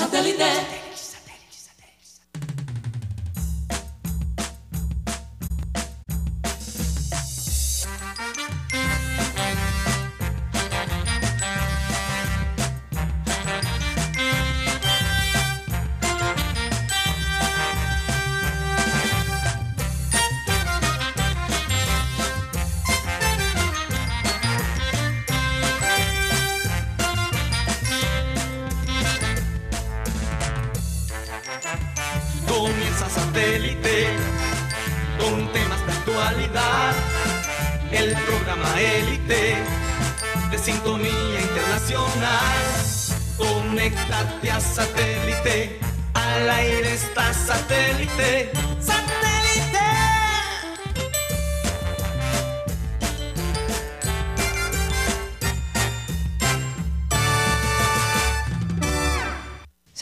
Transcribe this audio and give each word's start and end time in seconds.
Satellite. 0.00 1.09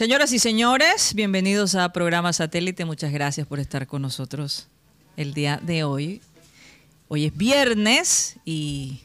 Señoras 0.09 0.33
y 0.33 0.39
señores, 0.39 1.13
bienvenidos 1.13 1.75
a 1.75 1.93
Programa 1.93 2.33
Satélite. 2.33 2.83
Muchas 2.83 3.11
gracias 3.11 3.45
por 3.45 3.59
estar 3.59 3.85
con 3.85 4.01
nosotros 4.01 4.67
el 5.17 5.35
día 5.35 5.59
de 5.61 5.83
hoy. 5.83 6.23
Hoy 7.09 7.25
es 7.25 7.37
viernes 7.37 8.37
y 8.43 9.01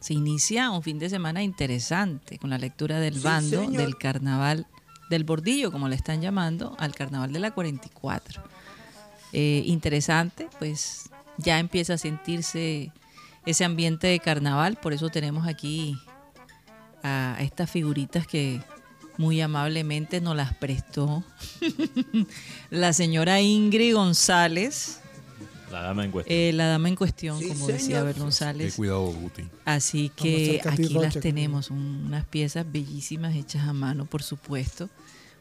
se 0.00 0.12
inicia 0.12 0.70
un 0.70 0.82
fin 0.82 0.98
de 0.98 1.08
semana 1.08 1.42
interesante 1.42 2.36
con 2.36 2.50
la 2.50 2.58
lectura 2.58 3.00
del 3.00 3.20
bando 3.20 3.70
del 3.70 3.96
carnaval 3.96 4.66
del 5.08 5.24
bordillo, 5.24 5.72
como 5.72 5.88
le 5.88 5.96
están 5.96 6.20
llamando, 6.20 6.76
al 6.78 6.94
carnaval 6.94 7.32
de 7.32 7.40
la 7.40 7.52
44. 7.52 8.42
Eh, 9.32 9.62
interesante, 9.64 10.46
pues 10.58 11.08
ya 11.38 11.58
empieza 11.58 11.94
a 11.94 11.98
sentirse 11.98 12.92
ese 13.46 13.64
ambiente 13.64 14.08
de 14.08 14.18
carnaval, 14.18 14.76
por 14.76 14.92
eso 14.92 15.08
tenemos 15.08 15.46
aquí 15.46 15.96
a 17.02 17.38
estas 17.40 17.70
figuritas 17.70 18.26
que 18.26 18.60
muy 19.18 19.40
amablemente 19.40 20.20
nos 20.20 20.36
las 20.36 20.54
prestó 20.54 21.22
la 22.70 22.92
señora 22.92 23.40
Ingrid 23.40 23.94
González, 23.94 25.00
La 25.70 25.82
dama 25.82 26.04
en 26.04 26.10
cuestión. 26.10 26.38
eh, 26.38 26.52
la 26.52 26.66
dama 26.66 26.88
en 26.88 26.96
cuestión, 26.96 27.40
como 27.48 27.66
decía 27.66 28.04
Ten 28.04 28.18
González. 28.22 28.74
cuidado, 28.76 29.06
Guti. 29.06 29.42
Así 29.64 30.10
que 30.10 30.60
aquí 30.64 30.88
las 30.90 31.18
tenemos, 31.20 31.70
un- 31.70 32.04
unas 32.06 32.24
piezas 32.26 32.66
bellísimas 32.70 33.34
hechas 33.34 33.66
a 33.68 33.72
mano, 33.72 34.06
por 34.06 34.22
supuesto, 34.22 34.88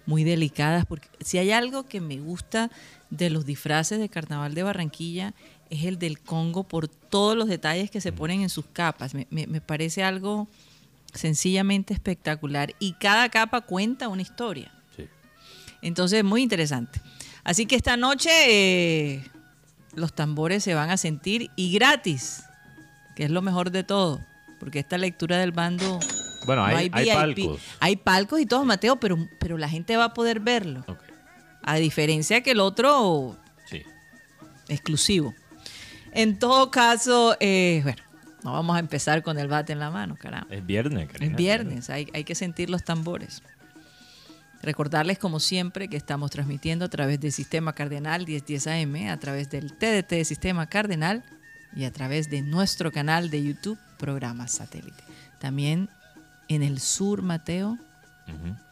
muy 0.05 0.23
delicadas, 0.23 0.85
porque 0.85 1.07
si 1.21 1.37
hay 1.37 1.51
algo 1.51 1.83
que 1.85 2.01
me 2.01 2.19
gusta 2.19 2.71
de 3.09 3.29
los 3.29 3.45
disfraces 3.45 3.99
de 3.99 4.09
Carnaval 4.09 4.53
de 4.55 4.63
Barranquilla 4.63 5.33
es 5.69 5.85
el 5.85 5.99
del 5.99 6.19
Congo 6.19 6.63
por 6.63 6.87
todos 6.87 7.37
los 7.37 7.47
detalles 7.47 7.89
que 7.91 8.01
se 8.01 8.11
ponen 8.11 8.41
en 8.41 8.49
sus 8.49 8.65
capas. 8.65 9.13
Me, 9.13 9.27
me- 9.29 9.47
me 9.47 9.61
parece 9.61 10.03
algo 10.03 10.47
sencillamente 11.13 11.93
espectacular 11.93 12.73
y 12.79 12.93
cada 12.93 13.29
capa 13.29 13.61
cuenta 13.61 14.07
una 14.07 14.21
historia. 14.21 14.71
Sí. 14.95 15.05
Entonces, 15.81 16.23
muy 16.23 16.41
interesante. 16.41 17.01
Así 17.43 17.65
que 17.65 17.75
esta 17.75 17.97
noche 17.97 18.29
eh, 19.13 19.23
los 19.95 20.13
tambores 20.13 20.63
se 20.63 20.73
van 20.73 20.89
a 20.89 20.97
sentir 20.97 21.49
y 21.55 21.73
gratis, 21.73 22.43
que 23.15 23.23
es 23.23 23.31
lo 23.31 23.41
mejor 23.41 23.71
de 23.71 23.83
todo, 23.83 24.21
porque 24.59 24.79
esta 24.79 24.97
lectura 24.97 25.37
del 25.37 25.51
bando... 25.51 25.99
Bueno, 26.45 26.61
no 26.67 26.75
hay, 26.75 26.89
hay 26.93 27.03
VIP. 27.05 27.13
palcos. 27.13 27.61
Hay 27.79 27.95
palcos 27.97 28.39
y 28.41 28.45
todo, 28.47 28.63
Mateo, 28.65 28.99
pero, 28.99 29.17
pero 29.39 29.57
la 29.57 29.69
gente 29.69 29.95
va 29.97 30.05
a 30.05 30.13
poder 30.13 30.39
verlo. 30.39 30.83
A 31.63 31.75
diferencia 31.75 32.41
que 32.41 32.51
el 32.51 32.59
otro 32.59 33.37
Sí. 33.69 33.83
exclusivo. 34.67 35.35
En 36.11 36.39
todo 36.39 36.71
caso, 36.71 37.37
eh, 37.39 37.81
bueno, 37.83 38.01
no 38.43 38.53
vamos 38.53 38.75
a 38.75 38.79
empezar 38.79 39.21
con 39.23 39.37
el 39.37 39.47
bate 39.47 39.73
en 39.73 39.79
la 39.79 39.91
mano, 39.91 40.15
caramba. 40.15 40.47
Es 40.53 40.65
viernes, 40.65 41.07
Es 41.07 41.11
Karina. 41.13 41.37
viernes, 41.37 41.89
hay, 41.89 42.07
hay 42.13 42.23
que 42.23 42.35
sentir 42.35 42.69
los 42.69 42.83
tambores. 42.83 43.41
Recordarles, 44.61 45.17
como 45.17 45.39
siempre, 45.39 45.87
que 45.87 45.97
estamos 45.97 46.29
transmitiendo 46.29 46.85
a 46.85 46.89
través 46.89 47.19
del 47.19 47.31
Sistema 47.31 47.73
Cardenal 47.73 48.25
1010 48.27 48.67
AM, 48.67 49.09
a 49.09 49.17
través 49.17 49.49
del 49.49 49.73
TDT 49.73 50.09
de 50.09 50.25
Sistema 50.25 50.67
Cardenal 50.67 51.23
y 51.75 51.85
a 51.85 51.91
través 51.91 52.29
de 52.29 52.41
nuestro 52.43 52.91
canal 52.91 53.31
de 53.31 53.43
YouTube, 53.43 53.79
Programa 53.97 54.47
Satélite. 54.47 55.03
También 55.39 55.89
en 56.47 56.61
el 56.61 56.79
sur, 56.79 57.23
Mateo, 57.23 57.77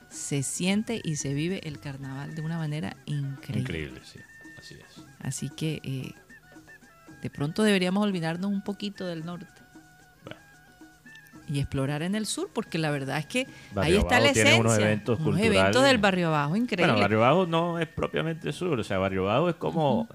se 0.10 0.44
siente 0.44 1.02
y 1.04 1.16
se 1.16 1.34
vive 1.34 1.68
el 1.68 1.80
carnaval 1.80 2.36
de 2.36 2.42
una 2.42 2.58
manera 2.58 2.96
increíble. 3.06 3.62
Increíble, 3.62 4.02
sí. 4.04 4.20
Así 4.60 4.76
es. 4.76 5.04
Así 5.20 5.50
que 5.50 5.82
eh, 5.84 6.14
de 7.22 7.30
pronto 7.30 7.64
deberíamos 7.64 8.04
olvidarnos 8.04 8.52
un 8.52 8.62
poquito 8.62 9.08
del 9.08 9.26
norte. 9.26 9.48
Y 11.50 11.60
explorar 11.60 12.04
en 12.04 12.16
el 12.16 12.26
sur, 12.26 12.50
porque 12.54 12.78
la 12.78 12.92
verdad 12.92 13.18
es 13.18 13.26
que 13.26 13.48
Barrio 13.74 13.94
ahí 13.96 14.00
está 14.00 14.16
Abajo 14.18 14.28
la 14.28 14.34
tiene 14.34 14.50
esencia. 14.50 14.62
unos 14.62 14.78
eventos 14.80 15.20
eventos 15.20 15.42
culturales. 15.42 15.82
del 15.84 15.98
barrio 15.98 16.28
abajo, 16.28 16.56
increíble. 16.56 16.92
Bueno, 16.94 17.02
Barrio 17.02 17.20
Bajo 17.20 17.46
no 17.48 17.80
es 17.80 17.88
propiamente 17.88 18.52
sur. 18.54 18.80
O 18.80 18.84
sea, 18.84 18.98
Barrio 19.00 19.26
Bajo 19.26 19.50
es 19.50 19.56
como. 19.56 20.08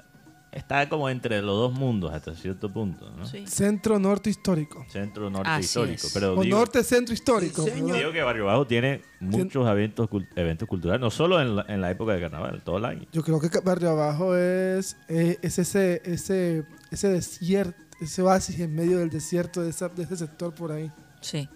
Está 0.53 0.89
como 0.89 1.11
entre 1.11 1.43
los 1.43 1.57
dos 1.57 1.73
mundos 1.73 2.13
hasta 2.13 2.33
cierto 2.37 2.73
punto, 2.73 3.11
¿no? 3.11 3.27
Sí. 3.27 3.45
Centro 3.45 3.99
Norte 3.99 4.31
Histórico. 4.31 4.87
Centro 4.89 5.29
norte 5.29 5.49
Así 5.51 5.65
histórico. 5.65 6.07
es. 6.07 6.13
Pero 6.13 6.39
O 6.39 6.43
digo, 6.45 6.57
Norte 6.57 6.85
Centro 6.85 7.13
Histórico. 7.13 7.65
digo 7.65 8.13
que 8.13 8.23
Barrio 8.23 8.45
Bajo 8.47 8.65
tiene 8.65 9.03
muchos 9.19 9.69
eventos, 9.69 10.09
eventos 10.37 10.69
culturales, 10.69 11.01
no 11.01 11.11
solo 11.11 11.41
en 11.41 11.57
la, 11.57 11.65
en 11.67 11.81
la 11.81 11.91
época 11.91 12.13
de 12.13 12.21
carnaval, 12.21 12.63
todo 12.63 12.79
el 12.79 12.85
año. 12.85 13.03
Yo 13.11 13.25
creo 13.25 13.41
que 13.41 13.49
Barrio 13.65 13.91
Abajo 13.91 14.37
es, 14.37 14.97
eh, 15.09 15.39
es 15.43 15.59
ese, 15.59 16.01
ese, 16.05 16.65
ese 16.93 17.09
desierto, 17.09 17.83
ese 18.01 18.23
oasis 18.23 18.61
en 18.61 18.77
medio 18.77 18.99
del 18.99 19.11
desierto 19.11 19.61
de, 19.61 19.71
esa- 19.71 19.89
de 19.89 20.05
ese 20.05 20.17
sector 20.17 20.55
por 20.55 20.71
ahí. 20.71 20.89
Sí. 21.25 21.49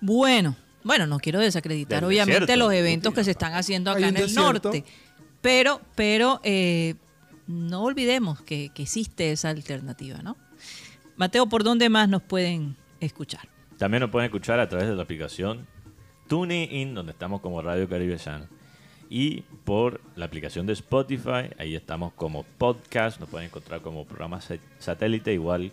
Bueno, 0.00 0.56
bueno, 0.84 1.06
no 1.06 1.18
quiero 1.18 1.40
desacreditar 1.40 2.00
Del 2.00 2.08
obviamente 2.08 2.40
desierto, 2.40 2.64
los 2.64 2.72
eventos 2.72 3.12
que 3.14 3.24
se 3.24 3.32
están 3.32 3.54
haciendo 3.54 3.90
acá 3.90 4.00
en 4.08 4.16
el 4.16 4.22
desierto. 4.22 4.42
norte, 4.70 4.84
pero, 5.42 5.80
pero 5.94 6.40
eh, 6.44 6.94
no 7.46 7.82
olvidemos 7.82 8.40
que, 8.42 8.70
que 8.74 8.82
existe 8.82 9.32
esa 9.32 9.50
alternativa, 9.50 10.22
¿no? 10.22 10.36
Mateo, 11.16 11.46
¿por 11.48 11.64
dónde 11.64 11.88
más 11.90 12.08
nos 12.08 12.22
pueden 12.22 12.76
escuchar? 13.00 13.48
También 13.76 14.00
nos 14.00 14.10
pueden 14.10 14.26
escuchar 14.26 14.58
a 14.60 14.68
través 14.68 14.88
de 14.88 14.94
la 14.94 15.02
aplicación 15.02 15.66
TuneIn, 16.28 16.94
donde 16.94 17.12
estamos 17.12 17.40
como 17.40 17.60
Radio 17.60 17.88
Caribe 17.88 18.16
Channel. 18.16 18.48
Y 19.10 19.40
por 19.64 20.00
la 20.14 20.26
aplicación 20.26 20.66
de 20.66 20.72
Spotify, 20.74 21.50
ahí 21.58 21.74
estamos 21.74 22.12
como 22.14 22.44
podcast, 22.44 23.18
nos 23.18 23.28
pueden 23.28 23.48
encontrar 23.48 23.80
como 23.80 24.06
programa 24.06 24.40
sa- 24.40 24.56
satélite, 24.78 25.32
igual 25.34 25.72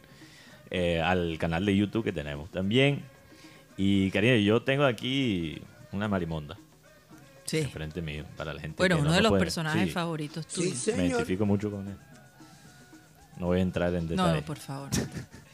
eh, 0.71 0.99
al 0.99 1.37
canal 1.37 1.63
de 1.65 1.77
YouTube 1.77 2.03
que 2.03 2.11
tenemos 2.11 2.49
también. 2.49 3.03
Y 3.77 4.09
Karina, 4.11 4.35
yo 4.37 4.61
tengo 4.61 4.83
aquí 4.85 5.61
una 5.91 6.07
marimonda 6.07 6.57
Sí. 7.45 7.59
enfrente 7.59 8.01
mío, 8.01 8.25
para 8.35 8.53
la 8.53 8.59
gente 8.59 8.75
Bueno, 8.77 8.95
que 8.97 9.01
uno 9.03 9.09
no 9.11 9.15
de 9.15 9.21
lo 9.21 9.23
los 9.23 9.29
puede- 9.31 9.41
personajes 9.43 9.83
sí, 9.85 9.89
favoritos 9.91 10.47
tuyos. 10.47 10.87
Me 10.97 11.05
identifico 11.07 11.45
mucho 11.45 11.71
con 11.71 11.87
él. 11.87 11.95
No 13.37 13.45
voy 13.45 13.59
a 13.59 13.61
entrar 13.61 13.93
en 13.93 14.03
No, 14.05 14.09
detalle. 14.09 14.39
no, 14.41 14.45
por 14.45 14.57
favor. 14.57 14.89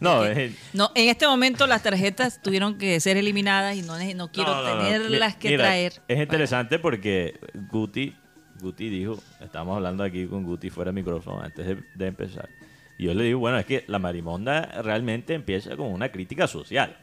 No, 0.00 0.24
es- 0.24 0.54
No, 0.74 0.92
en 0.94 1.08
este 1.08 1.26
momento 1.26 1.66
las 1.66 1.82
tarjetas 1.82 2.40
tuvieron 2.40 2.78
que 2.78 3.00
ser 3.00 3.16
eliminadas 3.16 3.74
y 3.76 3.82
no, 3.82 3.98
no 4.14 4.30
quiero 4.30 4.54
No, 4.54 4.62
no, 4.62 4.76
no. 4.76 4.82
tenerlas 4.84 5.34
Mi- 5.34 5.40
que 5.40 5.48
mira, 5.50 5.64
traer. 5.64 5.92
Es 6.06 6.18
interesante 6.20 6.78
porque 6.78 7.40
Guti, 7.72 8.14
Guti 8.60 8.88
dijo, 8.90 9.20
estábamos 9.40 9.76
hablando 9.76 10.04
aquí 10.04 10.26
con 10.26 10.44
Guti 10.44 10.70
fuera 10.70 10.90
de 10.92 10.94
micrófono 10.94 11.40
antes 11.42 11.66
de, 11.66 11.78
de 11.96 12.06
empezar. 12.06 12.48
Y 12.96 13.06
yo 13.06 13.14
le 13.14 13.24
digo, 13.24 13.40
bueno, 13.40 13.58
es 13.58 13.66
que 13.66 13.82
la 13.88 13.98
marimonda 13.98 14.82
realmente 14.82 15.34
empieza 15.34 15.76
con 15.76 15.88
una 15.88 16.10
crítica 16.12 16.46
social, 16.46 16.96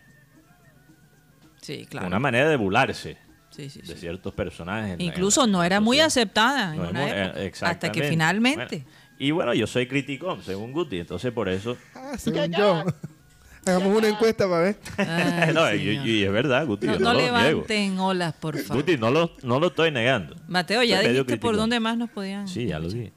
Sí, 1.65 1.85
claro. 1.89 2.07
una 2.07 2.19
manera 2.19 2.49
de 2.49 2.55
burlarse 2.57 3.17
Sí, 3.49 3.69
sí, 3.69 3.81
de 3.81 3.95
ciertos 3.95 4.33
personajes. 4.33 4.97
Incluso 4.99 5.45
en 5.45 5.51
no 5.51 5.63
era 5.63 5.79
muy 5.79 5.99
aceptada 5.99 6.71
en 6.73 6.77
No 6.77 6.83
es 6.85 6.91
una 6.91 7.01
muy- 7.01 7.09
eh, 7.09 7.45
época, 7.47 7.69
hasta 7.69 7.91
que 7.91 8.03
finalmente. 8.03 8.77
Bueno, 8.83 8.89
y 9.17 9.31
bueno, 9.31 9.53
yo 9.53 9.65
soy 9.65 9.87
criticón, 9.87 10.43
según 10.43 10.73
Guti, 10.73 10.99
entonces 10.99 11.31
por 11.31 11.47
eso... 11.47 11.77
Ah, 11.95 12.17
según 12.17 12.51
yo. 12.51 12.83
Hagamos 13.65 13.97
una 13.97 14.09
encuesta 14.09 14.47
para 14.47 14.61
ver. 14.61 14.77
Ay, 14.97 15.51
no, 15.53 15.73
y, 15.73 16.23
es 16.23 16.31
verdad, 16.31 16.67
Guti, 16.67 16.85
no, 16.85 16.93
yo 16.93 16.99
no 16.99 17.05
no, 17.05 17.13
lo 17.13 17.19
niego. 17.21 17.37
levanten 17.39 17.97
olas, 17.97 18.33
por 18.35 18.59
favor. 18.59 18.83
Guti, 18.83 18.97
no 18.97 19.09
lo, 19.09 19.31
no 19.41 19.59
lo 19.59 19.67
estoy 19.67 19.89
negando. 19.89 20.35
Mateo, 20.47 20.83
ya 20.83 20.97
medio 20.97 21.23
dijiste 21.23 21.37
por 21.37 21.55
dónde 21.55 21.79
más 21.79 21.97
nos 21.97 22.11
podían. 22.11 22.47
Sí, 22.47 22.67
ya 22.67 22.77
lo 22.77 22.89
dije. 22.89 23.13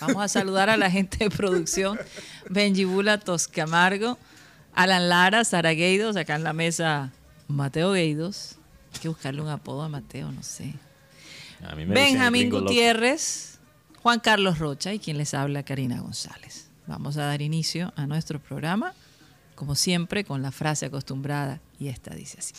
Vamos 0.00 0.22
a 0.22 0.28
saludar 0.28 0.70
a 0.70 0.78
la 0.78 0.90
gente 0.90 1.18
de 1.18 1.28
producción: 1.30 1.98
Benjibula 2.48 3.18
Toscamargo, 3.18 4.16
Alan 4.72 5.10
Lara, 5.10 5.44
Sara 5.44 5.72
Gueidos, 5.72 6.16
acá 6.16 6.36
en 6.36 6.44
la 6.44 6.54
mesa 6.54 7.12
Mateo 7.50 7.92
Gueidos, 7.92 8.56
Hay 8.94 9.00
que 9.00 9.08
buscarle 9.08 9.42
un 9.42 9.48
apodo 9.48 9.82
a 9.82 9.88
Mateo, 9.88 10.32
no 10.32 10.42
sé. 10.42 10.74
A 11.62 11.74
mí 11.74 11.84
me 11.84 11.94
dicen 11.94 12.06
el 12.06 12.12
Benjamín 12.12 12.50
loco. 12.50 12.62
Gutiérrez, 12.62 13.58
Juan 14.02 14.20
Carlos 14.20 14.58
Rocha 14.58 14.94
y 14.94 14.98
quien 14.98 15.18
les 15.18 15.34
habla, 15.34 15.62
Karina 15.62 16.00
González. 16.00 16.68
Vamos 16.86 17.16
a 17.16 17.24
dar 17.24 17.42
inicio 17.42 17.92
a 17.96 18.06
nuestro 18.06 18.40
programa, 18.40 18.94
como 19.54 19.74
siempre, 19.74 20.24
con 20.24 20.42
la 20.42 20.50
frase 20.50 20.86
acostumbrada, 20.86 21.60
y 21.78 21.88
esta 21.88 22.14
dice 22.14 22.38
así. 22.38 22.54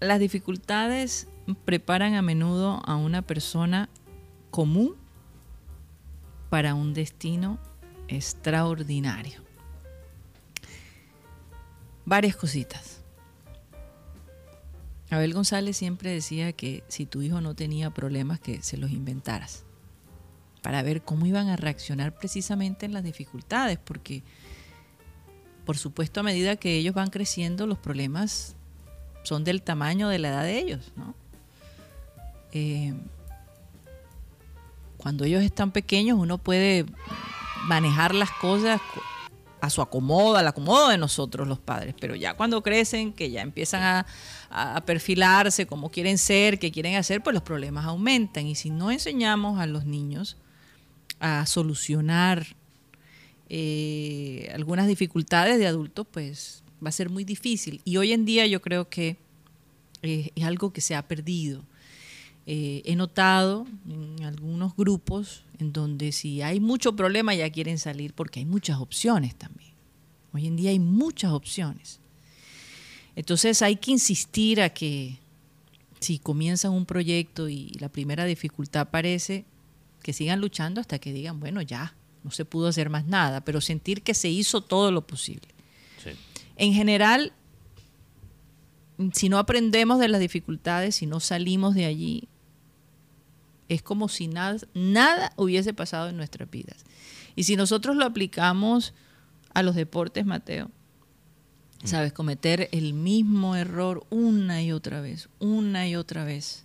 Las 0.00 0.20
dificultades 0.20 1.28
preparan 1.64 2.14
a 2.14 2.22
menudo 2.22 2.82
a 2.84 2.96
una 2.96 3.22
persona 3.22 3.88
común 4.50 4.94
para 6.50 6.74
un 6.74 6.92
destino 6.92 7.58
extraordinario. 8.08 9.45
Varias 12.06 12.36
cositas. 12.36 13.00
Abel 15.10 15.34
González 15.34 15.76
siempre 15.76 16.10
decía 16.10 16.52
que 16.52 16.82
si 16.88 17.04
tu 17.04 17.20
hijo 17.20 17.40
no 17.40 17.54
tenía 17.54 17.90
problemas, 17.90 18.40
que 18.40 18.62
se 18.62 18.76
los 18.76 18.90
inventaras, 18.92 19.64
para 20.62 20.82
ver 20.82 21.02
cómo 21.02 21.26
iban 21.26 21.48
a 21.48 21.56
reaccionar 21.56 22.16
precisamente 22.16 22.86
en 22.86 22.92
las 22.92 23.04
dificultades, 23.04 23.78
porque 23.78 24.22
por 25.64 25.76
supuesto 25.76 26.20
a 26.20 26.22
medida 26.22 26.56
que 26.56 26.76
ellos 26.76 26.94
van 26.94 27.10
creciendo, 27.10 27.66
los 27.66 27.78
problemas 27.78 28.54
son 29.24 29.42
del 29.42 29.62
tamaño 29.62 30.08
de 30.08 30.20
la 30.20 30.28
edad 30.28 30.42
de 30.44 30.58
ellos, 30.58 30.92
¿no? 30.96 31.14
Eh, 32.52 32.94
cuando 34.96 35.24
ellos 35.24 35.42
están 35.42 35.72
pequeños 35.72 36.18
uno 36.18 36.38
puede 36.38 36.86
manejar 37.64 38.14
las 38.14 38.30
cosas 38.30 38.80
a 39.66 39.70
su 39.70 39.82
acomodo, 39.82 40.36
al 40.36 40.48
acomodo 40.48 40.88
de 40.88 40.98
nosotros 40.98 41.46
los 41.46 41.58
padres, 41.58 41.94
pero 42.00 42.14
ya 42.14 42.34
cuando 42.34 42.62
crecen, 42.62 43.12
que 43.12 43.30
ya 43.30 43.42
empiezan 43.42 43.82
a, 43.82 44.06
a 44.50 44.80
perfilarse 44.84 45.66
como 45.66 45.90
quieren 45.90 46.18
ser, 46.18 46.58
que 46.58 46.72
quieren 46.72 46.96
hacer, 46.96 47.22
pues 47.22 47.34
los 47.34 47.42
problemas 47.42 47.84
aumentan. 47.84 48.46
Y 48.46 48.54
si 48.54 48.70
no 48.70 48.90
enseñamos 48.90 49.60
a 49.60 49.66
los 49.66 49.84
niños 49.84 50.36
a 51.20 51.46
solucionar 51.46 52.46
eh, 53.48 54.50
algunas 54.54 54.88
dificultades 54.88 55.58
de 55.58 55.66
adultos, 55.66 56.06
pues 56.10 56.62
va 56.84 56.88
a 56.88 56.92
ser 56.92 57.10
muy 57.10 57.24
difícil. 57.24 57.80
Y 57.84 57.96
hoy 57.96 58.12
en 58.12 58.24
día 58.24 58.46
yo 58.46 58.60
creo 58.60 58.88
que 58.88 59.16
eh, 60.02 60.30
es 60.34 60.44
algo 60.44 60.72
que 60.72 60.80
se 60.80 60.94
ha 60.94 61.06
perdido. 61.06 61.62
Eh, 62.48 62.82
he 62.84 62.94
notado 62.94 63.66
en 63.88 64.24
algunos 64.24 64.76
grupos 64.76 65.42
en 65.58 65.72
donde 65.72 66.12
si 66.12 66.42
hay 66.42 66.60
mucho 66.60 66.94
problema 66.94 67.34
ya 67.34 67.50
quieren 67.50 67.76
salir 67.78 68.14
porque 68.14 68.38
hay 68.38 68.46
muchas 68.46 68.78
opciones 68.78 69.34
también. 69.34 69.72
Hoy 70.32 70.46
en 70.46 70.56
día 70.56 70.70
hay 70.70 70.78
muchas 70.78 71.32
opciones. 71.32 71.98
Entonces 73.16 73.62
hay 73.62 73.76
que 73.76 73.90
insistir 73.90 74.60
a 74.60 74.68
que 74.68 75.18
si 75.98 76.18
comienzan 76.18 76.72
un 76.72 76.86
proyecto 76.86 77.48
y 77.48 77.70
la 77.80 77.88
primera 77.88 78.24
dificultad 78.26 78.82
aparece, 78.82 79.44
que 80.02 80.12
sigan 80.12 80.40
luchando 80.40 80.80
hasta 80.80 81.00
que 81.00 81.12
digan, 81.12 81.40
bueno, 81.40 81.62
ya, 81.62 81.96
no 82.22 82.30
se 82.30 82.44
pudo 82.44 82.68
hacer 82.68 82.90
más 82.90 83.06
nada, 83.06 83.40
pero 83.40 83.60
sentir 83.60 84.02
que 84.02 84.14
se 84.14 84.28
hizo 84.28 84.60
todo 84.60 84.92
lo 84.92 85.04
posible. 85.04 85.48
Sí. 86.04 86.10
En 86.56 86.74
general, 86.74 87.32
si 89.14 89.28
no 89.28 89.38
aprendemos 89.38 89.98
de 89.98 90.08
las 90.08 90.20
dificultades, 90.20 90.96
si 90.96 91.06
no 91.06 91.18
salimos 91.18 91.74
de 91.74 91.86
allí, 91.86 92.28
es 93.68 93.82
como 93.82 94.08
si 94.08 94.28
nada, 94.28 94.58
nada 94.74 95.32
hubiese 95.36 95.74
pasado 95.74 96.08
en 96.08 96.16
nuestras 96.16 96.50
vidas. 96.50 96.84
Y 97.34 97.44
si 97.44 97.56
nosotros 97.56 97.96
lo 97.96 98.04
aplicamos 98.04 98.94
a 99.52 99.62
los 99.62 99.74
deportes, 99.74 100.24
Mateo, 100.26 100.70
sabes, 101.84 102.12
cometer 102.12 102.68
el 102.72 102.94
mismo 102.94 103.56
error 103.56 104.04
una 104.10 104.62
y 104.62 104.72
otra 104.72 105.00
vez, 105.00 105.28
una 105.38 105.88
y 105.88 105.96
otra 105.96 106.24
vez. 106.24 106.64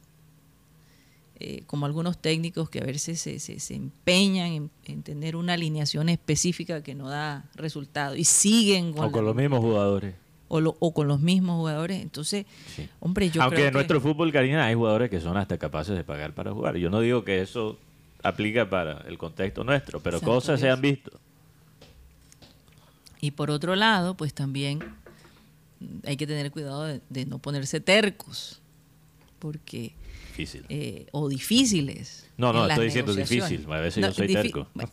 Eh, 1.44 1.64
como 1.66 1.88
algunos 1.88 2.20
técnicos 2.20 2.70
que 2.70 2.82
a 2.82 2.84
veces 2.84 3.20
se, 3.20 3.40
se, 3.40 3.60
se 3.60 3.74
empeñan 3.74 4.52
en, 4.52 4.72
en, 4.86 5.02
tener 5.02 5.36
una 5.36 5.54
alineación 5.54 6.08
específica 6.10 6.84
que 6.84 6.94
no 6.94 7.10
da 7.10 7.50
resultado 7.56 8.16
y 8.16 8.26
siguen 8.26 8.94
con, 8.94 9.06
O 9.06 9.12
con 9.12 9.26
los 9.26 9.36
mismos 9.36 9.60
jugadores. 9.60 10.14
O, 10.54 10.60
lo- 10.62 10.76
o 10.80 10.94
con 10.94 11.08
los 11.08 11.20
mismos 11.22 11.58
jugadores. 11.58 12.02
Entonces, 12.02 12.46
Sí. 12.76 12.88
hombre, 13.00 13.30
yo 13.30 13.42
Aunque 13.42 13.56
creo 13.56 13.68
en 13.68 13.72
que- 13.72 13.78
nuestro 13.78 14.02
fútbol, 14.02 14.32
Karina, 14.32 14.66
hay 14.66 14.76
jugadores 14.76 15.10
que 15.10 15.20
son 15.22 15.38
hasta 15.38 15.58
capaces 15.58 15.96
de 15.96 16.04
pagar 16.04 16.34
para 16.34 16.52
jugar. 16.52 16.76
Yo 16.78 16.90
no 16.90 17.00
digo 17.00 17.24
que 17.24 17.42
eso 17.42 17.78
aplica 18.24 18.70
para 18.70 19.02
el 19.08 19.18
contexto 19.18 19.64
nuestro, 19.64 20.00
pero 20.02 20.18
Exacto, 20.18 20.34
cosas 20.36 20.60
se 20.60 20.70
han 20.70 20.82
visto. 20.82 21.12
Y 23.20 23.32
por 23.32 23.52
otro 23.52 23.76
lado, 23.76 24.16
pues 24.16 24.34
también 24.34 24.80
hay 26.06 26.18
que 26.18 26.28
tener 26.28 26.52
cuidado 26.52 26.84
de, 26.86 27.02
de 27.10 27.26
no 27.26 27.38
ponerse 27.40 27.80
tercos, 27.80 28.62
porque 29.40 29.94
Difícil. 30.30 30.66
eh, 30.70 31.06
o 31.12 31.30
difíciles. 31.30 32.28
No, 32.38 32.52
no, 32.52 32.68
estoy 32.68 32.86
diciendo 32.86 33.14
difícil, 33.14 33.66
a 33.72 33.80
veces 33.80 34.04
yo 34.06 34.12
soy 34.14 34.28
terco. 34.34 34.68
bueno, 34.74 34.92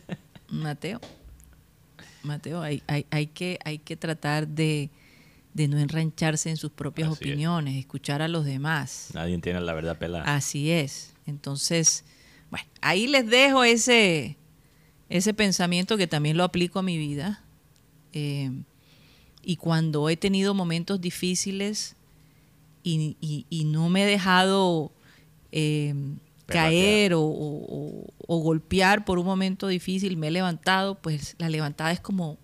Mateo, 0.50 1.00
Mateo, 2.22 2.60
hay, 2.60 2.82
hay, 2.86 3.06
hay 3.10 3.26
que, 3.28 3.58
hay 3.64 3.78
que 3.78 3.96
tratar 3.96 4.46
de, 4.46 4.90
de 5.54 5.68
no 5.68 5.78
enrancharse 5.78 6.48
en 6.50 6.56
sus 6.56 6.70
propias 6.70 7.08
Así 7.08 7.14
es. 7.24 7.30
opiniones, 7.30 7.76
escuchar 7.76 8.22
a 8.22 8.28
los 8.28 8.44
demás. 8.44 9.08
Nadie 9.14 9.36
tiene 9.38 9.60
la 9.60 9.72
verdad 9.74 9.98
pelada. 9.98 10.24
Así 10.34 10.70
es. 10.70 11.14
Entonces, 11.26 12.04
bueno, 12.50 12.66
ahí 12.80 13.06
les 13.08 13.26
dejo 13.26 13.64
ese, 13.64 14.36
ese 15.08 15.34
pensamiento 15.34 15.96
que 15.96 16.06
también 16.06 16.36
lo 16.36 16.44
aplico 16.44 16.78
a 16.78 16.82
mi 16.82 16.98
vida. 16.98 17.42
Eh, 18.12 18.50
y 19.42 19.56
cuando 19.56 20.08
he 20.08 20.16
tenido 20.16 20.54
momentos 20.54 21.00
difíciles 21.00 21.96
y, 22.82 23.16
y- 23.20 23.46
y 23.50 23.64
no 23.64 23.88
me 23.88 24.02
he 24.04 24.06
dejado 24.06 24.92
eh, 25.52 25.94
caer 26.46 27.14
o, 27.14 27.22
o- 27.22 27.66
o- 27.68 28.06
o 28.26 28.38
golpear 28.38 29.04
por 29.04 29.18
un 29.18 29.26
momento 29.26 29.66
difícil, 29.66 30.16
me 30.16 30.28
he 30.28 30.30
levantado, 30.30 30.96
pues 30.96 31.34
la 31.38 31.48
levantada 31.48 31.90
es 31.92 32.00
como 32.00 32.38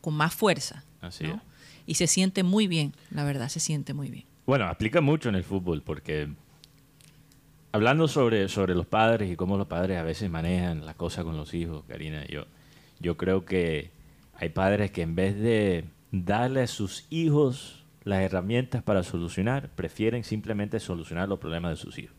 con 0.00 0.14
más 0.14 0.34
fuerza. 0.34 0.84
Así 1.00 1.24
¿no? 1.24 1.34
es. 1.36 1.40
Y 1.86 1.94
se 1.94 2.06
siente 2.06 2.42
muy 2.42 2.66
bien, 2.66 2.94
la 3.10 3.24
verdad, 3.24 3.48
se 3.48 3.60
siente 3.60 3.94
muy 3.94 4.08
bien. 4.08 4.24
Bueno, 4.46 4.66
aplica 4.66 5.00
mucho 5.00 5.28
en 5.28 5.34
el 5.34 5.44
fútbol 5.44 5.82
porque 5.82 6.28
hablando 7.72 8.08
sobre, 8.08 8.48
sobre 8.48 8.74
los 8.74 8.86
padres 8.86 9.30
y 9.30 9.36
cómo 9.36 9.56
los 9.56 9.66
padres 9.66 9.98
a 9.98 10.02
veces 10.02 10.30
manejan 10.30 10.84
las 10.84 10.96
cosas 10.96 11.24
con 11.24 11.36
los 11.36 11.54
hijos, 11.54 11.84
Karina, 11.88 12.26
yo, 12.26 12.46
yo 13.00 13.16
creo 13.16 13.44
que 13.44 13.90
hay 14.34 14.50
padres 14.50 14.90
que 14.90 15.02
en 15.02 15.14
vez 15.14 15.38
de 15.38 15.84
darle 16.10 16.62
a 16.62 16.66
sus 16.66 17.06
hijos 17.10 17.84
las 18.04 18.20
herramientas 18.20 18.82
para 18.82 19.02
solucionar, 19.02 19.70
prefieren 19.70 20.24
simplemente 20.24 20.80
solucionar 20.80 21.28
los 21.28 21.38
problemas 21.38 21.70
de 21.70 21.76
sus 21.76 21.98
hijos. 21.98 22.16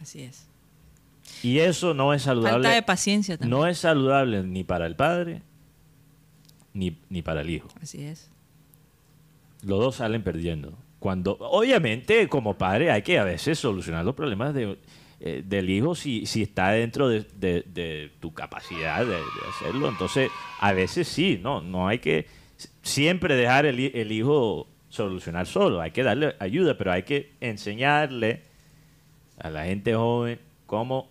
Así 0.00 0.22
es. 0.22 0.46
Y 1.42 1.58
eso 1.58 1.94
no 1.94 2.14
es 2.14 2.22
saludable. 2.22 2.64
Falta 2.64 2.70
de 2.70 2.82
paciencia 2.82 3.36
también. 3.38 3.58
No 3.58 3.66
es 3.66 3.78
saludable 3.78 4.42
ni 4.42 4.64
para 4.64 4.86
el 4.86 4.96
padre 4.96 5.42
ni, 6.72 6.98
ni 7.08 7.22
para 7.22 7.40
el 7.40 7.50
hijo. 7.50 7.68
Así 7.80 8.04
es. 8.04 8.30
Los 9.62 9.80
dos 9.80 9.96
salen 9.96 10.22
perdiendo. 10.22 10.78
Cuando, 10.98 11.36
obviamente, 11.38 12.28
como 12.28 12.58
padre 12.58 12.90
hay 12.90 13.02
que 13.02 13.18
a 13.18 13.24
veces 13.24 13.58
solucionar 13.58 14.04
los 14.04 14.14
problemas 14.14 14.52
de, 14.54 14.78
eh, 15.20 15.42
del 15.44 15.70
hijo 15.70 15.94
si, 15.94 16.26
si 16.26 16.42
está 16.42 16.70
dentro 16.70 17.08
de, 17.08 17.24
de- 17.36 18.12
tu 18.20 18.34
capacidad 18.34 19.04
de, 19.06 19.16
hacerlo. 19.48 19.88
Entonces, 19.88 20.30
a 20.60 20.72
veces 20.72 21.06
sí, 21.06 21.38
no, 21.42 21.60
no 21.60 21.86
hay 21.88 21.98
que 22.00 22.26
siempre 22.82 23.36
dejar 23.36 23.66
el, 23.66 23.78
el 23.78 24.12
hijo 24.12 24.68
solucionar 24.88 25.46
solo. 25.46 25.80
Hay 25.80 25.92
que 25.92 26.02
darle 26.02 26.34
ayuda, 26.40 26.76
pero 26.76 26.92
hay 26.92 27.04
que 27.04 27.32
enseñarle 27.40 28.42
a 29.38 29.50
la 29.50 29.64
gente 29.66 29.94
joven 29.94 30.40
cómo 30.66 31.08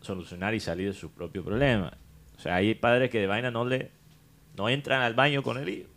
solucionar 0.00 0.54
y 0.54 0.60
salir 0.60 0.88
de 0.88 0.94
sus 0.94 1.10
propios 1.10 1.44
problemas. 1.44 1.92
O 2.36 2.40
sea, 2.40 2.56
hay 2.56 2.74
padres 2.74 3.10
que 3.10 3.20
de 3.20 3.26
vaina 3.26 3.50
no 3.50 3.64
le 3.64 3.90
no 4.56 4.68
entran 4.70 5.02
al 5.02 5.12
baño 5.14 5.42
con 5.42 5.58
el 5.58 5.68
hijo. 5.68 5.88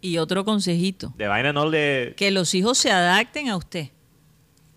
Y 0.00 0.18
otro 0.18 0.44
consejito, 0.44 1.12
De 1.16 1.26
vaina 1.26 1.52
no 1.52 1.68
le... 1.68 2.14
que 2.16 2.30
los 2.30 2.54
hijos 2.54 2.78
se 2.78 2.90
adapten 2.92 3.48
a 3.48 3.56
usted, 3.56 3.88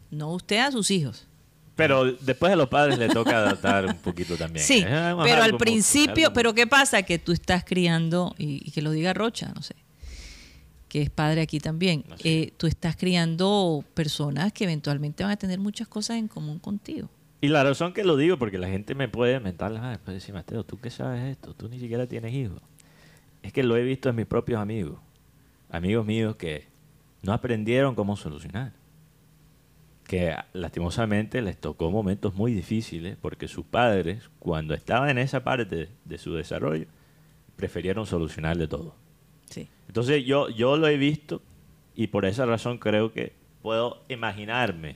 no 0.09 0.31
usted 0.33 0.57
a 0.59 0.71
sus 0.71 0.89
hijos. 0.91 1.27
Pero 1.75 2.11
después 2.11 2.51
a 2.51 2.55
los 2.55 2.67
padres 2.69 2.97
le 2.99 3.07
toca 3.09 3.37
adaptar 3.37 3.85
un 3.85 3.95
poquito 3.97 4.35
también. 4.35 4.65
Sí, 4.65 4.81
algo- 4.83 5.23
pero 5.23 5.41
al 5.43 5.57
principio, 5.57 6.27
algo- 6.27 6.33
pero 6.33 6.53
¿qué 6.53 6.67
pasa? 6.67 7.03
Que 7.03 7.17
tú 7.19 7.31
estás 7.31 7.63
criando, 7.63 8.35
y, 8.37 8.61
y 8.67 8.71
que 8.71 8.81
lo 8.81 8.91
diga 8.91 9.13
Rocha, 9.13 9.51
no 9.55 9.61
sé, 9.61 9.75
que 10.89 11.01
es 11.03 11.09
padre 11.09 11.41
aquí 11.41 11.59
también, 11.59 12.03
Así 12.11 12.27
eh, 12.27 12.53
tú 12.57 12.67
estás 12.67 12.95
criando 12.97 13.83
personas 13.93 14.51
que 14.53 14.65
eventualmente 14.65 15.23
van 15.23 15.31
a 15.33 15.37
tener 15.37 15.59
muchas 15.59 15.87
cosas 15.87 16.17
en 16.17 16.27
común 16.27 16.59
contigo. 16.59 17.09
Y 17.39 17.47
la 17.47 17.63
razón 17.63 17.93
que 17.93 18.03
lo 18.03 18.17
digo, 18.17 18.37
porque 18.37 18.57
la 18.57 18.67
gente 18.67 18.93
me 18.93 19.07
puede 19.07 19.39
mentar 19.39 19.71
la 19.71 19.81
madre, 19.81 19.99
puede 19.99 20.15
decir, 20.17 20.33
Mateo, 20.33 20.63
¿tú 20.63 20.79
qué 20.79 20.89
sabes 20.91 21.23
esto? 21.31 21.53
Tú 21.53 21.69
ni 21.69 21.79
siquiera 21.79 22.05
tienes 22.07 22.33
hijos. 22.33 22.61
Es 23.41 23.51
que 23.53 23.63
lo 23.63 23.75
he 23.77 23.81
visto 23.83 24.09
en 24.09 24.15
mis 24.17 24.27
propios 24.27 24.59
amigos. 24.61 24.99
Amigos 25.71 26.05
míos 26.05 26.35
que 26.35 26.65
no 27.23 27.33
aprendieron 27.33 27.95
cómo 27.95 28.17
solucionar. 28.17 28.73
Que 30.05 30.35
lastimosamente 30.53 31.41
les 31.41 31.57
tocó 31.57 31.89
momentos 31.89 32.35
muy 32.35 32.53
difíciles 32.53 33.17
porque 33.21 33.47
sus 33.47 33.65
padres, 33.65 34.29
cuando 34.39 34.73
estaban 34.73 35.09
en 35.09 35.17
esa 35.17 35.43
parte 35.43 35.89
de 36.03 36.17
su 36.17 36.33
desarrollo, 36.33 36.87
prefirieron 37.55 38.05
solucionarle 38.05 38.67
todo. 38.67 38.95
Sí. 39.45 39.69
Entonces 39.87 40.25
yo, 40.25 40.49
yo 40.49 40.77
lo 40.77 40.87
he 40.87 40.97
visto 40.97 41.41
y 41.95 42.07
por 42.07 42.25
esa 42.25 42.45
razón 42.45 42.77
creo 42.77 43.13
que 43.13 43.33
puedo 43.61 44.03
imaginarme. 44.09 44.95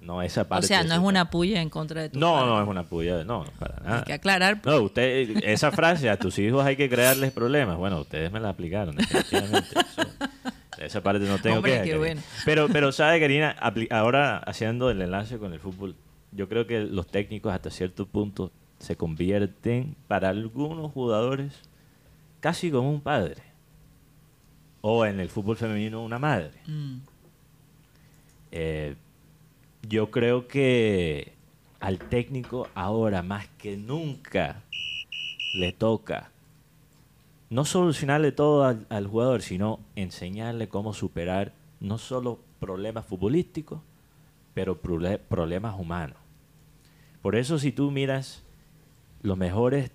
No, 0.00 0.22
esa 0.22 0.42
O 0.42 0.48
parte. 0.48 0.66
sea, 0.68 0.82
de 0.82 0.88
no 0.88 0.94
es 0.94 1.00
una 1.00 1.28
puya 1.30 1.60
en 1.60 1.68
contra 1.70 2.02
de 2.02 2.08
tu 2.10 2.18
No, 2.18 2.32
padre. 2.34 2.46
no 2.46 2.62
es 2.62 2.68
una 2.68 2.84
puya. 2.84 3.24
No, 3.24 3.44
no, 3.44 3.50
para 3.58 3.76
nada. 3.80 3.98
Hay 3.98 4.04
que 4.04 4.12
aclarar. 4.12 4.60
No, 4.64 4.80
usted, 4.82 5.36
esa 5.44 5.70
frase, 5.72 6.08
a 6.08 6.16
tus 6.16 6.38
hijos 6.38 6.64
hay 6.64 6.76
que 6.76 6.88
crearles 6.88 7.32
problemas. 7.32 7.76
Bueno, 7.76 8.00
ustedes 8.00 8.30
me 8.32 8.40
la 8.40 8.50
aplicaron, 8.50 8.94
definitivamente. 8.96 9.68
Eso- 9.78 10.84
esa 10.84 11.02
parte 11.02 11.24
no 11.26 11.38
tengo 11.38 11.56
Hombre, 11.56 11.82
que 11.82 11.98
bueno. 11.98 12.20
Pero, 12.44 12.68
pero, 12.68 12.92
¿sabe, 12.92 13.18
Karina? 13.18 13.56
Ahora, 13.90 14.38
haciendo 14.38 14.90
el 14.90 15.02
enlace 15.02 15.36
con 15.38 15.52
el 15.52 15.58
fútbol, 15.58 15.96
yo 16.30 16.48
creo 16.48 16.66
que 16.68 16.80
los 16.80 17.08
técnicos 17.08 17.52
hasta 17.52 17.68
cierto 17.70 18.06
punto 18.06 18.52
se 18.78 18.96
convierten, 18.96 19.96
para 20.06 20.28
algunos 20.28 20.92
jugadores, 20.92 21.52
casi 22.38 22.70
como 22.70 22.88
un 22.90 23.00
padre. 23.00 23.42
O 24.80 25.04
en 25.04 25.18
el 25.18 25.28
fútbol 25.28 25.56
femenino, 25.56 26.04
una 26.04 26.20
madre. 26.20 26.52
Mm. 26.68 26.98
Eh, 28.52 28.94
yo 29.82 30.10
creo 30.10 30.48
que 30.48 31.32
al 31.80 31.98
técnico 31.98 32.68
ahora 32.74 33.22
más 33.22 33.46
que 33.58 33.76
nunca 33.76 34.62
le 35.54 35.72
toca 35.72 36.30
no 37.50 37.64
solucionarle 37.64 38.32
todo 38.32 38.64
al, 38.64 39.06
jugador, 39.06 39.42
sino 39.42 39.80
enseñarle 39.96 40.68
cómo 40.68 40.92
superar 40.92 41.52
no 41.80 41.96
solo 41.96 42.40
problemas 42.60 43.06
futbolísticos, 43.06 43.80
pero 44.52 44.76
problemas 44.76 45.78
humanos. 45.78 46.18
Por 47.22 47.36
eso 47.36 47.58
si 47.58 47.72
tú 47.72 47.90
miras 47.90 48.42
los 49.22 49.38
mejores 49.38 49.90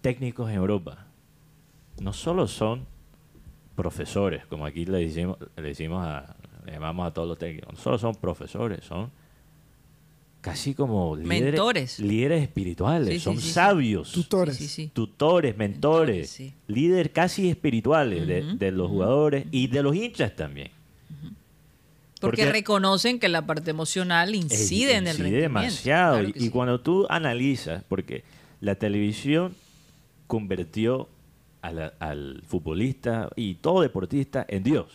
técnicos 0.00 0.50
en 0.50 0.56
Europa, 0.56 1.06
no 2.00 2.12
solo 2.12 2.48
son 2.48 2.86
profesores, 3.76 4.44
como 4.46 4.66
aquí 4.66 4.84
le 4.84 4.98
decimos, 4.98 5.38
le 5.56 5.62
decimos 5.62 6.04
a, 6.04 6.36
le 6.64 6.72
llamamos 6.72 7.06
a 7.06 7.12
todos 7.12 7.28
los 7.28 7.38
técnicos, 7.38 7.72
no 7.72 7.78
solo 7.78 7.98
son 7.98 8.14
profesores, 8.16 8.84
son 8.84 9.10
casi 10.46 10.74
como 10.74 11.16
líderes, 11.16 11.42
Mentores. 11.42 11.98
líderes 11.98 12.40
espirituales, 12.44 13.08
Sí, 13.08 13.14
sí, 13.18 13.20
son 13.24 13.36
sí, 13.40 13.48
sí. 13.48 13.52
sabios, 13.52 14.12
Tutores. 14.12 14.56
Sí, 14.56 14.68
sí, 14.68 14.84
sí. 14.84 14.90
tutores, 14.94 15.56
mentores, 15.56 16.30
sí. 16.30 16.52
líderes 16.68 17.10
casi 17.12 17.48
espirituales 17.50 18.28
de, 18.28 18.70
los 18.70 18.88
jugadores 18.88 19.46
y 19.50 19.66
de 19.66 19.82
los 19.82 19.96
hinchas 19.96 20.36
también. 20.36 20.70
Porque, 22.20 22.42
Porque- 22.44 22.52
reconocen 22.52 23.18
que 23.18 23.28
la 23.28 23.44
parte 23.44 23.72
emocional 23.72 24.36
incide 24.36 24.92
en 24.92 25.08
el 25.08 25.14
incide 25.14 25.22
rendimiento. 25.24 25.42
demasiado. 25.42 26.14
Claro 26.14 26.28
y 26.28 26.32
que 26.32 26.38
y 26.38 26.42
sí. 26.42 26.50
cuando 26.50 26.80
tú 26.80 27.06
analizas, 27.10 27.82
porque 27.88 28.22
la 28.60 28.76
televisión 28.76 29.52
convirtió 30.28 31.08
a 31.60 31.72
la- 31.72 31.92
al 31.98 32.40
futbolista 32.46 33.30
y 33.34 33.54
todo 33.56 33.80
deportista 33.80 34.46
en 34.48 34.62
Dios. 34.62 34.86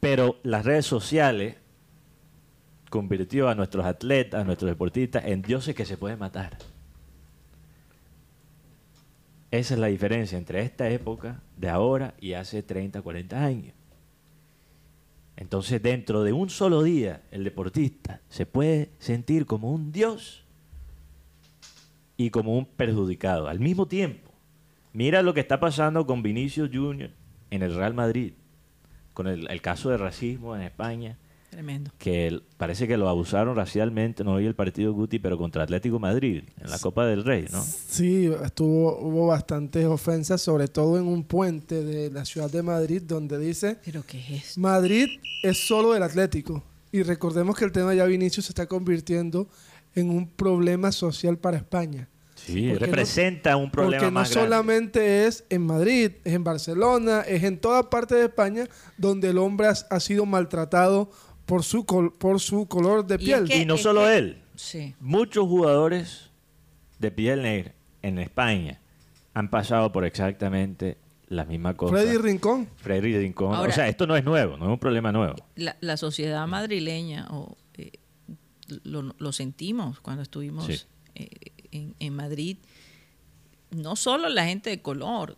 Pero 0.00 0.36
las 0.42 0.64
redes 0.64 0.86
sociales 0.86 1.56
convirtió 2.90 3.48
a 3.48 3.54
nuestros 3.54 3.84
atletas, 3.84 4.42
a 4.42 4.44
nuestros 4.44 4.70
deportistas 4.70 5.24
en 5.26 5.42
dioses 5.42 5.74
que 5.74 5.84
se 5.84 5.96
pueden 5.96 6.18
matar. 6.18 6.58
Esa 9.50 9.74
es 9.74 9.80
la 9.80 9.86
diferencia 9.86 10.36
entre 10.36 10.62
esta 10.62 10.88
época 10.90 11.40
de 11.56 11.68
ahora 11.68 12.14
y 12.20 12.32
hace 12.34 12.62
30, 12.62 13.00
40 13.00 13.44
años. 13.44 13.74
Entonces, 15.36 15.82
dentro 15.82 16.24
de 16.24 16.32
un 16.32 16.48
solo 16.50 16.82
día, 16.82 17.22
el 17.30 17.44
deportista 17.44 18.20
se 18.28 18.46
puede 18.46 18.90
sentir 18.98 19.46
como 19.46 19.70
un 19.70 19.92
dios 19.92 20.44
y 22.16 22.30
como 22.30 22.56
un 22.56 22.64
perjudicado 22.64 23.48
al 23.48 23.60
mismo 23.60 23.86
tiempo. 23.86 24.32
Mira 24.92 25.22
lo 25.22 25.34
que 25.34 25.40
está 25.40 25.60
pasando 25.60 26.06
con 26.06 26.22
Vinicius 26.22 26.70
Junior 26.72 27.10
en 27.50 27.62
el 27.62 27.74
Real 27.74 27.92
Madrid, 27.92 28.32
con 29.12 29.26
el, 29.26 29.50
el 29.50 29.60
caso 29.60 29.90
de 29.90 29.98
racismo 29.98 30.56
en 30.56 30.62
España, 30.62 31.18
Tremendo. 31.50 31.90
que 31.98 32.40
parece 32.58 32.86
que 32.86 32.96
lo 32.96 33.08
abusaron 33.08 33.56
racialmente, 33.56 34.24
no 34.24 34.36
vi 34.36 34.46
el 34.46 34.54
partido 34.54 34.92
Guti, 34.92 35.18
pero 35.18 35.38
contra 35.38 35.62
Atlético 35.62 35.98
Madrid, 35.98 36.42
en 36.60 36.70
la 36.70 36.78
Copa 36.78 37.06
del 37.06 37.24
Rey, 37.24 37.46
¿no? 37.50 37.62
Sí, 37.62 38.30
estuvo, 38.44 38.98
hubo 39.00 39.28
bastantes 39.28 39.86
ofensas, 39.86 40.42
sobre 40.42 40.68
todo 40.68 40.98
en 40.98 41.06
un 41.06 41.24
puente 41.24 41.82
de 41.82 42.10
la 42.10 42.24
ciudad 42.24 42.50
de 42.50 42.62
Madrid, 42.62 43.02
donde 43.02 43.38
dice, 43.38 43.78
¿Pero 43.84 44.02
qué 44.06 44.18
es 44.20 44.30
esto? 44.48 44.60
Madrid 44.60 45.08
es 45.42 45.66
solo 45.66 45.92
del 45.92 46.02
Atlético. 46.02 46.62
Y 46.92 47.02
recordemos 47.02 47.56
que 47.56 47.64
el 47.64 47.72
tema 47.72 47.94
ya 47.94 48.04
Vinicius 48.04 48.46
se 48.46 48.52
está 48.52 48.66
convirtiendo 48.66 49.48
en 49.94 50.10
un 50.10 50.28
problema 50.28 50.92
social 50.92 51.38
para 51.38 51.56
España. 51.56 52.08
Sí, 52.34 52.68
Porque 52.68 52.86
no- 52.86 52.92
representa 52.92 53.56
un 53.56 53.70
problema 53.70 53.96
Porque 53.98 54.06
no 54.12 54.20
más 54.20 54.30
grande. 54.30 54.46
solamente 54.46 55.26
es 55.26 55.42
en 55.48 55.62
Madrid, 55.62 56.12
es 56.22 56.34
en 56.34 56.44
Barcelona, 56.44 57.22
es 57.22 57.42
en 57.44 57.58
toda 57.58 57.88
parte 57.88 58.14
de 58.14 58.26
España 58.26 58.68
donde 58.98 59.30
el 59.30 59.38
hombre 59.38 59.68
ha, 59.68 59.74
ha 59.90 60.00
sido 60.00 60.26
maltratado 60.26 61.10
por 61.46 61.64
su, 61.64 61.84
col- 61.86 62.12
por 62.12 62.40
su 62.40 62.66
color 62.66 63.06
de 63.06 63.14
Y 63.14 63.18
es 63.18 63.24
piel. 63.24 63.48
que- 63.48 63.56
Y 63.62 63.64
no 63.64 63.76
solo 63.76 64.02
que- 64.04 64.18
él. 64.18 64.42
Sí. 64.56 64.94
Muchos 65.00 65.46
jugadores 65.46 66.30
de 66.98 67.10
piel 67.10 67.42
negra 67.42 67.72
en 68.02 68.18
España 68.18 68.80
han 69.34 69.48
pasado 69.50 69.92
por 69.92 70.04
exactamente 70.04 70.98
la 71.28 71.44
misma 71.44 71.74
cosa. 71.76 71.92
Freddy 71.94 72.16
Rincón. 72.18 72.68
Freddy 72.76 73.18
Rincón. 73.18 73.54
Ahora- 73.54 73.70
o 73.70 73.74
sea, 73.74 73.88
esto 73.88 74.06
no 74.06 74.16
es 74.16 74.24
nuevo, 74.24 74.56
no 74.56 74.66
es 74.66 74.70
un 74.72 74.78
problema 74.78 75.12
nuevo. 75.12 75.34
La, 75.56 75.76
la 75.80 75.96
sociedad 75.96 76.46
madrileña, 76.46 77.28
eh, 77.74 77.92
lo, 78.84 79.14
lo 79.18 79.32
sentimos 79.32 80.00
cuando 80.00 80.22
estuvimos 80.22 80.66
Sí. 80.66 80.80
eh, 81.16 81.28
en, 81.72 81.94
en 81.98 82.14
Madrid, 82.14 82.58
no 83.70 83.96
solo 83.96 84.28
la 84.28 84.46
gente 84.46 84.70
de 84.70 84.80
color, 84.80 85.36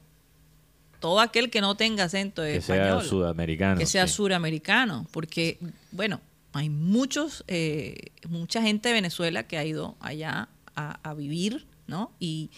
todo 1.01 1.21
aquel 1.21 1.51
que 1.51 1.61
no 1.61 1.77
tenga 1.77 2.05
acento 2.05 2.43
Que 2.43 2.57
español. 2.57 3.01
sea 3.01 3.09
sudamericano. 3.09 3.79
que 3.79 3.87
sea 3.87 4.07
sí. 4.07 4.15
suramericano, 4.15 5.07
porque, 5.11 5.59
bueno, 5.93 6.21
hay 6.53 6.69
muchos, 6.71 7.45
eh, 7.49 7.97
mucha 8.29 8.63
gente 8.63 8.89
de 8.89 8.95
Venezuela 8.95 9.43
que 9.47 9.59
ha 9.59 9.65
ido 9.65 9.97
allá 10.01 10.49
a, 10.75 10.99
a 11.09 11.15
vivir, 11.15 11.67
¿no? 11.87 12.11
Y 12.19 12.51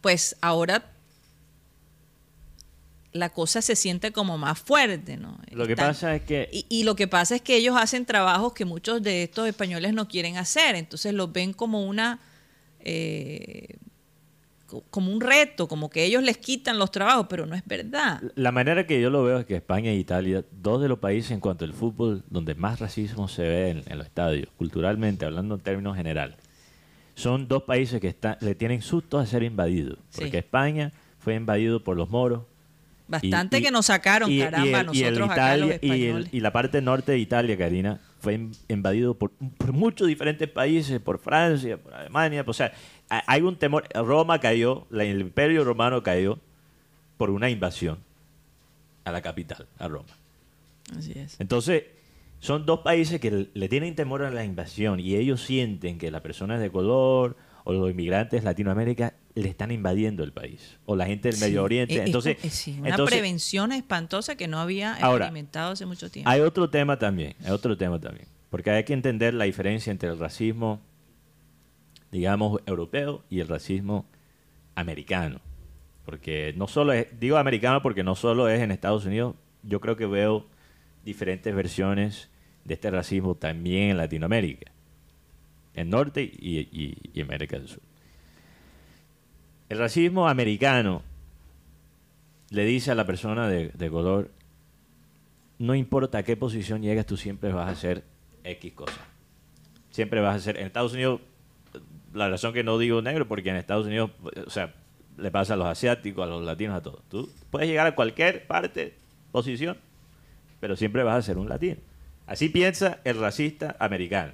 pues 0.00 0.36
ahora 0.40 0.90
la 3.12 3.30
cosa 3.30 3.62
se 3.62 3.76
siente 3.76 4.10
como 4.12 4.38
más 4.38 4.58
fuerte, 4.58 5.16
¿no? 5.16 5.38
Lo 5.52 5.66
que 5.68 5.76
pasa 5.76 6.16
es 6.16 6.22
que 6.22 6.48
y, 6.52 6.66
y 6.68 6.82
lo 6.82 6.96
que 6.96 7.06
pasa 7.06 7.36
es 7.36 7.42
que 7.42 7.56
ellos 7.56 7.76
hacen 7.78 8.06
trabajos 8.06 8.52
que 8.54 8.64
muchos 8.64 9.02
de 9.02 9.22
estos 9.22 9.46
españoles 9.46 9.92
no 9.94 10.08
quieren 10.08 10.36
hacer, 10.36 10.74
entonces 10.74 11.14
los 11.14 11.32
ven 11.32 11.52
como 11.52 11.84
una 11.86 12.18
eh, 12.80 13.76
como 14.90 15.12
un 15.12 15.20
reto, 15.20 15.68
como 15.68 15.90
que 15.90 16.04
ellos 16.04 16.22
les 16.22 16.38
quitan 16.38 16.78
los 16.78 16.90
trabajos, 16.90 17.26
pero 17.28 17.46
no 17.46 17.54
es 17.54 17.62
verdad. 17.66 18.20
la 18.34 18.50
manera 18.50 18.86
que 18.86 19.00
yo 19.00 19.10
lo 19.10 19.22
veo 19.22 19.38
es 19.38 19.46
que 19.46 19.54
España 19.56 19.90
e 19.90 19.96
Italia, 19.96 20.44
dos 20.62 20.80
de 20.82 20.88
los 20.88 20.98
países 20.98 21.30
en 21.32 21.40
cuanto 21.40 21.64
al 21.64 21.72
fútbol 21.72 22.22
donde 22.30 22.54
más 22.54 22.80
racismo 22.80 23.28
se 23.28 23.42
ve 23.42 23.70
en, 23.70 23.82
en 23.86 23.98
los 23.98 24.06
estadios, 24.06 24.48
culturalmente, 24.56 25.24
hablando 25.26 25.54
en 25.56 25.60
términos 25.60 25.96
generales, 25.96 26.36
son 27.14 27.46
dos 27.46 27.62
países 27.62 28.00
que 28.00 28.14
le 28.40 28.54
tienen 28.54 28.82
susto 28.82 29.18
a 29.18 29.26
ser 29.26 29.42
invadidos. 29.44 29.98
Sí. 30.10 30.22
Porque 30.22 30.38
España 30.38 30.92
fue 31.20 31.34
invadido 31.34 31.82
por 31.84 31.96
los 31.96 32.08
moros, 32.10 32.42
Bastante 33.06 33.58
Y- 33.58 33.62
que 33.62 33.70
nos 33.70 33.84
sacaron, 33.84 34.30
y- 34.30 34.38
y 34.38 34.40
caramba, 34.40 34.66
y 34.94 35.02
el 35.02 35.12
nosotros 35.12 35.30
acá 35.30 35.56
los 35.58 35.68
Italia- 35.74 35.78
y, 35.82 35.86
el- 35.86 36.00
españoles. 36.00 36.28
y 36.32 36.40
la 36.40 36.52
parte 36.54 36.80
norte 36.80 37.12
de 37.12 37.18
Italia, 37.18 37.58
Karina, 37.58 38.00
fue 38.18 38.32
in- 38.32 38.52
invadido 38.66 39.12
por, 39.12 39.30
por 39.58 39.74
muchos 39.74 40.08
diferentes 40.08 40.48
países, 40.48 40.98
por 41.00 41.18
Francia, 41.18 41.76
por 41.76 41.92
Alemania. 41.92 42.42
O 42.46 42.52
sea, 42.54 42.72
hay 43.08 43.42
un 43.42 43.56
temor. 43.56 43.84
Roma 43.94 44.38
cayó, 44.40 44.86
el 44.90 45.20
imperio 45.20 45.64
romano 45.64 46.02
cayó 46.02 46.38
por 47.16 47.30
una 47.30 47.50
invasión 47.50 47.98
a 49.04 49.12
la 49.12 49.22
capital, 49.22 49.66
a 49.78 49.88
Roma. 49.88 50.08
Así 50.96 51.12
es. 51.16 51.38
Entonces, 51.40 51.84
son 52.40 52.66
dos 52.66 52.80
países 52.80 53.20
que 53.20 53.48
le- 53.52 53.68
tienen 53.68 53.94
temor 53.94 54.22
a 54.22 54.30
la 54.30 54.44
invasión 54.44 55.00
y 55.00 55.14
ellos 55.16 55.40
sienten 55.42 55.98
que 55.98 56.10
las 56.10 56.20
personas 56.20 56.60
de 56.60 56.70
color 56.70 57.36
o 57.64 57.72
los 57.72 57.90
inmigrantes 57.90 58.42
de 58.42 58.44
Latinoamérica 58.44 59.14
le 59.34 59.48
están 59.48 59.70
invadiendo 59.70 60.22
el 60.24 60.32
país. 60.32 60.76
O 60.84 60.94
la 60.96 61.06
gente 61.06 61.28
del 61.28 61.36
Sí, 61.38 61.44
Medio 61.44 61.64
Oriente. 61.64 61.94
es- 61.94 62.00
es 62.00 62.06
entonces, 62.06 62.36
como- 62.36 62.52
sí, 62.52 62.76
una 62.80 62.90
entonces, 62.90 63.14
prevención 63.14 63.72
espantosa 63.72 64.36
que 64.36 64.46
no 64.48 64.58
había 64.60 64.94
Ahora, 64.96 65.24
experimentado 65.26 65.72
hace 65.72 65.86
mucho 65.86 66.10
tiempo. 66.10 66.28
Hay 66.30 66.40
otro 66.40 66.68
tema 66.68 66.98
también, 66.98 67.34
hay 67.44 67.50
otro 67.52 67.76
tema 67.76 67.98
también. 67.98 68.26
Porque 68.50 68.70
hay 68.70 68.84
que 68.84 68.92
entender 68.92 69.32
la 69.34 69.44
diferencia 69.44 69.90
entre 69.90 70.10
el 70.10 70.18
racismo, 70.18 70.80
digamos, 72.14 72.60
europeo 72.66 73.24
y 73.28 73.40
el 73.40 73.48
racismo 73.48 74.06
americano. 74.76 75.40
Porque 76.06 76.54
no 76.56 76.68
solo 76.68 76.92
es, 76.92 77.08
digo 77.18 77.38
americano 77.38 77.82
porque 77.82 78.04
no 78.04 78.14
solo 78.14 78.48
es 78.48 78.60
en 78.60 78.70
Estados 78.70 79.04
Unidos, 79.04 79.34
yo 79.64 79.80
creo 79.80 79.96
que 79.96 80.06
veo 80.06 80.46
diferentes 81.04 81.52
versiones 81.52 82.30
de 82.64 82.74
este 82.74 82.88
racismo 82.92 83.34
también 83.34 83.90
en 83.90 83.96
Latinoamérica, 83.96 84.70
en 85.74 85.90
Norte 85.90 86.22
y, 86.22 86.60
y- 87.12 87.20
América 87.20 87.58
del 87.58 87.66
Sur. 87.66 87.82
El 89.68 89.78
racismo 89.78 90.28
americano 90.28 91.02
le 92.50 92.64
dice 92.64 92.92
a 92.92 92.94
la 92.94 93.06
persona 93.06 93.48
de, 93.48 93.70
de 93.70 93.90
color, 93.90 94.30
no 95.58 95.74
importa 95.74 96.18
a 96.18 96.22
qué 96.22 96.36
posición 96.36 96.80
llegues, 96.80 97.06
tú 97.06 97.16
siempre 97.16 97.52
vas 97.52 97.66
a 97.66 97.72
hacer 97.72 98.04
X 98.44 98.72
cosa. 98.72 99.00
Siempre 99.90 100.20
vas 100.20 100.34
a 100.34 100.36
hacer. 100.36 100.58
En 100.58 100.66
Estados 100.66 100.92
Unidos, 100.92 101.20
la 102.14 102.30
razón 102.30 102.54
que 102.54 102.64
no 102.64 102.78
digo 102.78 103.02
negro, 103.02 103.28
porque 103.28 103.50
en 103.50 103.56
Estados 103.56 103.86
Unidos, 103.86 104.12
o 104.46 104.50
sea, 104.50 104.72
le 105.18 105.30
pasa 105.30 105.54
a 105.54 105.56
los 105.56 105.66
asiáticos, 105.66 106.24
a 106.24 106.28
los 106.28 106.42
latinos, 106.42 106.76
a 106.76 106.82
todos. 106.82 107.02
Tú 107.08 107.30
puedes 107.50 107.68
llegar 107.68 107.86
a 107.86 107.94
cualquier 107.94 108.46
parte, 108.46 108.96
posición, 109.32 109.76
pero 110.60 110.76
siempre 110.76 111.02
vas 111.02 111.18
a 111.18 111.22
ser 111.22 111.38
un 111.38 111.48
latino. 111.48 111.76
Así 112.26 112.48
piensa 112.48 113.00
el 113.04 113.18
racista 113.18 113.76
americano. 113.78 114.32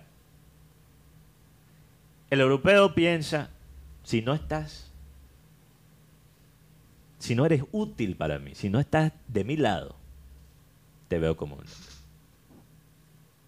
El 2.29 2.41
europeo 2.41 2.95
piensa, 2.95 3.51
si 4.05 4.23
no 4.23 4.35
estás, 4.35 4.93
si 7.19 7.35
no 7.35 7.45
eres 7.47 7.65
útil 7.73 8.15
para 8.17 8.39
mí, 8.39 8.55
si 8.55 8.71
no 8.71 8.79
estás 8.79 9.13
de 9.27 9.45
mi 9.45 9.57
lado, 9.57 9.97
te 11.09 11.19
veo 11.19 11.37
como 11.37 11.57
un 11.57 11.65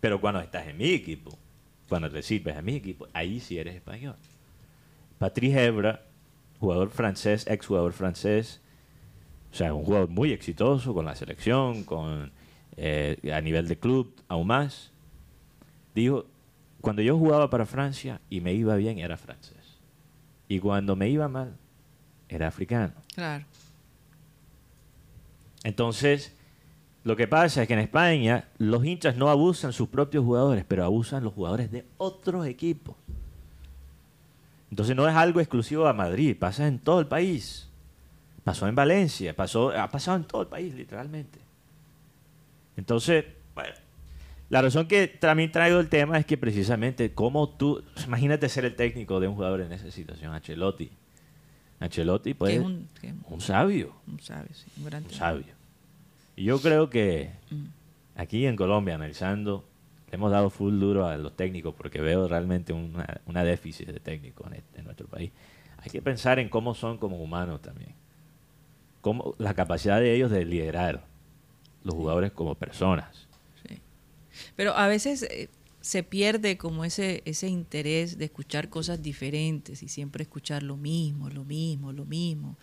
Pero 0.01 0.21
cuando 0.21 0.41
estás 0.41 0.67
en 0.67 0.79
mi 0.79 0.91
equipo, 0.91 1.39
cuando 1.93 2.09
te 2.09 2.23
sirves 2.23 2.57
a 2.57 2.63
mi 2.63 2.77
equipo, 2.77 3.07
ahí 3.13 3.39
sí 3.39 3.59
eres 3.59 3.75
español. 3.75 4.17
Patrice 5.19 5.63
Hebra, 5.63 6.07
jugador 6.59 6.89
francés, 6.89 7.47
ex 7.47 7.67
jugador 7.67 7.93
francés, 7.93 8.63
o 9.53 9.55
sea, 9.55 9.75
un 9.75 9.85
jugador 9.85 10.09
muy 10.09 10.33
exitoso 10.33 10.95
con 10.95 11.05
la 11.05 11.15
selección, 11.15 11.85
con 11.85 12.33
eh, 12.79 13.19
a 13.31 13.43
nivel 13.43 13.69
de 13.69 13.79
club, 13.79 14.11
aún 14.29 14.47
más. 14.47 14.91
Dijo, 15.95 16.25
cuando 16.81 17.03
yo 17.03 17.19
jugaba 17.19 17.51
para 17.51 17.67
Francia 17.67 18.23
y 18.31 18.41
me 18.41 18.55
iba 18.55 18.75
bien, 18.77 18.99
era 18.99 19.19
francés. 19.19 19.79
Y 20.49 20.61
cuando 20.61 20.97
me 20.97 21.11
iba 21.11 21.29
mal, 21.29 21.59
era 22.27 22.49
africano. 22.49 22.95
Claro. 23.15 23.45
Entonces, 25.63 26.35
lo 27.05 27.17
que 27.17 27.27
pasa 27.27 27.63
es 27.63 27.69
que 27.69 27.75
en 27.75 27.81
España 27.81 28.49
los 28.59 28.85
hinchas 28.85 29.17
no 29.17 29.29
abusan 29.29 29.73
sus 29.73 29.89
propios 29.89 30.25
jugadores, 30.25 30.65
pero 30.67 30.85
abusan 30.85 31.25
los 31.25 31.35
jugadores 31.35 31.71
de 31.71 31.85
otros 31.99 32.47
equipos. 32.47 32.95
Entonces 34.71 34.95
no 34.95 35.09
es 35.09 35.15
algo 35.15 35.41
exclusivo 35.41 35.87
a 35.87 35.93
Madrid, 35.93 36.37
pasa 36.39 36.67
en 36.67 36.79
todo 36.79 37.01
el 37.01 37.07
país. 37.07 37.69
Pasó 38.45 38.67
en 38.67 38.75
Valencia, 38.75 39.35
pasó, 39.35 39.71
ha 39.71 39.89
pasado 39.89 40.17
en 40.17 40.25
todo 40.25 40.43
el 40.43 40.49
país, 40.49 40.75
literalmente. 40.75 41.39
Entonces, 42.77 43.25
bueno, 43.55 43.75
la 44.49 44.63
razón 44.63 44.87
que 44.87 45.09
también 45.09 45.53
traigo 45.53 45.79
el 45.79 45.89
tema 45.89 46.19
es 46.19 46.27
que 46.27 46.37
precisamente 46.37 47.13
como 47.13 47.49
tú, 47.49 47.85
imagínate 48.05 48.49
ser 48.49 48.65
el 48.65 48.75
técnico 48.75 49.21
de 49.21 49.29
un 49.29 49.35
jugador 49.35 49.61
en 49.61 49.73
esa 49.73 49.91
situación, 49.91 50.33
Ancelotti. 50.33 50.91
Ancelotti 51.81 52.35
pues, 52.35 52.55
es 52.55 52.61
un, 52.61 52.89
es 53.03 53.13
un 53.29 53.41
sabio, 53.41 53.95
un 54.07 54.21
sabio, 54.21 54.55
sí, 54.55 54.71
un 54.79 54.85
gran 54.85 55.05
un 55.05 55.11
sabio. 55.11 55.62
Yo 56.37 56.61
creo 56.61 56.89
que 56.91 57.31
Mm. 57.51 57.65
aquí 58.17 58.47
en 58.47 58.57
Colombia, 58.57 58.95
analizando, 58.95 59.65
le 60.11 60.17
hemos 60.17 60.31
dado 60.31 60.51
full 60.51 60.79
duro 60.79 61.07
a 61.07 61.17
los 61.17 61.37
técnicos 61.37 61.75
porque 61.75 62.01
veo 62.01 62.29
realmente 62.29 62.73
una, 62.73 63.21
una 63.27 63.45
déficit 63.45 63.89
de 63.89 64.01
técnicos 64.01 64.47
en, 64.49 64.55
este- 64.55 64.79
en 64.81 64.85
nuestro 64.85 65.07
país. 65.09 65.31
Hay 65.79 65.91
que 65.91 66.01
pensar 66.03 66.39
en 66.39 66.49
cómo 66.49 66.75
son 66.75 66.99
como 66.99 67.17
humanos 67.23 67.61
también. 67.63 67.95
Cómo, 69.01 69.35
la 69.39 69.55
capacidad 69.55 69.99
de 70.01 70.15
ellos 70.15 70.31
de 70.31 70.45
liderar 70.45 71.05
los 71.83 71.95
jugadores 71.95 72.31
como 72.33 72.55
personas. 72.55 73.27
Sí. 73.67 73.81
Pero 74.55 74.77
a 74.77 74.87
veces 74.87 75.25
eh, 75.25 75.49
se 75.81 76.05
pierde 76.05 76.57
como 76.57 76.85
ese, 76.85 77.23
ese 77.25 77.49
interés 77.49 78.17
de 78.19 78.27
escuchar 78.27 78.69
cosas 78.69 79.03
diferentes 79.03 79.83
y 79.83 79.89
siempre 79.89 80.23
escuchar 80.23 80.63
lo 80.63 80.77
mismo, 80.77 81.29
lo 81.31 81.45
mismo, 81.45 81.93
lo 81.93 82.05
mismo. 82.05 82.57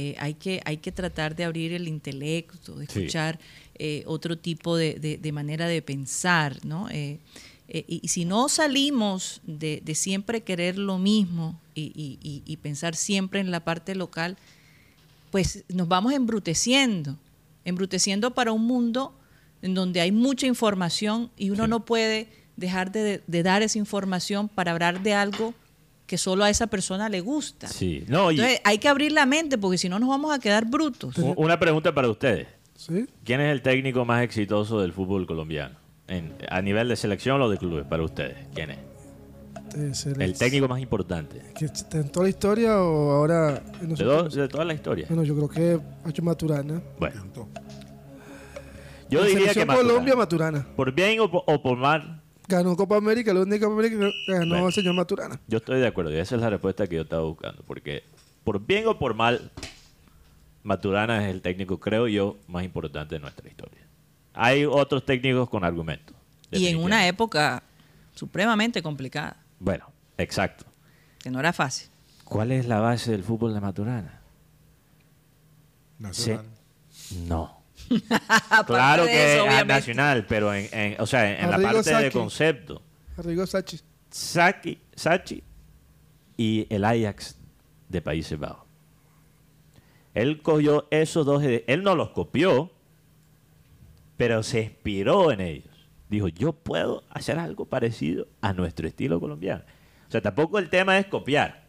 Eh, 0.00 0.14
hay, 0.20 0.34
que, 0.34 0.60
hay 0.64 0.76
que 0.76 0.92
tratar 0.92 1.34
de 1.34 1.42
abrir 1.42 1.72
el 1.72 1.88
intelecto, 1.88 2.76
de 2.76 2.86
Sí. 2.86 3.00
escuchar 3.00 3.40
eh, 3.80 4.04
otro 4.06 4.38
tipo 4.38 4.76
de, 4.76 4.94
de- 4.94 5.16
de 5.18 5.32
manera 5.32 5.66
de 5.66 5.82
pensar, 5.82 6.64
¿no? 6.64 6.88
Eh, 6.88 7.18
y, 7.68 7.98
y 8.02 8.06
si 8.08 8.24
no 8.24 8.48
salimos 8.48 9.40
de, 9.44 9.82
de 9.84 9.94
siempre 9.96 10.42
querer 10.42 10.78
lo 10.78 10.98
mismo 10.98 11.60
y, 11.74 11.90
y- 11.96 12.18
y- 12.22 12.42
y 12.46 12.56
pensar 12.58 12.94
siempre 12.94 13.40
en 13.40 13.50
la 13.50 13.64
parte 13.64 13.96
local, 13.96 14.36
pues 15.32 15.64
nos 15.68 15.88
vamos 15.88 16.12
embruteciendo, 16.12 17.16
embruteciendo 17.64 18.32
para 18.34 18.52
un 18.52 18.64
mundo 18.66 19.12
en 19.62 19.74
donde 19.74 20.00
hay 20.00 20.12
mucha 20.12 20.46
información 20.46 21.30
y 21.36 21.50
uno 21.50 21.64
Sí. 21.64 21.70
no 21.70 21.84
puede 21.84 22.28
dejar 22.56 22.92
de, 22.92 23.20
de 23.26 23.42
dar 23.42 23.62
esa 23.62 23.78
información 23.78 24.48
para 24.48 24.70
hablar 24.70 25.02
de 25.02 25.14
algo 25.14 25.54
que 26.08 26.18
solo 26.18 26.42
a 26.42 26.50
esa 26.50 26.66
persona 26.66 27.08
le 27.08 27.20
gusta. 27.20 27.68
Sí. 27.68 28.02
No, 28.08 28.32
y 28.32 28.36
Entonces 28.36 28.60
hay 28.64 28.78
que 28.78 28.88
abrir 28.88 29.12
la 29.12 29.26
mente 29.26 29.58
porque 29.58 29.78
si 29.78 29.88
no 29.88 30.00
nos 30.00 30.08
vamos 30.08 30.34
a 30.34 30.40
quedar 30.40 30.64
brutos. 30.64 31.14
una 31.36 31.60
pregunta 31.60 31.94
para 31.94 32.08
ustedes. 32.08 32.48
¿Sí? 32.74 33.06
¿Quién 33.24 33.40
es 33.40 33.52
el 33.52 33.60
técnico 33.62 34.04
más 34.04 34.22
exitoso 34.22 34.80
del 34.80 34.92
fútbol 34.92 35.26
colombiano? 35.26 35.76
En- 36.08 36.32
a 36.48 36.62
nivel 36.62 36.88
de 36.88 36.96
selección 36.96 37.40
o 37.42 37.48
de 37.50 37.58
clubes, 37.58 37.84
para 37.86 38.02
ustedes. 38.02 38.36
¿Quién 38.54 38.70
es? 38.70 38.78
El 40.18 40.32
técnico 40.38 40.66
más 40.66 40.80
importante. 40.80 41.42
¿Que 41.58 41.66
está 41.66 41.98
¿En 41.98 42.08
toda 42.10 42.24
la 42.24 42.30
historia 42.30 42.80
o 42.80 43.10
ahora 43.10 43.62
De, 43.80 43.86
do- 43.86 44.14
últimos? 44.14 44.34
de 44.34 44.48
toda 44.48 44.64
la 44.64 44.72
historia. 44.72 45.04
Bueno, 45.08 45.24
yo 45.24 45.36
creo 45.36 45.48
que 45.50 45.78
Hacho 46.08 46.22
Maturana. 46.22 46.80
Bueno, 46.98 47.22
yo 49.10 49.20
La 49.20 49.26
diría 49.26 49.52
que 49.52 49.66
Maturana. 49.66 49.88
Colombia, 49.90 50.16
Maturana. 50.16 50.66
Por 50.74 50.92
bien 50.92 51.20
o 51.20 51.30
por, 51.30 51.42
o 51.46 51.62
por 51.62 51.76
mal, 51.76 52.17
Ganó 52.48 52.74
Copa 52.76 52.96
América, 52.96 53.34
la 53.34 53.42
única 53.42 53.66
Copa 53.66 53.74
América 53.80 54.10
que 54.26 54.32
ganó 54.32 54.46
Bueno. 54.48 54.66
el 54.68 54.72
señor 54.72 54.94
Maturana. 54.94 55.38
yo 55.46 55.58
estoy 55.58 55.80
de 55.80 55.86
acuerdo. 55.86 56.10
Y 56.12 56.16
esa 56.16 56.34
es 56.36 56.40
la 56.40 56.48
respuesta 56.50 56.86
que 56.86 56.96
yo 56.96 57.02
estaba 57.02 57.22
buscando. 57.22 57.62
Porque 57.66 58.04
por 58.42 58.64
bien 58.64 58.86
o 58.88 58.98
por 58.98 59.14
mal, 59.14 59.50
Maturana 60.62 61.24
es 61.26 61.34
el 61.34 61.42
técnico, 61.42 61.78
creo 61.78 62.08
yo, 62.08 62.36
más 62.48 62.64
importante 62.64 63.14
de 63.16 63.20
nuestra 63.20 63.46
historia. 63.48 63.80
Hay 64.32 64.64
otros 64.64 65.04
técnicos 65.04 65.48
con 65.50 65.62
argumentos. 65.64 66.16
Y 66.50 66.66
en 66.68 66.78
una 66.78 67.06
época 67.06 67.62
supremamente 68.14 68.82
complicada, 68.82 69.36
Bueno, 69.60 69.84
exacto. 70.16 70.64
que 71.18 71.30
no 71.30 71.40
era 71.40 71.52
fácil. 71.52 71.90
¿Cuál 72.24 72.52
es 72.52 72.66
la 72.66 72.80
base 72.80 73.10
del 73.10 73.22
fútbol 73.24 73.52
de 73.54 73.60
Maturana? 73.60 74.20
Nacional. 75.98 76.46
No. 77.26 77.57
Claro 78.66 79.04
de 79.04 79.10
que 79.10 79.34
eso, 79.36 79.46
es 79.46 79.66
nacional, 79.66 80.26
pero 80.28 80.52
en, 80.54 80.68
en- 80.72 81.00
o 81.00 81.06
sea, 81.06 81.30
en, 81.38 81.44
en 81.44 81.50
la 81.50 81.58
parte 81.58 81.76
de 81.78 81.82
Sacchi. 81.84 82.10
concepto. 82.18 82.82
Arrigo 83.16 83.46
Sachi. 83.46 83.80
Saki, 84.10 84.78
Sachi 84.94 85.42
y 86.36 86.66
el 86.70 86.84
Ajax 86.84 87.36
de 87.88 88.00
Países 88.02 88.38
Bajos. 88.38 88.66
Él 90.14 90.40
cogió 90.42 90.86
esos 90.90 91.24
dos, 91.26 91.42
él 91.44 91.82
no 91.82 91.94
los 91.94 92.10
copió, 92.10 92.70
pero 94.16 94.42
se 94.42 94.62
inspiró 94.62 95.30
en 95.30 95.40
ellos. 95.40 95.88
Dijo, 96.08 96.28
yo 96.28 96.52
puedo 96.52 97.04
hacer 97.10 97.38
algo 97.38 97.66
parecido 97.66 98.26
a 98.40 98.52
nuestro 98.52 98.88
estilo 98.88 99.20
colombiano. 99.20 99.62
O 100.08 100.10
sea, 100.10 100.20
tampoco 100.22 100.58
el 100.58 100.70
tema 100.70 100.98
es 100.98 101.06
copiar, 101.06 101.67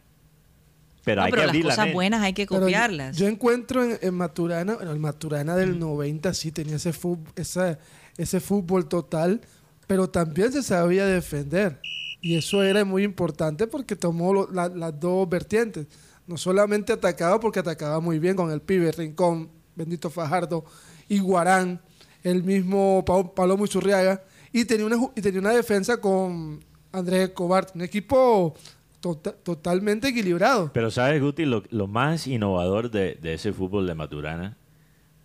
pero 1.04 1.20
No, 1.20 1.26
hay 1.26 1.30
pero 1.32 1.42
que 1.42 1.46
las 1.58 1.62
cosas 1.64 1.78
mente. 1.78 1.94
buenas 1.94 2.22
hay 2.22 2.32
que 2.32 2.46
Pero 2.46 2.60
copiarlas. 2.60 3.16
Yo, 3.16 3.26
encuentro 3.26 3.84
en, 3.84 3.98
en 4.02 4.14
Maturana, 4.14 4.74
bueno, 4.74 4.92
el 4.92 4.98
Maturana 4.98 5.56
del 5.56 5.78
90 5.78 6.34
sí 6.34 6.52
tenía 6.52 6.76
ese 6.76 6.92
fútbol, 6.92 7.32
esa, 7.36 7.78
ese 8.16 8.40
fútbol 8.40 8.88
total, 8.88 9.40
pero 9.86 10.08
también 10.10 10.52
se 10.52 10.62
sabía 10.62 11.06
defender. 11.06 11.80
Y 12.20 12.36
eso 12.36 12.62
era 12.62 12.84
muy 12.84 13.02
importante 13.02 13.66
porque 13.66 13.96
tomó 13.96 14.34
lo- 14.34 14.50
la- 14.52 14.68
las 14.68 14.98
dos 15.00 15.28
vertientes. 15.28 15.86
No 16.26 16.36
solamente 16.36 16.92
atacaba 16.92 17.40
porque 17.40 17.60
atacaba 17.60 17.98
muy 18.00 18.18
bien 18.18 18.36
con 18.36 18.50
el 18.52 18.60
pibe, 18.60 18.92
Rincón, 18.92 19.50
Bendito 19.74 20.10
Fajardo 20.10 20.64
y 21.08 21.18
Guarán, 21.18 21.80
el 22.22 22.44
mismo 22.44 23.02
Pa- 23.06 23.34
Palomo 23.34 23.64
Isurriaga, 23.64 24.22
y 24.52 24.64
tenía 24.66 24.84
una, 24.84 24.96
y 25.16 25.20
tenía 25.22 25.40
una 25.40 25.52
defensa 25.52 25.96
con 25.96 26.62
Andrés 26.92 27.28
Escobar, 27.30 27.68
un 27.74 27.80
equipo 27.82 28.54
tota- 29.00 29.34
totalmente 29.42 30.08
equilibrado. 30.08 30.70
Pero 30.72 30.90
sabes, 30.90 31.20
Guti, 31.22 31.44
lo, 31.44 31.62
lo 31.70 31.86
más 31.86 32.26
innovador 32.26 32.90
de, 32.90 33.14
de 33.20 33.34
ese 33.34 33.52
fútbol 33.52 33.86
de 33.86 33.94
Maturana, 33.94 34.56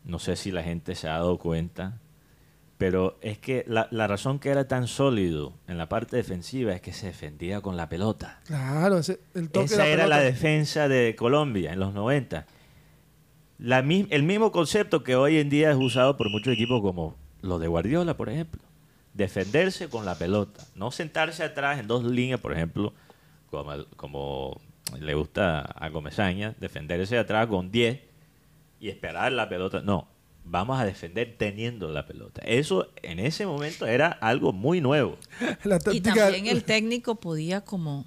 no 0.04 0.20
sé 0.20 0.36
si 0.36 0.52
la 0.52 0.64
gente 0.64 0.96
se 0.96 1.08
ha 1.08 1.14
dado 1.14 1.38
cuenta, 1.38 2.00
pero 2.78 3.18
es 3.22 3.38
que 3.38 3.64
la, 3.68 3.88
la 3.92 4.06
razón 4.08 4.40
que 4.40 4.50
era 4.50 4.68
tan 4.68 4.88
sólido 4.88 5.54
en 5.68 5.78
la 5.78 5.88
parte 5.88 6.18
defensiva 6.18 6.74
es 6.74 6.82
que 6.82 6.92
se 6.94 7.08
defendía 7.08 7.62
con 7.62 7.78
la 7.78 7.88
pelota. 7.90 8.40
Claro, 8.46 8.98
ese- 8.98 9.20
el 9.34 9.50
toque 9.50 9.66
Esa 9.66 9.84
de 9.84 9.88
la 9.90 9.94
era 9.94 10.08
la 10.08 10.20
defensa 10.20 10.88
de 10.88 11.16
Colombia 11.16 11.72
en 11.74 11.80
los 11.80 11.94
90. 11.94 12.46
La 13.58 13.82
mi- 13.82 14.08
el 14.10 14.24
mismo 14.24 14.52
concepto 14.52 15.04
que 15.04 15.16
hoy 15.16 15.38
en 15.38 15.50
día 15.50 15.72
es 15.72 15.78
usado 15.78 16.18
por 16.18 16.30
muchos 16.30 16.54
equipos 16.54 16.82
como 16.82 17.16
los 17.42 17.62
de 17.62 17.68
Guardiola, 17.68 18.18
por 18.18 18.28
ejemplo. 18.30 18.62
Defenderse 19.14 19.88
con 19.88 20.04
la 20.06 20.16
pelota. 20.16 20.66
No 20.76 20.92
sentarse 20.92 21.44
atrás 21.44 21.80
en 21.80 21.88
dos 21.88 22.04
líneas, 22.04 22.42
por 22.42 22.52
ejemplo, 22.52 22.94
como, 23.50 23.72
como 23.96 24.62
le 25.00 25.14
gusta 25.14 25.74
a 25.76 25.90
Comesaña, 25.92 26.56
defenderse 26.60 27.18
atrás 27.18 27.48
con 27.48 27.72
10 27.72 28.00
y 28.80 28.90
esperar 28.90 29.32
la 29.32 29.50
pelota. 29.50 29.82
No, 29.82 30.08
vamos 30.44 30.80
a 30.80 30.86
defender 30.86 31.36
teniendo 31.38 31.90
la 31.90 32.06
pelota. 32.06 32.42
Eso 32.46 32.90
en 33.02 33.20
ese 33.20 33.46
momento 33.46 33.88
era 33.88 34.08
algo 34.10 34.54
muy 34.54 34.82
nuevo. 34.82 35.18
La 35.64 35.80
Y 35.92 36.02
también 36.02 36.48
el 36.48 36.64
técnico 36.64 37.16
podía 37.16 37.62
como 37.62 38.06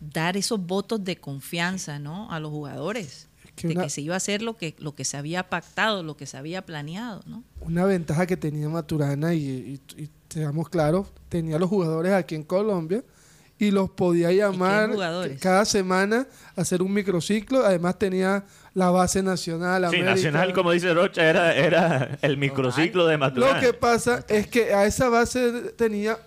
dar 0.00 0.36
esos 0.36 0.60
votos 0.66 1.02
de 1.04 1.16
confianza, 1.16 1.98
¿no? 1.98 2.30
A 2.30 2.38
los 2.40 2.50
jugadores. 2.50 3.28
que 3.56 3.68
de 3.68 3.74
una- 3.74 3.84
que 3.84 3.90
se 3.90 4.00
iba 4.00 4.14
a 4.14 4.16
hacer 4.16 4.42
lo 4.42 4.56
que, 4.56 4.74
lo 4.78 4.94
que 4.96 5.04
se 5.04 5.16
había 5.16 5.48
pactado, 5.48 6.02
lo 6.02 6.16
que 6.16 6.26
se 6.26 6.36
había 6.36 6.62
planeado, 6.66 7.22
¿no? 7.26 7.44
una 7.60 7.84
ventaja 7.86 8.26
que 8.26 8.36
tenía 8.36 8.68
Maturana 8.68 9.32
y, 9.32 9.80
y, 9.96 10.02
y 10.02 10.10
seamos 10.28 10.68
claros, 10.68 11.06
tenía 11.28 11.56
los 11.58 11.70
jugadores 11.70 12.12
aquí 12.12 12.34
en 12.34 12.42
Colombia 12.42 13.04
y 13.58 13.70
los 13.70 13.90
podía 13.90 14.32
llamar 14.32 14.90
cada 15.40 15.64
semana 15.64 16.26
a 16.56 16.60
hacer 16.60 16.82
un 16.82 16.92
microciclo. 16.92 17.64
Además 17.64 17.98
tenía 17.98 18.44
la 18.74 18.90
base 18.90 19.22
nacional. 19.22 19.82
Sí, 19.82 19.86
América. 19.86 20.10
Nacional, 20.10 20.52
como 20.52 20.72
dice 20.72 20.92
Rocha, 20.92 21.28
era, 21.28 21.54
era 21.54 22.18
el 22.22 22.36
microciclo 22.36 23.06
de 23.06 23.16
Maturana. 23.16 23.54
Lo 23.54 23.60
que 23.60 23.72
pasa 23.72 24.24
es 24.28 24.48
que 24.48 24.74
a 24.74 24.86
esa 24.86 25.08
base 25.08 25.72
tenía 25.76 26.18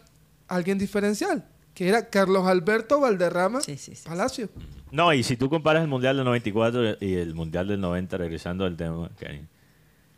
alguien 0.48 0.78
diferencial, 0.78 1.46
que 1.74 1.90
era 1.90 2.10
Carlos 2.10 2.48
Alberto 2.48 3.00
Valderrama 3.02 3.62
Sí, 3.62 3.78
sí, 3.78 3.96
sí. 3.96 4.08
Palacio. 4.08 4.50
No, 4.92 5.14
y 5.14 5.22
si 5.24 5.36
tú 5.36 5.50
comparas 5.50 5.84
el 5.84 5.90
Mundial 5.90 6.16
del 6.16 6.26
94 6.26 6.98
y 7.02 7.16
el 7.16 7.36
Mundial 7.36 7.68
del 7.68 7.82
90, 7.82 8.18
regresando 8.18 8.64
al 8.64 8.78
tema, 8.78 9.10
Karim, 9.20 9.48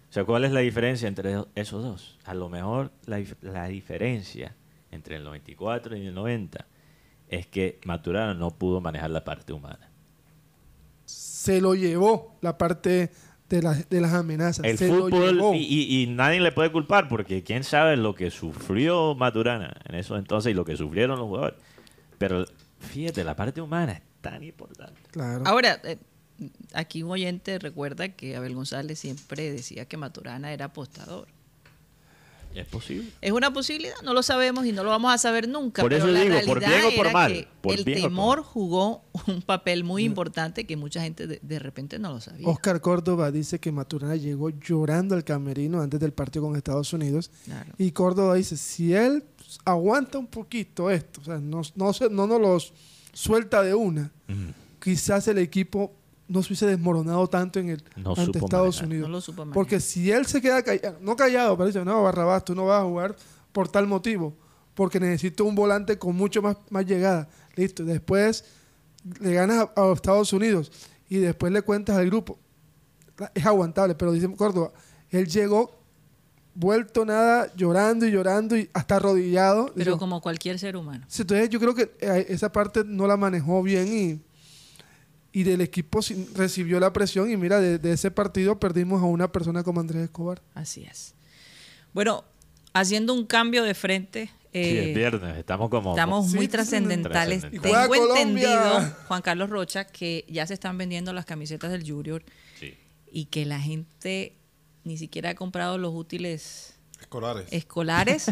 o 0.07 0.13
sea, 0.13 0.25
¿cuál 0.25 0.45
es 0.45 0.51
la 0.51 0.59
diferencia 0.59 1.07
entre 1.07 1.43
esos 1.55 1.83
dos? 1.83 2.17
A 2.25 2.35
lo 2.35 2.49
mejor 2.49 2.91
la, 3.05 3.21
la 3.41 3.67
diferencia 3.67 4.55
entre 4.91 5.15
el 5.17 5.23
94 5.23 5.97
y 5.97 6.07
el 6.07 6.13
90 6.13 6.65
es 7.29 7.47
que 7.47 7.79
Maturana 7.85 8.33
no 8.33 8.51
pudo 8.51 8.81
manejar 8.81 9.09
la 9.11 9.23
parte 9.23 9.53
humana. 9.53 9.89
Se 11.05 11.61
lo 11.61 11.73
llevó 11.75 12.37
la 12.41 12.57
parte 12.57 13.11
de, 13.49 13.61
las 13.61 13.89
de 13.89 14.01
las 14.01 14.13
amenazas. 14.13 14.65
El 14.65 14.77
se 14.77 14.87
lo 14.87 15.05
fútbol, 15.05 15.35
llevó. 15.35 15.53
y, 15.55 15.59
y- 15.59 16.03
y 16.03 16.07
nadie 16.07 16.39
le 16.39 16.51
puede 16.51 16.71
culpar, 16.71 17.07
porque 17.07 17.43
quién 17.43 17.63
sabe 17.63 17.97
lo 17.97 18.13
que 18.13 18.29
sufrió 18.29 19.15
Maturana 19.15 19.75
en 19.85 19.95
eso 19.95 20.17
entonces 20.17 20.51
y 20.51 20.53
lo 20.53 20.65
que 20.65 20.75
sufrieron 20.77 21.17
los 21.17 21.27
jugadores. 21.27 21.57
Pero 22.17 22.45
fíjate, 22.79 23.23
la 23.23 23.35
parte 23.35 23.61
humana 23.61 23.93
es 23.93 24.01
tan 24.21 24.43
importante. 24.43 24.99
Claro. 25.11 25.43
Ahora, 25.47 25.79
eh, 25.83 25.97
aquí 26.73 27.01
un 27.03 27.11
oyente 27.11 27.57
recuerda 27.57 28.09
que 28.09 28.35
Abel 28.35 28.53
González 28.53 28.99
siempre 28.99 29.51
decía 29.51 29.85
que 29.85 29.97
Maturana 29.97 30.51
era 30.53 30.65
apostador. 30.65 31.27
Es 32.55 32.65
posible. 32.67 33.07
Es 33.21 33.31
una 33.31 33.53
posibilidad, 33.53 33.95
no 34.03 34.13
lo 34.13 34.23
sabemos 34.23 34.65
y 34.65 34.71
no 34.71 34.83
lo 34.83 34.89
vamos 34.89 35.13
a 35.13 35.17
saber 35.17 35.47
nunca. 35.47 35.81
Por 35.83 35.91
pero 35.91 36.03
eso 36.05 36.11
la 36.11 36.21
digo, 36.21 36.35
por 36.47 36.59
bien 36.59 36.71
o 36.85 36.95
por 36.95 37.11
mal, 37.13 37.47
por 37.61 37.73
el 37.75 37.83
por 37.85 37.93
temor 37.93 38.37
mal. 38.39 38.45
jugó 38.45 39.03
un 39.27 39.41
papel 39.43 39.83
muy 39.83 40.03
importante 40.03 40.65
que 40.65 40.75
mucha 40.75 41.01
gente 41.01 41.27
de, 41.27 41.39
de 41.41 41.59
repente 41.59 41.99
no 41.99 42.11
lo 42.11 42.19
sabía. 42.21 42.47
Oscar 42.47 42.81
Córdoba 42.81 43.31
dice 43.31 43.59
que 43.59 43.71
Maturana 43.71 44.15
llegó 44.15 44.49
llorando 44.49 45.13
al 45.15 45.23
camerino 45.23 45.81
antes 45.81 45.99
del 45.99 46.11
partido 46.11 46.45
con 46.45 46.55
Estados 46.55 46.91
Unidos. 46.91 47.29
Claro. 47.45 47.71
Y 47.77 47.91
Córdoba 47.91 48.35
dice, 48.35 48.57
si 48.57 48.93
él 48.95 49.23
aguanta 49.63 50.17
un 50.17 50.27
poquito 50.27 50.89
esto, 50.89 51.21
o 51.21 51.23
sea, 51.23 51.37
no, 51.37 51.61
no, 51.75 51.93
se- 51.93 52.09
no 52.09 52.25
nos 52.27 52.41
los 52.41 52.73
suelta 53.13 53.61
de 53.61 53.75
una, 53.75 54.11
quizás 54.81 55.27
el 55.27 55.37
equipo 55.37 55.93
no 56.29 56.41
se 56.41 56.49
hubiese 56.49 56.67
desmoronado 56.67 57.27
tanto 57.27 57.59
en 57.59 57.69
el, 57.69 57.83
No 57.97 58.11
ante 58.11 58.25
supo 58.25 58.45
Estados 58.45 58.75
manejar. 58.77 58.87
Unidos. 58.87 59.09
No 59.09 59.15
lo 59.15 59.21
supo. 59.21 59.45
Porque 59.51 59.79
si 59.81 60.11
él 60.11 60.25
se 60.25 60.41
queda 60.41 60.63
callado, 60.63 60.97
no 61.01 61.15
callado, 61.15 61.57
pero 61.57 61.67
dice, 61.67 61.83
no, 61.83 62.03
Barrabás, 62.03 62.45
tú 62.45 62.55
no 62.55 62.65
vas 62.65 62.81
a 62.81 62.85
jugar 62.85 63.15
por 63.51 63.67
tal 63.67 63.87
motivo, 63.87 64.33
porque 64.75 64.99
necesito 64.99 65.43
un 65.43 65.55
volante 65.55 65.97
con 65.97 66.15
mucho 66.15 66.41
más, 66.41 66.55
más 66.69 66.85
llegada. 66.85 67.27
Listo, 67.55 67.83
después 67.83 68.45
le 69.19 69.33
ganas 69.33 69.67
a, 69.75 69.81
a 69.81 69.91
Estados 69.91 70.31
Unidos 70.31 70.71
y 71.09 71.17
después 71.17 71.51
le 71.51 71.61
cuentas 71.63 71.97
al 71.97 72.05
grupo. 72.05 72.37
Es 73.33 73.45
aguantable, 73.45 73.95
pero 73.95 74.13
dice 74.13 74.33
Córdoba, 74.35 74.71
él 75.09 75.27
llegó 75.27 75.79
vuelto 76.53 77.05
nada, 77.05 77.51
llorando 77.55 78.05
y 78.05 78.11
llorando 78.11 78.57
y 78.57 78.69
hasta 78.73 78.97
arrodillado. 78.97 79.71
Pero 79.75 79.91
Dice, 79.91 79.99
como 79.99 80.21
cualquier 80.21 80.59
ser 80.59 80.75
humano. 80.75 81.05
Sí, 81.07 81.21
Entonces 81.23 81.49
yo 81.49 81.59
creo 81.59 81.73
que 81.73 81.91
eh, 81.99 82.25
esa 82.29 82.51
parte 82.51 82.83
no 82.85 83.07
la 83.07 83.17
manejó 83.17 83.63
bien 83.63 83.87
y, 83.87 84.21
y 85.31 85.43
del 85.43 85.61
equipo 85.61 85.99
recibió 86.35 86.79
la 86.79 86.91
presión 86.93 87.29
y 87.31 87.37
mira, 87.37 87.59
de, 87.59 87.77
de 87.77 87.91
ese 87.93 88.09
partido 88.11 88.59
perdimos 88.59 89.01
a 89.01 89.05
una 89.05 89.31
persona 89.31 89.63
como 89.63 89.79
Andrés 89.79 90.03
Escobar. 90.03 90.41
Así 90.55 90.83
es. 90.83 91.13
Bueno, 91.93 92.23
haciendo 92.73 93.13
un 93.13 93.25
cambio 93.25 93.63
de 93.63 93.73
frente. 93.73 94.25
sí, 94.27 94.59
eh, 94.59 94.89
es 94.89 94.95
viernes, 94.95 95.37
estamos 95.37 95.69
como... 95.69 95.91
Estamos 95.91 96.29
Sí, 96.31 96.35
muy 96.35 96.45
sí, 96.45 96.51
trascendentales. 96.51 97.41
Tengo 97.61 97.87
Colombia. 97.87 98.21
entendido, 98.21 98.95
Juan 99.07 99.21
Carlos 99.21 99.49
Rocha, 99.49 99.85
que 99.85 100.25
ya 100.27 100.45
se 100.47 100.53
están 100.55 100.77
vendiendo 100.77 101.13
las 101.13 101.25
camisetas 101.25 101.71
del 101.71 101.89
Junior 101.89 102.23
Sí. 102.59 102.75
y 103.11 103.25
que 103.25 103.45
la 103.45 103.59
gente 103.59 104.35
ni 104.83 104.97
siquiera 104.97 105.31
ha 105.31 105.35
comprado 105.35 105.77
los 105.77 105.93
útiles 105.93 106.75
Escolares. 106.99 107.47
escolares 107.51 108.25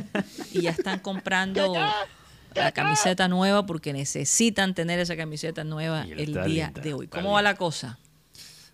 y 0.51 0.62
ya 0.63 0.71
están 0.71 0.99
comprando 0.99 1.73
la 2.58 2.72
camiseta 2.72 3.28
nueva 3.28 3.65
porque 3.65 3.93
necesitan 3.93 4.74
tener 4.76 5.00
esa 5.00 5.15
camiseta 5.15 5.63
nueva 5.63 6.04
el 6.04 6.34
día 6.34 6.67
linda, 6.67 6.82
de 6.82 6.93
hoy. 6.93 7.08
¿Cómo 7.08 7.32
va 7.32 7.39
linda. 7.41 7.52
la 7.54 7.58
cosa? 7.58 8.00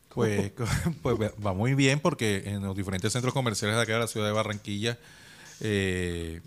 Pues, 0.09 0.51
pues 1.01 1.17
va 1.45 1.53
muy 1.53 1.73
bien 1.75 1.99
porque 1.99 2.43
en 2.45 2.61
los 2.63 2.75
diferentes 2.75 3.11
centros 3.13 3.33
comerciales 3.33 3.75
de 3.75 3.81
acá 3.81 3.93
de 3.93 3.99
la 3.99 4.07
ciudad 4.07 4.27
de 4.27 4.33
Barranquilla, 4.33 4.97
eh, 5.61 6.41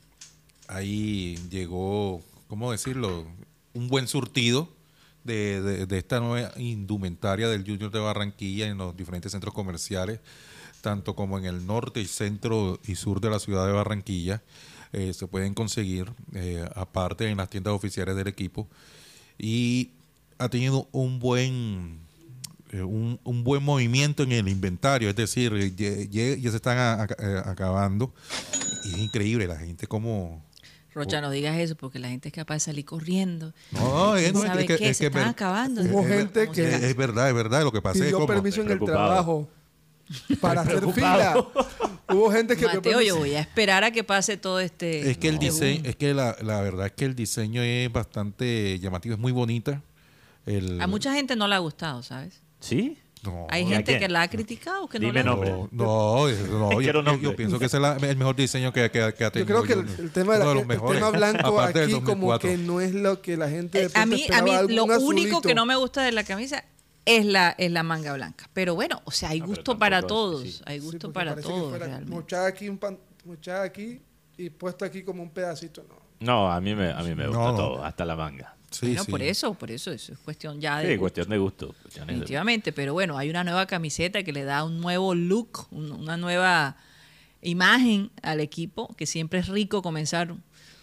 ahí 0.68 1.36
llegó, 1.50 2.22
¿cómo 2.48 2.72
decirlo? 2.72 3.26
Un 3.74 3.88
buen 3.88 4.08
surtido 4.08 4.68
de, 5.24 5.60
de- 5.62 5.86
de 5.86 5.98
esta 5.98 6.20
nueva 6.20 6.52
indumentaria 6.56 7.48
del 7.48 7.64
Junior 7.64 7.90
de 7.90 7.98
Barranquilla 7.98 8.66
en 8.68 8.78
los 8.78 8.96
diferentes 8.96 9.32
centros 9.32 9.52
comerciales, 9.54 10.20
tanto 10.80 11.16
como 11.16 11.36
en 11.38 11.44
el 11.46 11.66
norte 11.66 12.00
y 12.00 12.06
centro 12.06 12.78
y 12.86 12.94
sur 12.94 13.20
de 13.20 13.30
la 13.30 13.38
ciudad 13.40 13.66
de 13.66 13.72
Barranquilla. 13.72 14.42
Eh, 14.98 15.12
se 15.12 15.26
pueden 15.26 15.52
conseguir, 15.52 16.10
eh, 16.34 16.66
aparte 16.74 17.28
en 17.28 17.36
las 17.36 17.50
tiendas 17.50 17.74
oficiales 17.74 18.16
del 18.16 18.28
equipo. 18.28 18.66
Y 19.38 19.90
ha 20.38 20.48
tenido 20.48 20.88
un 20.90 21.18
buen 21.20 21.98
eh, 22.72 22.80
un, 22.82 23.20
un 23.22 23.44
buen 23.44 23.62
movimiento 23.62 24.22
en 24.22 24.32
el 24.32 24.48
inventario, 24.48 25.08
es 25.10 25.14
decir, 25.16 25.52
ya, 25.76 25.90
ya- 26.10 26.34
ya 26.36 26.50
se 26.50 26.56
están 26.56 26.78
a- 26.78 27.02
a- 27.02 27.06
eh, 27.18 27.42
acabando. 27.44 28.12
Y 28.86 28.94
es 28.94 28.98
increíble 28.98 29.46
la 29.46 29.56
gente 29.56 29.86
como... 29.86 30.42
Rocha, 30.94 31.20
no 31.20 31.30
digas 31.30 31.58
eso 31.58 31.74
porque 31.76 31.98
la 31.98 32.08
gente 32.08 32.28
es 32.30 32.34
capaz 32.34 32.54
de 32.54 32.60
salir 32.60 32.84
corriendo. 32.86 33.52
No, 33.72 34.16
es, 34.16 34.32
no, 34.32 34.40
¿Sabe 34.42 34.62
es 34.62 34.66
que, 34.66 34.76
qué? 34.78 34.88
es 34.88 34.96
Se 34.96 35.02
que 35.04 35.06
están 35.08 35.28
acabando. 35.28 35.82
Hubo 35.82 36.00
es- 36.00 36.08
gente 36.08 36.48
que- 36.50 36.94
verdad, 36.94 37.28
es 37.28 37.34
verdad. 37.34 37.62
Lo 37.64 37.70
que 37.70 37.82
pasa 37.82 37.98
es 37.98 38.04
Pidió 38.06 38.16
como... 38.20 38.28
permiso 38.28 38.62
en 38.62 38.70
el 38.70 38.80
trabajo 38.80 39.46
para 40.40 40.60
hacer 40.62 40.86
fila. 40.92 41.34
Hubo 42.08 42.30
gente 42.30 42.56
que 42.56 42.66
Mateo, 42.66 43.00
yo 43.00 43.16
voy 43.16 43.34
a 43.34 43.40
esperar 43.40 43.82
a 43.84 43.90
que 43.90 44.04
pase 44.04 44.36
todo 44.36 44.60
este. 44.60 45.10
Es 45.10 45.18
que 45.18 45.28
el 45.28 45.38
diseño, 45.38 45.82
es 45.84 45.96
que 45.96 46.14
la, 46.14 46.36
la 46.42 46.60
verdad 46.60 46.86
es 46.86 46.92
que 46.92 47.04
el 47.04 47.14
diseño 47.16 47.62
es 47.62 47.90
bastante 47.92 48.78
llamativo, 48.78 49.14
es 49.14 49.20
muy 49.20 49.32
bonita. 49.32 49.82
El, 50.44 50.80
A 50.80 50.86
mucha 50.86 51.12
gente 51.12 51.34
no 51.34 51.48
le 51.48 51.56
ha 51.56 51.58
gustado, 51.58 52.02
¿sabes? 52.04 52.40
¿Sí? 52.60 52.98
no, 53.24 53.48
Hay 53.50 53.64
¿a 53.64 53.66
gente 53.66 53.98
que 53.98 54.08
la 54.08 54.22
ha 54.22 54.28
criticado, 54.30 54.86
que 54.86 55.00
no 55.00 55.06
Dime 55.06 55.14
le 55.14 55.20
ha 55.20 55.24
nombre. 55.24 55.50
no, 55.50 55.68
no, 55.72 56.26
no, 56.28 56.80
yo, 56.80 57.02
yo- 57.02 57.16
yo 57.18 57.34
pienso 57.34 57.58
que 57.58 57.64
ese 57.64 57.78
es 57.78 57.82
la- 57.82 57.96
el 57.96 58.16
mejor 58.16 58.36
diseño 58.36 58.72
que, 58.72 58.88
que- 58.92 59.12
que 59.18 59.24
ha 59.24 59.28
Yo 59.28 59.30
tenido. 59.32 59.62
creo 59.64 59.84
que 59.84 60.02
el, 60.02 60.12
tema, 60.12 60.34
de 60.34 60.38
la- 60.38 60.44
Uno 60.44 60.48
de 60.50 60.54
los 60.54 60.62
el 60.62 60.68
mejores, 60.68 60.98
tema 61.00 61.10
blanco 61.10 61.60
aquí 61.60 61.92
como 62.02 62.28
2004. 62.32 62.48
que 62.50 62.56
no 62.58 62.80
es 62.80 62.94
lo 62.94 63.20
que 63.20 63.36
la 63.36 63.48
gente 63.50 63.82
Eh, 63.86 63.88
a 63.94 64.06
mí, 64.06 64.24
a 64.32 64.42
mí 64.42 64.52
lo 64.68 64.84
único 64.84 65.40
que 65.40 65.56
no 65.56 65.66
me 65.66 65.74
gusta 65.74 66.04
de 66.04 66.12
la 66.12 66.22
camisa 66.22 66.62
es 67.06 67.24
la, 67.24 67.54
es 67.56 67.70
la 67.72 67.82
manga 67.82 68.12
blanca. 68.12 68.50
Pero 68.52 68.74
bueno, 68.74 69.00
o 69.06 69.10
sea, 69.10 69.30
hay 69.30 69.40
Ah, 69.40 69.46
gusto 69.46 69.78
para 69.78 70.02
todos. 70.02 70.42
sí. 70.42 70.60
Hay 70.66 70.80
gusto 70.80 71.10
para 71.12 71.34
todos. 71.36 71.80
Mochada 72.06 72.48
aquí, 72.48 72.68
un 72.68 72.76
pan- 72.76 72.98
mochada 73.24 73.62
aquí 73.62 74.00
y 74.36 74.50
puesto 74.50 74.84
aquí 74.84 75.02
como 75.02 75.22
un 75.22 75.30
pedacito. 75.30 75.82
No. 75.88 76.04
No, 76.18 76.50
a 76.52 76.60
mí 76.60 76.74
me, 76.74 76.90
a 76.90 77.02
mí 77.02 77.14
me 77.14 77.26
gusta 77.26 77.42
No, 77.42 77.52
no. 77.52 77.56
todo, 77.56 77.84
hasta 77.84 78.04
la 78.04 78.16
manga. 78.16 78.54
Sí, 78.70 78.86
bueno, 78.88 79.04
sí. 79.04 79.10
por 79.10 79.22
eso, 79.22 79.54
por 79.54 79.70
eso, 79.70 79.92
eso 79.92 80.12
es 80.12 80.18
cuestión 80.18 80.60
ya 80.60 80.78
de 80.80 80.84
Sí, 80.88 80.88
gusto, 80.96 81.00
cuestión 81.00 81.28
de 81.30 81.38
gusto. 81.38 81.66
de- 81.68 82.00
definitivamente. 82.00 82.72
Pero 82.72 82.92
bueno, 82.92 83.16
hay 83.16 83.30
una 83.30 83.44
nueva 83.44 83.66
camiseta 83.66 84.22
que 84.22 84.32
le 84.32 84.44
da 84.44 84.64
un 84.64 84.80
nuevo 84.80 85.14
look, 85.14 85.66
un- 85.70 85.92
una 85.92 86.16
nueva 86.16 86.76
imagen 87.42 88.10
al 88.22 88.40
equipo, 88.40 88.94
que 88.96 89.06
siempre 89.06 89.38
es 89.40 89.48
rico 89.48 89.82
comenzar 89.82 90.34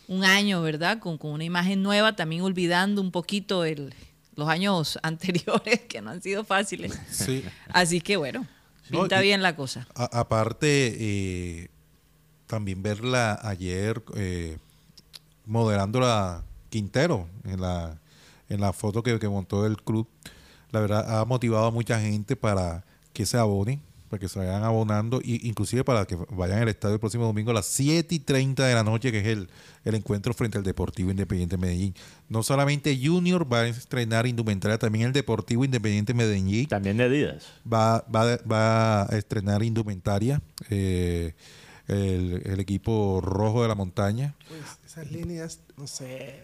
un 0.08 0.24
año, 0.24 0.62
¿verdad? 0.62 1.00
Con, 1.00 1.18
con 1.18 1.32
una 1.32 1.44
imagen 1.44 1.82
nueva, 1.84 2.16
también 2.16 2.42
olvidando 2.44 3.02
un 3.02 3.12
poquito 3.12 3.66
el, 3.66 3.94
los 4.36 4.48
años 4.50 5.00
anteriores 5.04 5.82
que 5.89 6.02
no 6.02 6.12
han 6.12 6.22
sido 6.22 6.43
fáciles. 6.43 6.98
Sí. 7.10 7.43
Así 7.69 8.02
que 8.02 8.17
bueno, 8.17 8.46
No, 8.89 9.00
pinta 9.02 9.19
bien 9.22 9.41
la 9.41 9.56
cosa. 9.56 9.88
A- 9.96 10.19
aparte, 10.19 10.96
eh, 11.00 11.69
también 12.48 12.84
verla 12.84 13.39
ayer 13.43 14.04
eh, 14.15 14.58
moderándola 15.46 16.43
Quintero 16.69 17.28
en 17.46 17.62
la, 17.62 18.00
en 18.50 18.62
la 18.62 18.74
foto 18.74 19.04
que, 19.04 19.19
que 19.19 19.28
montó 19.30 19.65
el 19.65 19.78
club, 19.78 20.08
la 20.72 20.80
verdad 20.80 21.19
ha 21.19 21.26
motivado 21.26 21.65
a 21.67 21.72
mucha 21.72 22.00
gente 22.00 22.36
para 22.36 22.84
que 23.13 23.26
se 23.26 23.38
abonen, 23.38 23.82
para 24.13 24.19
que 24.19 24.30
se 24.30 24.38
vayan 24.38 24.63
abonando, 24.63 25.19
y 25.23 25.47
inclusive 25.49 25.84
para 25.84 26.06
que 26.06 26.15
vayan 26.30 26.62
al 26.62 26.69
estadio 26.69 26.93
el 26.93 26.99
próximo 26.99 27.26
domingo 27.26 27.49
a 27.49 27.56
las 27.56 27.65
7 27.65 28.13
y 28.13 28.19
30 28.19 28.63
de 28.67 28.76
la 28.76 28.84
noche, 28.84 29.12
que 29.12 29.21
es 29.21 29.26
el, 29.26 29.49
el 29.86 29.95
encuentro 29.95 30.36
frente 30.36 30.60
al 30.60 30.63
Deportivo 30.63 31.10
Independiente 31.10 31.58
Medellín. 31.58 31.95
No 32.30 32.43
solamente 32.43 32.95
Junior 33.04 33.52
va 33.52 33.62
a 33.62 33.67
estrenar 33.67 34.28
indumentaria, 34.28 34.78
también 34.78 35.08
el 35.08 35.13
Deportivo 35.13 35.65
Independiente 35.65 36.13
Medellín 36.13 36.67
También 36.67 36.97
de 36.97 37.06
Adidas. 37.06 37.43
va, 37.65 38.06
va, 38.15 38.38
va 38.49 39.02
a 39.12 39.17
estrenar 39.17 39.63
indumentaria 39.63 40.43
eh, 40.69 41.34
el, 41.88 42.43
el 42.45 42.60
equipo 42.60 43.19
rojo 43.19 43.63
de 43.63 43.67
la 43.67 43.73
montaña. 43.76 44.36
Pues 44.47 44.62
esas 44.86 45.12
líneas, 45.12 45.60
no 45.76 45.88
sé. 45.88 46.39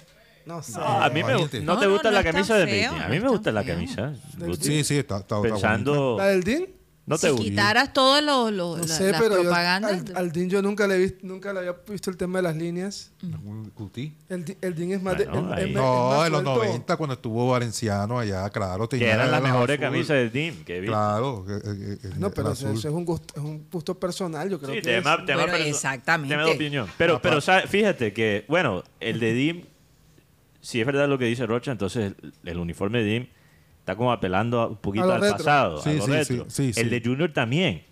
No 0.48 0.64
sé. 0.64 0.74
Ah, 0.78 1.06
a 1.06 1.10
mí 1.12 1.22
me. 1.24 1.34
¿No, 1.34 1.40
No, 1.42 1.48
te 1.48 1.62
no, 1.86 1.92
gusta 1.92 2.10
no 2.10 2.16
la 2.16 2.24
camisa 2.24 2.58
de 2.58 2.66
Mickey? 2.66 2.84
A 2.86 3.04
no 3.04 3.10
mí 3.10 3.20
me 3.20 3.30
gusta 3.30 3.52
la 3.52 3.64
camisa. 3.64 4.16
Sí, 4.60 4.84
sí, 4.84 4.98
está, 4.98 5.18
está- 5.18 5.20
está 5.20 5.36
bonita. 5.36 5.54
Pensando... 5.56 6.16
¿La 6.18 6.26
del 6.30 6.44
DIN? 6.44 6.79
No 7.10 7.18
te 7.18 7.28
si 7.28 7.32
gusta. 7.32 7.44
quitaras 7.50 7.92
todas 7.94 8.24
lo, 8.24 8.52
lo- 8.52 8.78
No 8.78 8.84
la- 8.84 8.88
sé, 8.88 9.12
las 9.12 9.20
pero 9.22 9.36
yo, 9.38 9.42
propagandas. 9.42 9.92
al, 9.92 10.16
al 10.16 10.32
DIN 10.32 10.50
yo 10.50 10.62
nunca 10.62 10.88
le, 10.88 10.96
he 10.96 10.98
visto, 11.00 11.18
nunca 11.24 11.52
le 11.52 11.60
había 11.60 11.76
visto 11.90 12.10
el 12.10 12.16
tema 12.18 12.40
de 12.40 12.44
las 12.44 12.56
líneas. 12.56 13.12
Guti. 13.76 14.14
El, 14.30 14.58
el 14.62 14.76
DIN 14.76 14.92
es 14.94 15.02
más, 15.02 15.18
Bueno, 15.18 15.32
de, 15.56 15.68
No, 15.72 16.10
más 16.12 16.28
en 16.28 16.32
los 16.34 16.44
suelto. 16.44 16.64
90, 16.66 16.98
cuando 16.98 17.14
estuvo 17.16 17.50
Valenciano 17.50 18.20
allá, 18.20 18.50
claro. 18.52 18.88
Que 18.88 19.04
eran 19.06 19.32
las 19.32 19.42
la 19.42 19.52
mejores 19.52 19.80
camisas 19.80 20.16
del 20.18 20.32
team 20.32 20.64
que 20.64 20.80
visto. 20.82 20.94
Claro. 20.94 21.46
eh, 21.50 21.60
eh, 21.66 21.98
eh, 22.04 22.10
No, 22.18 22.28
el 22.28 22.34
pero 22.34 22.52
eso, 22.52 22.72
es, 22.72 22.86
un 22.86 23.04
gusto, 23.06 23.34
es 23.36 23.42
un 23.44 23.66
gusto 23.72 24.00
personal, 24.00 24.50
yo 24.50 24.60
creo 24.60 24.70
Sí, 24.76 24.82
que 24.82 24.82
tema, 24.84 25.16
es. 25.16 25.26
tema 25.26 25.42
Bueno, 25.48 25.58
exactamente. 25.58 26.34
tema 26.36 26.46
de 26.48 26.54
opinión. 26.56 26.88
Pero, 26.98 27.20
pero 27.22 27.42
fíjate 27.42 28.14
que, 28.14 28.46
bueno, 28.48 28.84
el 29.00 29.20
de 29.20 29.34
DIM, 29.34 29.64
si 30.62 30.80
es 30.80 30.86
verdad 30.86 31.08
lo 31.10 31.18
que 31.18 31.26
dice 31.26 31.46
Rocha, 31.46 31.72
entonces 31.72 32.14
el, 32.22 32.34
el 32.46 32.58
uniforme 32.60 33.00
de 33.00 33.04
DIM 33.06 33.28
está 33.90 33.98
como 33.98 34.12
apelando 34.12 34.70
un 34.70 34.76
poquito 34.78 35.12
al 35.12 35.20
retro. 35.22 35.38
pasado, 35.38 35.82
Sí, 35.82 35.90
a 35.90 35.94
lo 35.94 36.06
sí, 36.06 36.12
retro. 36.12 36.46
sí, 36.50 36.74
sí, 36.74 36.80
el 36.82 36.90
de 36.90 37.02
Junior 37.04 37.32
también. 37.34 37.84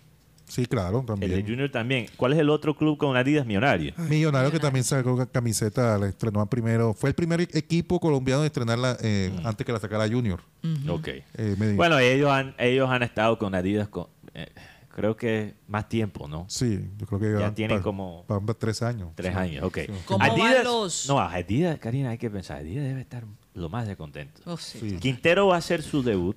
Sí, 0.46 0.64
claro, 0.64 1.00
El 1.00 1.06
también. 1.06 1.32
de 1.32 1.42
Junior 1.42 1.70
también. 1.70 2.06
¿Cuál 2.16 2.32
es 2.32 2.38
el 2.38 2.48
otro 2.48 2.74
club 2.74 2.96
con 2.96 3.16
Adidas 3.16 3.44
Millonario? 3.44 3.92
Millonario 3.98 4.50
que 4.50 4.58
también 4.58 4.82
sacó 4.84 5.26
camiseta, 5.30 5.98
la 5.98 6.08
estrenó 6.08 6.46
primero. 6.46 6.94
Fue 6.94 7.10
el 7.10 7.14
primer 7.14 7.40
equipo 7.42 8.00
colombiano 8.00 8.40
en 8.42 8.46
estrenarla 8.46 8.96
eh, 9.02 9.30
antes 9.44 9.66
que 9.66 9.72
la 9.72 9.78
sacara 9.80 10.08
Junior. 10.08 10.40
Ok. 10.88 11.08
Eh. 11.08 11.72
Bueno, 11.76 11.98
ellos 11.98 12.30
han, 12.30 12.54
ellos 12.58 12.88
han 12.88 13.02
estado 13.02 13.36
con 13.38 13.54
Adidas 13.54 13.88
con, 13.88 14.06
eh, 14.32 14.46
creo 14.94 15.16
que 15.16 15.54
más 15.66 15.86
tiempo, 15.88 16.26
¿no? 16.28 16.46
Sí, 16.48 16.80
yo 16.96 17.06
creo 17.06 17.20
que 17.20 17.32
Ya 17.32 17.38
van 17.40 17.54
tienen 17.54 17.76
pa- 17.78 17.82
como- 17.82 18.24
van 18.26 18.46
pa- 18.46 18.54
tres 18.54 18.80
años. 18.80 19.10
Tres 19.16 19.32
Sí. 19.34 19.38
años, 19.38 19.64
ok. 19.64 19.78
¿Cómo 20.06 20.18
van 20.20 20.30
Adidas, 20.30 20.64
los- 20.64 21.08
No, 21.08 21.18
Adidas, 21.20 21.78
Karina, 21.78 22.08
hay 22.10 22.18
que 22.18 22.30
pensar, 22.30 22.56
Adidas 22.58 22.84
debe 22.86 23.02
estar 23.02 23.24
lo 23.58 23.68
más 23.68 23.86
de 23.86 23.96
contento. 23.96 24.40
Oh, 24.44 24.56
sí. 24.56 24.78
Sí. 24.80 24.96
Quintero 24.98 25.46
va 25.48 25.56
a 25.56 25.58
hacer 25.58 25.82
su 25.82 26.02
debut 26.02 26.36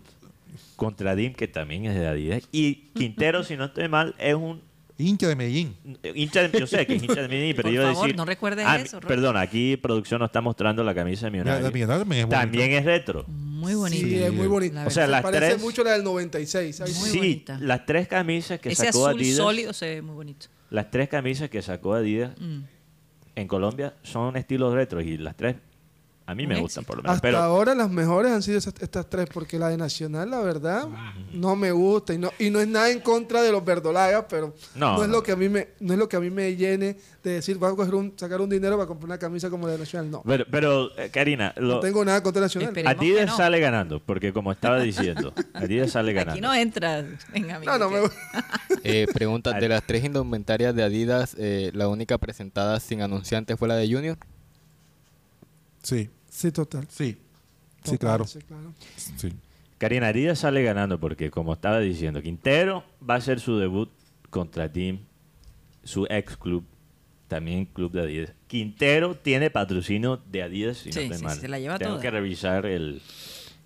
contra 0.75 1.15
Dim, 1.15 1.33
que 1.33 1.47
también 1.47 1.85
es 1.85 1.95
de 1.95 2.07
Adidas. 2.07 2.43
Y 2.51 2.89
Quintero, 2.95 3.43
si 3.43 3.55
no 3.55 3.65
estoy 3.65 3.87
mal, 3.87 4.15
es 4.17 4.35
un 4.35 4.61
Hincha 4.97 5.27
de 5.27 5.35
Medellín. 5.35 5.75
hincha 6.13 6.47
de, 6.47 6.59
yo 6.59 6.67
sé 6.67 6.85
que 6.85 6.95
es 6.95 7.01
hincha 7.01 7.23
de 7.23 7.27
Medellín, 7.27 7.53
pero 7.55 7.67
Por 7.69 7.73
iba 7.73 7.83
a 7.85 7.87
favor, 7.93 8.03
decir... 8.05 8.17
no 8.17 8.25
recuerdes 8.25 8.65
Ah, 8.67 8.77
eso. 8.77 8.99
Perdón, 8.99 9.35
aquí 9.35 9.75
producción 9.77 10.19
nos 10.19 10.27
está 10.27 10.41
mostrando 10.41 10.83
la 10.83 10.93
camisa 10.93 11.21
de 11.25 11.31
La, 11.31 11.31
Millonario. 11.31 11.63
la 11.65 11.71
Millonario 11.71 12.01
también 12.03 12.19
es 12.21 12.25
bonita. 12.27 12.41
También 12.41 12.71
es 12.73 12.85
retro. 12.85 13.25
Muy 13.27 13.73
bonito. 13.73 14.05
Sí, 14.07 14.15
es 14.21 14.31
muy 14.33 14.45
bonito. 14.45 14.75
La 14.75 14.85
O 14.85 14.89
sea, 14.91 15.07
las 15.07 15.23
Parece 15.23 15.53
tres- 15.53 15.61
mucho 15.61 15.83
la 15.83 15.93
del 15.93 16.03
96. 16.03 16.75
¿sabes? 16.75 16.99
Muy 16.99 17.09
sí, 17.09 17.17
bonita. 17.17 17.57
las 17.59 17.85
tres 17.87 18.07
camisas 18.07 18.59
que 18.59 18.69
Ese 18.69 18.87
sacó 18.87 19.07
azul 19.07 19.19
Adidas... 19.21 19.37
sólido 19.37 19.73
se 19.73 19.85
ve 19.87 20.01
muy 20.03 20.13
bonito. 20.15 20.47
Las 20.69 20.91
tres 20.91 21.09
camisas 21.09 21.49
que 21.49 21.61
sacó 21.63 21.95
Adidas 21.95 22.37
Mm. 22.39 22.59
en 23.37 23.47
Colombia 23.47 23.95
son 24.03 24.37
estilos 24.37 24.71
retro 24.73 25.01
y 25.01 25.17
las 25.17 25.35
tres 25.35 25.55
a 26.31 26.35
mí 26.35 26.47
me 26.47 26.53
éxito. 26.55 26.61
gustan 26.63 26.85
por 26.85 26.97
lo 26.97 27.03
menos. 27.03 27.15
Hasta 27.15 27.27
Pero 27.27 27.37
ahora 27.39 27.75
las 27.75 27.89
mejores 27.89 28.31
han 28.31 28.41
sido 28.41 28.57
esas- 28.57 28.73
estas 28.79 29.09
tres, 29.09 29.27
porque 29.33 29.59
la 29.59 29.69
de 29.69 29.77
Nacional, 29.77 30.29
la 30.31 30.39
verdad, 30.39 30.87
no 31.33 31.55
me 31.55 31.71
gusta. 31.71 32.13
Y 32.13 32.17
no, 32.17 32.31
y 32.39 32.49
no 32.49 32.59
es 32.59 32.67
nada 32.67 32.89
en 32.89 32.99
contra 33.01 33.41
de 33.41 33.51
los 33.51 33.63
verdolagas, 33.63 34.25
pero 34.29 34.53
No, 34.75 34.95
no, 34.97 35.03
es 35.03 35.07
no. 35.09 35.15
lo 35.17 35.23
que 35.23 35.31
a 35.33 35.35
mí 35.35 35.49
me, 35.49 35.69
no 35.79 35.93
es 35.93 35.99
lo 35.99 36.09
que 36.09 36.15
a 36.15 36.19
mí 36.19 36.29
me 36.29 36.55
llene 36.55 36.97
de 37.23 37.31
decir, 37.33 37.57
voy 37.57 37.71
a 37.71 37.75
coger 37.75 37.93
un, 37.93 38.13
sacar 38.15 38.41
un 38.41 38.49
dinero 38.49 38.75
para 38.77 38.87
comprar 38.87 39.05
una 39.05 39.17
camisa 39.19 39.49
como 39.49 39.67
la 39.67 39.73
de 39.73 39.79
Nacional. 39.79 40.09
No. 40.09 40.23
pero, 40.25 40.45
pero, 40.49 40.97
eh, 40.97 41.09
Karina, 41.11 41.53
lo- 41.57 41.75
No 41.75 41.79
tengo 41.81 42.03
nada 42.03 42.23
contra 42.23 42.41
Nacional. 42.41 42.69
Esperemos 42.69 42.99
Adidas 42.99 43.27
no. 43.27 43.37
sale 43.37 43.59
ganando, 43.59 43.99
porque 43.99 44.33
como 44.33 44.51
estaba 44.51 44.79
diciendo, 44.79 45.33
Adidas 45.53 45.91
sale 45.91 46.13
ganando. 46.13 46.31
Aquí 46.31 46.41
no 46.41 46.53
entra. 46.53 47.05
Venga, 47.33 47.59
No, 47.59 47.77
no 47.77 47.89
me 47.89 47.95
Miguel. 47.97 48.01
gusta. 48.09 48.45
Eh, 48.83 49.05
pregunta, 49.13 49.51
de 49.53 49.69
las 49.69 49.83
tres 49.85 50.03
indumentarias 50.03 50.73
de 50.73 50.81
Adidas, 50.83 51.35
eh, 51.37 51.71
la 51.75 51.87
única 51.87 52.17
presentada 52.17 52.79
sin 52.79 53.01
anunciante 53.01 53.55
fue 53.55 53.67
la 53.67 53.75
de 53.75 53.91
Junior. 53.93 54.17
Sí, 55.83 56.09
Sí, 56.41 56.51
total. 56.51 56.85
sí. 56.89 57.17
Sí, 57.83 57.97
claro. 57.97 58.25
sí, 58.27 58.39
claro. 58.47 58.73
Sí. 59.17 59.29
Karina 59.79 60.07
Adidas 60.09 60.39
sale 60.39 60.61
ganando 60.63 60.99
porque, 60.99 61.31
como 61.31 61.53
estaba 61.53 61.79
diciendo, 61.79 62.21
Quintero 62.21 62.83
va 63.07 63.15
a 63.15 63.17
hacer 63.17 63.39
su 63.39 63.57
debut 63.57 63.89
contra 64.29 64.71
Team, 64.71 64.99
su 65.83 66.05
ex 66.09 66.37
club, 66.37 66.63
también 67.27 67.65
club 67.65 67.91
de 67.91 68.01
Adidas. 68.01 68.33
Quintero 68.47 69.15
tiene 69.15 69.49
patrocinio 69.49 70.21
de 70.31 70.43
Adidas, 70.43 70.77
si 70.77 70.91
Sí, 70.91 71.09
no 71.09 71.15
sí, 71.17 71.23
mal. 71.23 71.37
se 71.39 71.47
la 71.47 71.57
lleva 71.59 71.79
Tengo 71.79 71.93
toda. 71.93 72.01
que 72.03 72.11
revisar 72.11 72.65
el, 72.67 73.01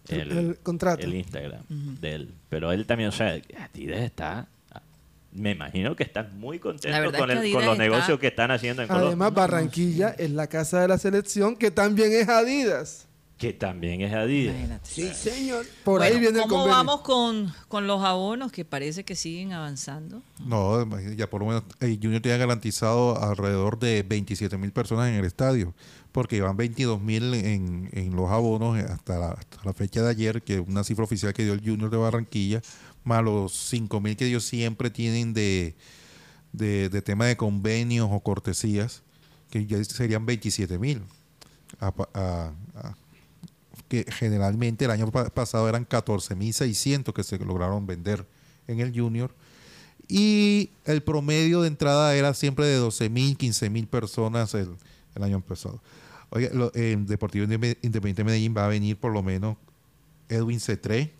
El- 0.07 0.31
el 0.31 0.57
contrato. 0.59 1.03
el 1.05 1.15
Instagram 1.15 1.63
de 1.69 2.13
él. 2.15 2.33
Pero 2.47 2.71
él 2.71 2.85
también, 2.85 3.09
o 3.09 3.11
sea, 3.11 3.39
Adidas 3.59 3.99
está... 4.01 4.47
Me 5.36 5.52
imagino 5.52 5.95
que 5.95 6.04
están 6.04 6.39
muy 6.39 6.60
contentos 6.60 7.12
con, 7.19 7.30
el- 7.32 7.52
con 7.52 7.65
los 7.65 7.74
está- 7.74 7.84
negocios 7.84 8.19
que 8.19 8.28
están 8.28 8.52
haciendo 8.52 8.82
en 8.84 8.88
Colombia. 8.88 9.08
Además, 9.10 9.34
Barranquilla 9.34 10.10
es 10.17 10.32
la 10.32 10.48
casa 10.48 10.80
de 10.82 10.88
la 10.88 10.98
selección, 10.98 11.56
que 11.58 11.71
también 11.71 12.12
es 12.13 12.28
Adidas. 12.30 13.08
Que 13.38 13.52
también 13.52 14.00
es 14.00 14.13
Adidas. 14.13 14.56
Imagínate. 14.56 14.89
Sí, 14.89 15.13
señor. 15.13 15.65
Por 15.84 16.02
ahí 16.02 16.12
Bueno, 16.13 16.21
viene 16.21 16.39
el 16.43 16.48
¿Cómo 16.50 16.67
vamos 16.67 17.02
con, 17.02 17.54
con 17.67 17.86
los 17.86 18.02
abonos 18.02 18.50
que 18.54 18.63
parece 18.63 19.04
que 19.04 19.13
siguen 19.15 19.52
avanzando? 19.52 20.21
No, 20.39 20.88
ya 21.17 21.30
por 21.30 21.41
lo 21.41 21.48
menos 21.48 21.63
el 21.82 22.00
Junior 22.02 22.21
tiene 22.21 22.38
garantizado 22.38 23.21
alrededor 23.21 23.78
de 23.78 24.04
27 24.04 24.58
mil 24.58 24.71
personas 24.71 25.10
en 25.10 25.15
el 25.15 25.26
estadio, 25.26 25.74
porque 26.13 26.39
van 26.39 26.56
22 26.56 27.02
mil 27.02 27.34
en, 27.34 27.89
en 27.91 28.15
los 28.15 28.32
abonos 28.32 28.82
hasta 28.82 29.19
la, 29.19 29.32
hasta 29.32 29.58
la 29.65 29.74
fecha 29.74 30.02
de 30.02 30.12
ayer, 30.12 30.41
que 30.41 30.56
es 30.56 30.62
una 30.65 30.86
cifra 30.86 31.04
oficial 31.04 31.34
que 31.34 31.43
dio 31.43 31.52
el 31.52 31.60
Junior 31.60 31.89
de 31.89 31.98
Barranquilla, 31.98 32.62
más 33.05 33.23
los 33.23 33.53
5 33.53 34.01
mil 34.01 34.17
que 34.17 34.25
ellos 34.27 34.43
siempre 34.43 34.89
tienen 34.89 35.33
de, 35.33 35.75
de, 36.51 36.89
tema 37.01 37.25
de 37.25 37.37
convenios 37.37 38.09
o 38.11 38.19
cortesías, 38.19 39.01
que 39.49 39.65
ya 39.65 39.81
serían 39.83 40.25
27 40.25 40.77
mil. 40.77 41.01
que 43.87 44.05
generalmente 44.11 44.85
el 44.85 44.91
año 44.91 45.11
pa- 45.11 45.29
pasado 45.29 45.69
eran 45.69 45.87
14.600 45.87 47.13
que 47.13 47.23
se 47.23 47.37
lograron 47.39 47.85
vender 47.85 48.25
en 48.67 48.79
el 48.79 48.93
Junior. 48.97 49.31
Y 50.07 50.69
el 50.85 51.01
promedio 51.03 51.61
de 51.61 51.67
entrada 51.67 52.15
era 52.15 52.33
siempre 52.33 52.65
de 52.65 52.79
12.000, 52.79 53.37
15.000 53.37 53.87
personas 53.87 54.53
el, 54.53 54.69
el 55.15 55.23
año 55.23 55.41
pasado. 55.41 55.81
Oye, 56.29 56.49
lo- 56.53 56.69
Deportivo 56.71 57.45
Indep- 57.45 57.77
Independiente 57.81 58.21
de 58.21 58.23
Medellín 58.23 58.55
va 58.55 58.65
a 58.65 58.69
venir 58.69 58.97
por 58.97 59.11
lo 59.13 59.21
menos 59.23 59.57
Edwin 60.29 60.59
Cetré. 60.59 61.11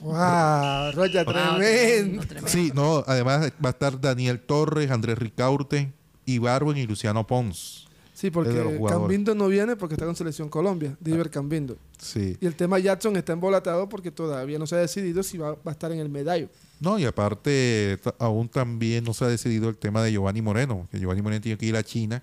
¡Wow! 0.00 0.92
Rocha, 0.92 1.24
Wow, 1.24 1.32
tremendo. 1.32 2.22
tremendo. 2.26 2.48
Sí, 2.48 2.70
no, 2.74 3.04
además 3.06 3.52
va 3.64 3.68
a 3.68 3.72
estar 3.72 4.00
Daniel 4.00 4.38
Torres, 4.40 4.90
Andrés 4.90 5.18
Ricaurte, 5.18 5.92
Ibarwen 6.26 6.76
y 6.76 6.86
Luciano 6.86 7.26
Pons. 7.26 7.86
Sí, 8.12 8.30
porque. 8.32 8.78
Cambindo 8.88 9.34
no 9.34 9.46
viene 9.46 9.76
porque 9.76 9.94
está 9.94 10.04
con 10.04 10.16
Selección 10.16 10.48
Colombia, 10.48 10.96
Diver 11.00 11.30
Cambindo. 11.30 11.76
Sí. 11.98 12.36
Y 12.40 12.46
el 12.46 12.56
tema 12.56 12.78
Jackson 12.80 13.16
está 13.16 13.32
embolatado 13.32 13.88
porque 13.88 14.10
todavía 14.10 14.58
no 14.58 14.66
se 14.66 14.74
ha 14.74 14.78
decidido 14.78 15.22
si 15.22 15.38
va, 15.38 15.52
va 15.52 15.60
a 15.66 15.70
estar 15.70 15.92
en 15.92 16.00
el 16.00 16.08
medallo. 16.08 16.48
No, 16.80 16.98
y 16.98 17.04
aparte, 17.04 17.98
aún 18.18 18.48
también 18.48 19.04
no 19.04 19.14
se 19.14 19.24
ha 19.24 19.28
decidido 19.28 19.68
el 19.68 19.76
tema 19.76 20.02
de 20.02 20.10
Giovanni 20.12 20.42
Moreno, 20.42 20.88
que 20.90 20.98
Giovanni 20.98 21.22
Moreno 21.22 21.40
tiene 21.40 21.58
que 21.58 21.66
ir 21.66 21.76
a 21.76 21.82
China 21.84 22.22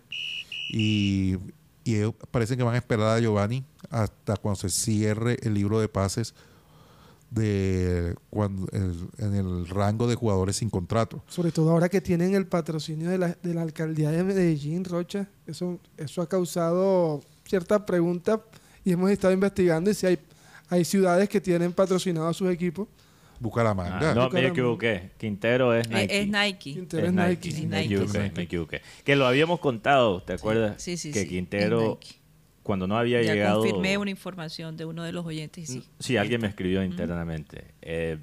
y, 0.70 1.38
y 1.86 1.96
ellos 1.96 2.14
parece 2.32 2.58
que 2.58 2.64
van 2.64 2.76
a 2.76 2.78
esperar 2.78 3.18
a 3.18 3.20
Giovanni 3.20 3.64
hasta 3.90 4.36
cuando 4.38 4.60
se 4.60 4.70
cierre 4.70 5.38
el 5.44 5.54
libro 5.54 5.80
de 5.80 5.88
pases 5.88 6.34
de 7.32 8.16
cuando 8.30 8.68
el- 8.72 9.08
en 9.18 9.36
el 9.36 9.68
rango 9.68 10.08
de 10.08 10.16
jugadores 10.16 10.58
sin 10.58 10.70
contrato. 10.70 11.24
Sobre 11.28 11.52
todo 11.52 11.72
ahora 11.72 11.90
que 11.90 12.02
tienen 12.02 12.34
el 12.36 12.48
patrocinio 12.48 13.10
de 13.10 13.18
la, 13.18 13.38
de 13.42 13.54
la 13.54 13.62
alcaldía 13.62 14.12
de 14.12 14.24
Medellín, 14.24 14.86
Rocha. 14.86 15.28
Eso, 15.48 15.80
eso 15.98 16.22
ha 16.22 16.30
causado 16.30 17.22
cierta 17.46 17.86
pregunta 17.86 18.42
y 18.84 18.92
hemos 18.92 19.10
estado 19.12 19.34
investigando 19.34 19.90
y 19.90 19.94
si 19.94 20.06
hay, 20.08 20.20
hay 20.70 20.86
ciudades 20.86 21.28
que 21.30 21.42
tienen 21.42 21.74
patrocinado 21.74 22.28
a 22.28 22.34
sus 22.34 22.50
equipos. 22.52 22.88
Bucaramanga. 23.40 24.12
Ah, 24.12 24.16
no, 24.16 24.30
me 24.30 24.48
equivoqué. 24.48 25.12
Quintero 25.18 25.74
es 25.76 25.90
Nike. 25.90 26.22
Es 26.22 26.28
Nike. 26.28 26.58
Quintero 26.74 27.04
Es 27.04 27.10
es 27.10 27.14
Nike. 27.16 27.28
Nike. 27.36 27.50
Es 27.50 27.56
Me 27.60 27.68
Nike, 27.82 27.84
equivoqué, 27.96 28.12
sí. 28.28 28.32
me 28.36 28.44
equivoqué. 28.44 28.82
Que 29.04 29.16
lo 29.18 29.28
habíamos 29.28 29.60
contado, 29.60 30.24
¿te 30.24 30.34
acuerdas? 30.34 30.82
Sí, 30.82 30.96
sí, 30.96 31.12
que 31.12 31.24
sí, 31.24 31.28
Quintero, 31.30 31.82
es 31.82 31.90
Nike. 31.90 32.16
Cuando 32.66 32.88
no 32.88 32.98
había 32.98 33.22
Ya 33.22 33.34
llegado... 33.36 33.60
confirmé 33.62 33.96
una 34.00 34.10
información 34.10 34.76
de 34.76 34.86
uno 34.86 35.04
de 35.04 35.12
los 35.12 35.24
oyentes 35.26 35.70
y 35.70 35.74
sí. 35.82 35.84
Sí, 36.00 36.18
alguien 36.18 36.42
me 36.42 36.48
escribió 36.48 36.84
internamente. 36.84 37.76
Eh, 37.84 38.18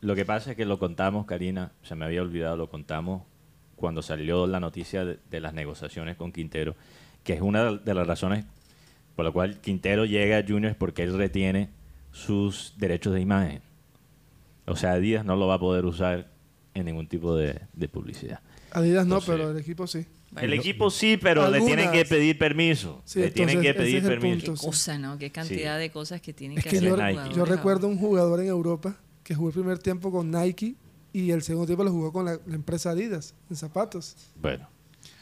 lo 0.00 0.16
que 0.16 0.24
pasa 0.24 0.50
es 0.50 0.56
que 0.56 0.64
lo 0.66 0.80
contamos, 0.80 1.26
Karina, 1.26 1.70
se 1.84 1.94
me 1.94 2.04
había 2.04 2.20
olvidado, 2.20 2.56
lo 2.56 2.68
contamos 2.68 3.22
cuando 3.76 4.02
salió 4.02 4.48
la 4.48 4.58
noticia 4.58 5.04
de, 5.04 5.18
de 5.30 5.40
las 5.40 5.54
negociaciones 5.54 6.16
con 6.16 6.32
Quintero, 6.32 6.74
que 7.22 7.34
es 7.34 7.40
una 7.40 7.70
de 7.72 7.94
las 7.94 8.04
razones 8.06 8.44
por 9.14 9.24
la 9.24 9.30
cual 9.30 9.60
Quintero 9.60 10.04
llega 10.06 10.38
a 10.38 10.42
Junior 10.42 10.72
es 10.72 10.76
porque 10.76 11.04
él 11.04 11.16
retiene 11.16 11.70
sus 12.10 12.74
derechos 12.76 13.14
de 13.14 13.20
imagen. 13.20 13.62
O 14.66 14.74
sea, 14.74 14.96
Díaz 14.96 15.24
no 15.24 15.36
lo 15.36 15.46
va 15.46 15.54
a 15.54 15.58
poder 15.60 15.84
usar 15.84 16.26
en 16.74 16.86
ningún 16.86 17.06
tipo 17.06 17.36
de, 17.36 17.60
de 17.74 17.88
publicidad. 17.88 18.40
Adidas 18.72 19.06
no, 19.06 19.18
Entonces- 19.18 19.30
pero 19.36 19.50
el 19.52 19.56
equipo 19.58 19.86
sí. 19.86 20.04
Bueno, 20.34 20.52
el 20.52 20.58
equipo 20.58 20.90
sí, 20.90 21.16
pero 21.16 21.48
le 21.48 21.60
tienen 21.60 21.92
que 21.92 22.04
pedir 22.04 22.36
permiso. 22.36 23.00
Sí, 23.04 23.20
le 23.20 23.30
tienen 23.30 23.62
que 23.62 23.72
pedir 23.72 23.98
es 23.98 24.02
permiso. 24.02 24.46
punto. 24.46 24.60
Qué 24.60 24.66
cosa, 24.66 24.98
¿no? 24.98 25.16
Qué 25.16 25.30
cantidad 25.30 25.78
de 25.78 25.90
cosas 25.90 26.20
que 26.20 26.32
tienen 26.32 26.58
Es 26.58 26.64
que 26.64 26.70
que 26.70 26.78
hacer 26.78 26.90
yo, 26.90 27.36
yo 27.36 27.44
recuerdo 27.44 27.86
un 27.86 27.96
jugador 27.96 28.40
en 28.40 28.48
Europa 28.48 28.96
que 29.22 29.34
jugó 29.34 29.48
el 29.48 29.54
primer 29.54 29.78
tiempo 29.78 30.10
con 30.10 30.30
Nike 30.30 30.74
y 31.12 31.30
el 31.30 31.42
segundo 31.42 31.66
tiempo 31.66 31.84
lo 31.84 31.92
jugó 31.92 32.12
con 32.12 32.24
la, 32.24 32.40
la 32.46 32.54
empresa 32.56 32.90
Adidas 32.90 33.34
en 33.48 33.56
zapatos. 33.56 34.16
Bueno. 34.42 34.68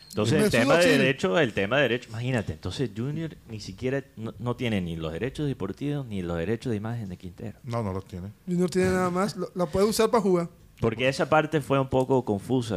Entonces, 0.08 0.44
el 0.44 0.50
tema 0.50 0.76
de 0.76 0.98
derecho, 0.98 1.38
el 1.38 1.54
tema 1.54 1.76
de 1.76 1.82
derecho, 1.82 2.10
imagínate, 2.10 2.52
entonces 2.52 2.90
Junior 2.94 3.34
ni 3.48 3.60
siquiera 3.60 4.04
no, 4.16 4.34
no 4.38 4.56
tiene 4.56 4.82
ni 4.82 4.94
los 4.94 5.10
derechos 5.10 5.46
deportivos 5.46 6.06
ni 6.06 6.20
los 6.20 6.36
derechos 6.36 6.70
de 6.70 6.76
imagen 6.76 7.08
de 7.08 7.16
Quintero. 7.16 7.58
No, 7.64 7.82
no 7.82 7.94
los 7.94 8.06
tiene. 8.06 8.30
Junior 8.46 8.68
tiene 8.68 8.90
nada 8.90 9.08
más, 9.08 9.36
lo, 9.36 9.50
lo 9.54 9.66
puede 9.68 9.86
usar 9.86 10.10
para 10.10 10.22
jugar. 10.22 10.48
Porque 10.80 11.08
esa 11.08 11.30
parte 11.30 11.62
fue 11.62 11.80
un 11.80 11.88
poco 11.88 12.24
confusa, 12.26 12.76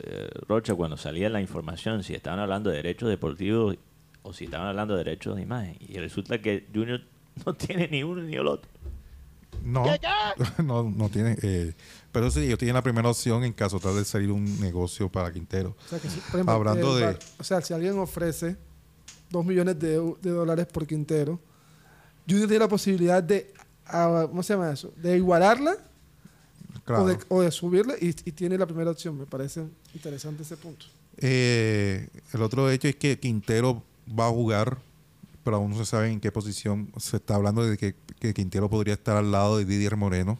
eh, 0.00 0.28
Rocha, 0.48 0.74
cuando 0.74 0.96
salía 0.96 1.28
la 1.28 1.40
información, 1.40 2.02
si 2.02 2.14
estaban 2.14 2.38
hablando 2.40 2.70
de 2.70 2.76
derechos 2.76 3.08
deportivos 3.08 3.76
o 4.22 4.32
si 4.32 4.44
estaban 4.44 4.68
hablando 4.68 4.94
de 4.96 5.04
derechos 5.04 5.36
de 5.36 5.42
imagen. 5.42 5.76
Y 5.80 5.98
resulta 5.98 6.40
que 6.40 6.66
Junior 6.74 7.00
no 7.46 7.54
tiene 7.54 7.88
ni 7.88 8.02
uno 8.02 8.22
ni 8.22 8.34
el 8.34 8.46
otro. 8.46 8.70
No, 9.64 9.84
no, 10.64 10.82
no 10.90 11.08
tiene. 11.08 11.36
eh, 11.42 11.72
pero 12.10 12.30
sí, 12.30 12.40
ellos 12.40 12.58
tienen 12.58 12.74
la 12.74 12.82
primera 12.82 13.08
opción 13.08 13.44
en 13.44 13.52
caso 13.52 13.78
tal 13.78 13.94
de 13.94 14.04
salir 14.04 14.30
un 14.32 14.60
negocio 14.60 15.08
para 15.08 15.32
Quintero. 15.32 15.76
O 15.86 15.88
sea, 15.88 15.98
que 16.00 16.08
si, 16.08 16.18
por 16.20 16.30
ejemplo, 16.34 16.52
Hablando 16.54 16.98
el 16.98 17.12
de- 17.14 17.18
O 17.38 17.44
sea, 17.44 17.60
si 17.60 17.72
alguien 17.72 17.96
ofrece 17.98 18.56
2 19.30 19.44
millones 19.44 19.78
de 19.78 19.96
dólares 20.22 20.66
por 20.66 20.86
Quintero, 20.86 21.38
Junior 22.28 22.48
tiene 22.48 22.64
la 22.64 22.68
posibilidad 22.68 23.22
de, 23.22 23.52
ah, 23.86 24.26
¿cómo 24.28 24.42
se 24.42 24.54
llama 24.54 24.72
eso? 24.72 24.92
De 24.96 25.16
igualarla 25.16 25.76
Claro. 26.84 27.04
o, 27.04 27.06
de, 27.06 27.18
o 27.28 27.40
de 27.42 27.50
subirla 27.52 27.94
y, 28.00 28.08
y 28.08 28.32
tiene 28.32 28.58
la 28.58 28.66
primera 28.66 28.90
opción. 28.90 29.16
Me 29.18 29.26
parece 29.26 29.64
interesante 29.94 30.42
ese 30.42 30.56
punto. 30.56 30.86
Eh, 31.18 32.08
el 32.32 32.42
otro 32.42 32.68
hecho 32.70 32.88
es 32.88 32.96
que 32.96 33.18
Quintero 33.18 33.82
va 34.18 34.26
a 34.26 34.30
jugar, 34.30 34.78
pero 35.44 35.56
aún 35.58 35.70
no 35.70 35.76
se 35.78 35.84
sabe 35.84 36.10
en 36.10 36.18
qué 36.20 36.32
posición. 36.32 36.90
Se 36.98 37.16
está 37.18 37.34
hablando 37.36 37.64
de 37.64 37.76
que, 37.76 37.94
que 38.18 38.34
Quintero 38.34 38.68
podría 38.68 38.94
estar 38.94 39.16
al 39.16 39.30
lado 39.30 39.58
de 39.58 39.64
Didier 39.64 39.96
Moreno 39.96 40.38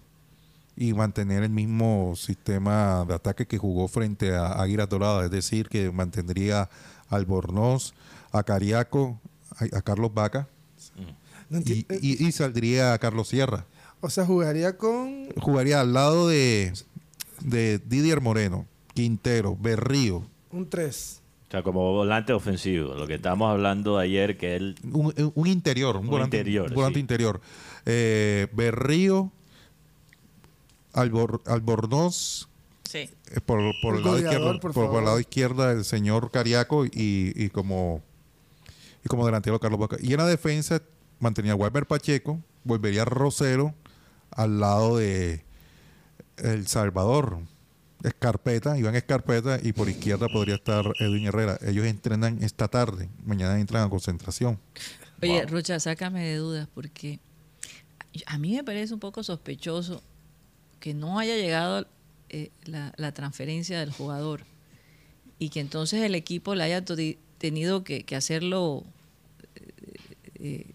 y 0.76 0.94
mantener 0.94 1.42
el 1.42 1.50
mismo 1.50 2.14
sistema 2.16 3.04
de 3.06 3.14
ataque 3.14 3.46
que 3.46 3.58
jugó 3.58 3.86
frente 3.88 4.34
a 4.34 4.60
Águila 4.62 4.86
Dorada, 4.86 5.24
es 5.24 5.30
decir, 5.30 5.68
que 5.68 5.92
mantendría 5.92 6.62
a 6.62 7.16
Albornoz, 7.16 7.92
a 8.32 8.42
Cariaco, 8.42 9.20
a, 9.58 9.76
a 9.76 9.82
Carlos 9.82 10.12
Vaca 10.14 10.48
y, 11.50 11.80
eh, 11.88 11.98
y- 12.00 12.26
y 12.26 12.32
saldría 12.32 12.94
a 12.94 12.98
Carlos 12.98 13.28
Sierra. 13.28 13.66
O 14.02 14.10
sea, 14.10 14.26
jugaría 14.26 14.76
con... 14.76 15.28
Jugaría 15.40 15.80
al 15.80 15.94
lado 15.94 16.28
de, 16.28 16.74
de 17.40 17.78
Didier 17.78 18.20
Moreno, 18.20 18.66
Quintero, 18.92 19.56
Berrío, 19.58 20.26
Un 20.50 20.68
3. 20.68 21.20
O 21.48 21.50
sea, 21.52 21.62
como 21.62 21.92
volante 21.92 22.32
ofensivo, 22.34 22.94
lo 22.94 23.06
que 23.06 23.14
estábamos 23.14 23.50
hablando 23.50 23.96
ayer, 23.98 24.36
que 24.36 24.56
él... 24.56 24.74
un, 24.92 25.32
un 25.34 25.46
interior, 25.46 25.96
un, 25.96 26.04
Un 26.04 26.10
volante 26.10 26.36
interior, 26.38 26.68
un 26.68 26.74
volante 26.74 26.96
sí. 26.98 27.00
interior. 27.00 27.40
Eh, 27.86 28.46
Berrío, 28.52 29.30
Albor- 30.94 31.40
Albornoz, 31.46 32.48
Sí. 32.84 32.98
eh, 32.98 33.40
por, 33.44 33.58
por 33.82 33.96
El 33.96 34.02
lado 34.04 34.18
izquierdo, 34.18 34.60
por 34.60 34.72
por, 34.72 34.86
por 34.90 34.98
el 34.98 35.04
lado 35.06 35.20
izquierdo 35.20 35.70
el 35.70 35.84
señor 35.84 36.30
Cariaco 36.30 36.84
y, 36.84 36.90
y 37.34 37.48
como 37.50 38.02
y 39.04 39.08
como 39.08 39.24
delantero 39.26 39.58
Carlos 39.58 39.80
Vaca. 39.80 39.96
Y 40.00 40.12
en 40.12 40.18
la 40.18 40.26
defensa 40.26 40.82
mantenía 41.18 41.52
a 41.52 41.56
Walter 41.56 41.86
Pacheco, 41.86 42.40
volvería 42.64 43.04
Rosero 43.04 43.74
al 44.36 44.60
lado 44.60 44.98
de 44.98 45.44
El 46.36 46.66
Salvador. 46.66 47.38
Escarpeta, 48.02 48.76
Iván 48.76 48.96
Escarpeta, 48.96 49.60
y 49.62 49.72
por 49.72 49.88
izquierda 49.88 50.26
podría 50.26 50.56
estar 50.56 50.84
Edwin 50.98 51.26
Herrera. 51.26 51.56
Ellos 51.62 51.86
entrenan 51.86 52.42
esta 52.42 52.66
tarde, 52.66 53.08
mañana 53.24 53.60
entran 53.60 53.86
a 53.86 53.88
concentración. 53.88 54.58
Oye, 55.22 55.46
Rocha, 55.46 55.78
sácame 55.78 56.24
de 56.24 56.36
dudas 56.36 56.68
porque 56.74 57.20
a 58.26 58.38
mí 58.38 58.56
me 58.56 58.64
parece 58.64 58.92
un 58.92 58.98
poco 58.98 59.22
sospechoso 59.22 60.02
que 60.80 60.94
no 60.94 61.20
haya 61.20 61.36
llegado 61.36 61.86
eh, 62.28 62.50
la, 62.64 62.92
la 62.96 63.12
transferencia 63.12 63.78
del 63.78 63.92
jugador 63.92 64.40
y 65.38 65.48
que 65.48 65.60
entonces 65.60 66.02
el 66.02 66.14
equipo 66.14 66.54
le 66.54 66.64
haya 66.64 66.84
tenido 67.38 67.84
que, 67.84 68.04
que 68.04 68.16
hacerlo 68.16 68.84
eh, 69.54 69.96
eh, 70.36 70.66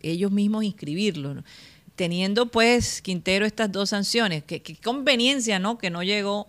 ellos 0.00 0.30
mismos 0.32 0.64
inscribirlo. 0.64 1.34
¿no? 1.34 1.44
Teniendo 1.96 2.46
pues 2.46 3.02
Quintero 3.02 3.44
estas 3.46 3.70
dos 3.70 3.90
sanciones, 3.90 4.42
qué 4.44 4.62
qué 4.62 4.76
conveniencia, 4.76 5.58
¿no? 5.58 5.76
Que 5.78 5.90
no 5.90 6.02
llegó 6.02 6.48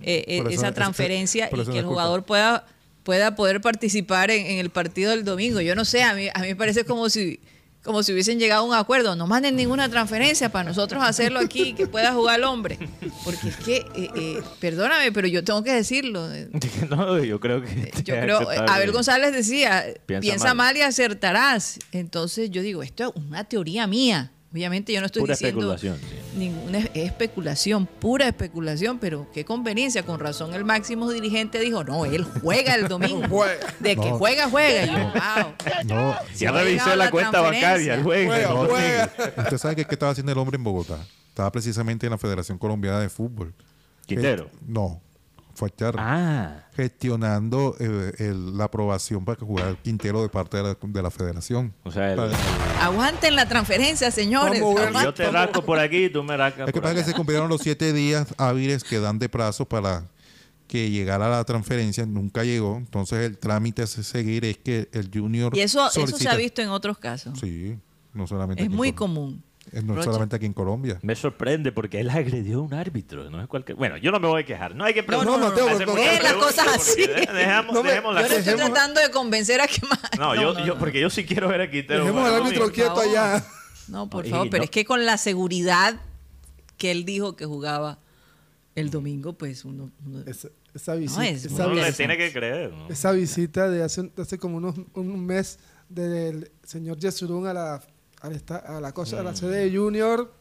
eh, 0.00 0.24
eh, 0.28 0.38
eso- 0.38 0.48
esa 0.48 0.68
es- 0.68 0.74
transferencia 0.74 1.50
y 1.52 1.64
que 1.66 1.78
el 1.78 1.84
jugador 1.84 2.24
pueda 2.24 2.66
pueda 3.02 3.34
poder 3.34 3.60
participar 3.60 4.30
en, 4.30 4.46
en 4.46 4.58
el 4.58 4.70
partido 4.70 5.10
del 5.10 5.24
domingo. 5.24 5.60
Yo 5.60 5.74
no 5.74 5.84
sé, 5.84 6.02
a 6.02 6.14
mí, 6.14 6.28
a 6.32 6.40
mí 6.40 6.48
me 6.48 6.56
parece 6.56 6.84
como 6.84 7.08
si 7.08 7.40
como 7.82 8.02
si 8.02 8.12
hubiesen 8.12 8.38
llegado 8.38 8.62
a 8.62 8.66
un 8.66 8.74
acuerdo. 8.74 9.16
No 9.16 9.26
manden 9.26 9.56
ninguna 9.56 9.88
transferencia 9.88 10.50
para 10.50 10.68
nosotros 10.68 11.02
hacerlo 11.02 11.40
aquí, 11.40 11.72
que 11.72 11.86
pueda 11.86 12.12
jugar 12.12 12.38
el 12.38 12.44
hombre. 12.44 12.78
Porque 13.24 13.48
es 13.48 13.56
que, 13.56 13.76
eh, 13.96 14.10
eh, 14.14 14.42
perdóname, 14.60 15.12
pero 15.12 15.26
yo 15.28 15.42
tengo 15.42 15.64
que 15.64 15.72
decirlo. 15.72 16.30
eh, 16.30 16.50
no, 16.90 17.18
yo 17.24 17.40
creo 17.40 17.62
que... 17.62 17.90
Yo 18.04 18.14
es 18.14 18.22
creo, 18.22 18.36
aceptable. 18.36 18.70
Abel 18.70 18.92
González 18.92 19.32
decía, 19.32 19.82
Piensa 20.04 20.20
piensa, 20.20 20.46
mal. 20.48 20.56
mal. 20.74 20.76
y 20.76 20.82
acertarás. 20.82 21.78
Entonces 21.90 22.50
yo 22.50 22.60
digo, 22.60 22.82
esto 22.82 23.14
es 23.16 23.22
una 23.24 23.44
teoría 23.44 23.86
mía. 23.86 24.30
Obviamente 24.52 24.92
yo 24.92 24.98
no 25.00 25.06
estoy 25.06 25.20
Pura 25.20 25.34
diciendo 25.34 25.72
especulación, 25.74 25.98
sí. 25.98 26.36
ninguna 26.38 26.78
es- 26.78 26.90
especulación, 26.94 27.86
pura 27.86 28.26
especulación, 28.26 28.98
pero 28.98 29.28
qué 29.32 29.44
conveniencia. 29.44 30.02
Con 30.04 30.18
razón 30.18 30.54
el 30.54 30.64
máximo 30.64 31.08
dirigente 31.10 31.60
dijo, 31.60 31.84
no, 31.84 32.04
él 32.04 32.24
juega 32.24 32.74
el 32.74 32.88
domingo. 32.88 33.22
Juega. 33.28 33.66
De 33.78 33.94
que 33.96 34.10
No. 34.10 34.18
juega, 34.18 34.48
juega. 34.50 34.84
Y 34.84 34.88
yo, 34.88 34.98
wow. 34.98 35.52
No, 35.84 36.16
Si 36.34 36.44
Ya 36.44 36.50
revisé 36.52 36.88
la, 36.90 36.96
la 36.96 37.10
cuenta 37.12 37.40
bancaria, 37.40 37.94
el 37.94 38.02
juego. 38.02 38.30
Juega, 38.32 38.48
no, 38.48 38.66
juega. 38.66 39.12
Usted 39.38 39.58
sabe 39.58 39.76
que 39.76 39.84
qué 39.84 39.94
estaba 39.94 40.10
haciendo 40.12 40.32
el 40.32 40.38
hombre 40.38 40.56
en 40.56 40.64
Bogotá. 40.64 40.98
Estaba 41.28 41.52
precisamente 41.52 42.06
en 42.06 42.10
la 42.10 42.18
Federación 42.18 42.58
Colombiana 42.58 42.98
de 42.98 43.08
Fútbol. 43.08 43.54
Quintero. 44.06 44.46
Eh, 44.46 44.58
no, 44.66 45.00
Charra. 45.68 45.98
Ah, 46.00 46.64
Gestionando 46.74 47.76
eh, 47.78 48.12
el- 48.18 48.56
la 48.56 48.64
aprobación 48.64 49.24
para 49.24 49.36
que 49.36 49.44
jugara 49.44 49.74
Quintero 49.82 50.22
de 50.22 50.28
parte 50.28 50.56
de 50.56 50.62
la, 50.62 50.76
de 50.80 51.02
la 51.02 51.10
Federación. 51.10 51.74
o 51.84 51.90
sea, 51.90 52.10
el- 52.12 52.16
Para- 52.16 52.84
Aguanten 52.84 53.36
la 53.36 53.46
transferencia, 53.46 54.10
señores. 54.10 54.62
Yo 55.02 55.12
te 55.14 55.30
rasco 55.30 55.62
por 55.64 55.78
aquí 55.78 56.04
y 56.04 56.10
tú 56.10 56.22
me 56.22 56.36
rascas 56.36 56.68
es 56.68 56.72
que 56.74 56.80
pasa 56.80 56.94
que 56.94 57.04
se 57.04 57.12
cumplieron 57.12 57.48
los 57.48 57.60
siete 57.60 57.92
días 57.92 58.34
hábiles 58.38 58.84
que 58.84 58.98
dan 59.00 59.18
de 59.18 59.28
plazo 59.28 59.66
para 59.66 60.04
que 60.66 60.88
llegara 60.90 61.28
la 61.28 61.44
transferencia. 61.44 62.06
Nunca 62.06 62.44
llegó. 62.44 62.76
Entonces 62.76 63.26
el 63.26 63.36
trámite 63.38 63.82
a 63.82 63.86
seguir 63.86 64.44
es 64.44 64.56
que 64.58 64.88
el 64.92 65.10
Junior. 65.12 65.54
Y 65.56 65.60
eso, 65.60 65.88
eso 65.88 66.16
se 66.16 66.28
ha 66.28 66.36
visto 66.36 66.62
en 66.62 66.68
otros 66.70 66.96
casos. 66.98 67.38
Sí, 67.40 67.76
no 68.14 68.26
solamente 68.26 68.62
es 68.62 68.70
muy 68.70 68.92
común. 68.92 69.42
No 69.72 69.94
Rocha. 69.94 70.04
solamente 70.06 70.36
aquí 70.36 70.46
en 70.46 70.52
Colombia. 70.52 70.98
Me 71.02 71.14
sorprende 71.14 71.70
porque 71.72 72.00
él 72.00 72.10
agredió 72.10 72.58
a 72.58 72.62
un 72.62 72.74
árbitro, 72.74 73.30
no 73.30 73.40
es 73.40 73.46
cualquier... 73.46 73.76
Bueno, 73.76 73.96
yo 73.98 74.10
no 74.10 74.18
me 74.18 74.26
voy 74.28 74.42
a 74.42 74.44
quejar, 74.46 74.74
no 74.74 74.84
hay 74.84 74.94
que 74.94 75.02
no, 75.02 75.38
Mateo, 75.38 75.68
hacer 75.68 75.86
por 75.86 75.96
muchas 75.98 76.18
favor. 76.18 76.20
Eh, 76.20 76.22
las 76.22 76.32
cosas 76.34 76.66
así. 76.74 77.06
de- 77.06 77.26
Dejamos, 77.32 77.74
No 77.74 77.82
me- 77.82 77.90
dejemos 77.90 78.14
las 78.14 78.22
Yo 78.24 78.28
no 78.30 78.34
estoy 78.36 78.52
Dejemos- 78.54 78.72
tratando 78.74 79.00
de 79.00 79.10
convencer 79.10 79.60
a 79.60 79.66
que 79.68 79.80
más. 79.86 80.00
No, 80.18 80.34
yo, 80.34 80.64
yo, 80.64 80.78
porque 80.78 81.00
yo 81.00 81.08
sí 81.10 81.24
quiero 81.24 81.48
ver 81.48 81.60
a 81.60 81.70
Quintero. 81.70 82.00
Dejemos 82.04 82.28
al 82.28 82.34
el 82.36 82.42
árbitro 82.42 82.72
quieto 82.72 83.00
allá. 83.00 83.44
No, 83.88 84.08
por 84.10 84.26
favor, 84.26 84.48
pero 84.50 84.60
no- 84.60 84.64
es 84.64 84.70
que 84.70 84.84
con 84.84 85.04
la 85.06 85.16
seguridad 85.18 86.00
que 86.76 86.90
él 86.90 87.04
dijo 87.04 87.36
que 87.36 87.44
jugaba 87.46 87.98
el 88.74 88.90
domingo, 88.90 89.34
pues 89.34 89.64
uno... 89.64 89.90
uno- 90.06 90.22
Esa, 90.26 90.48
esa 90.74 90.94
visita, 90.94 91.26
es 91.28 91.44
esa, 91.44 91.66
Uno 91.66 91.74
le 91.74 91.80
visita 91.82 91.96
tiene 91.96 92.16
que 92.16 92.32
creer. 92.32 92.72
¿no? 92.72 92.88
esa 92.88 93.12
visita 93.12 93.68
de 93.68 93.82
hace, 93.82 94.10
hace 94.16 94.38
como 94.38 94.56
unos, 94.58 94.74
un 94.94 95.26
mes 95.26 95.58
del 95.88 96.50
señor 96.62 96.98
Yesurún 96.98 97.46
a 97.48 97.52
la, 97.52 97.82
a 98.20 98.28
la, 98.28 98.36
esta- 98.36 98.56
a 98.76 98.80
la 98.80 98.92
cosa, 98.92 99.20
a 99.20 99.22
la 99.22 99.34
sede 99.34 99.68
de 99.70 99.76
Junior. 99.76 100.32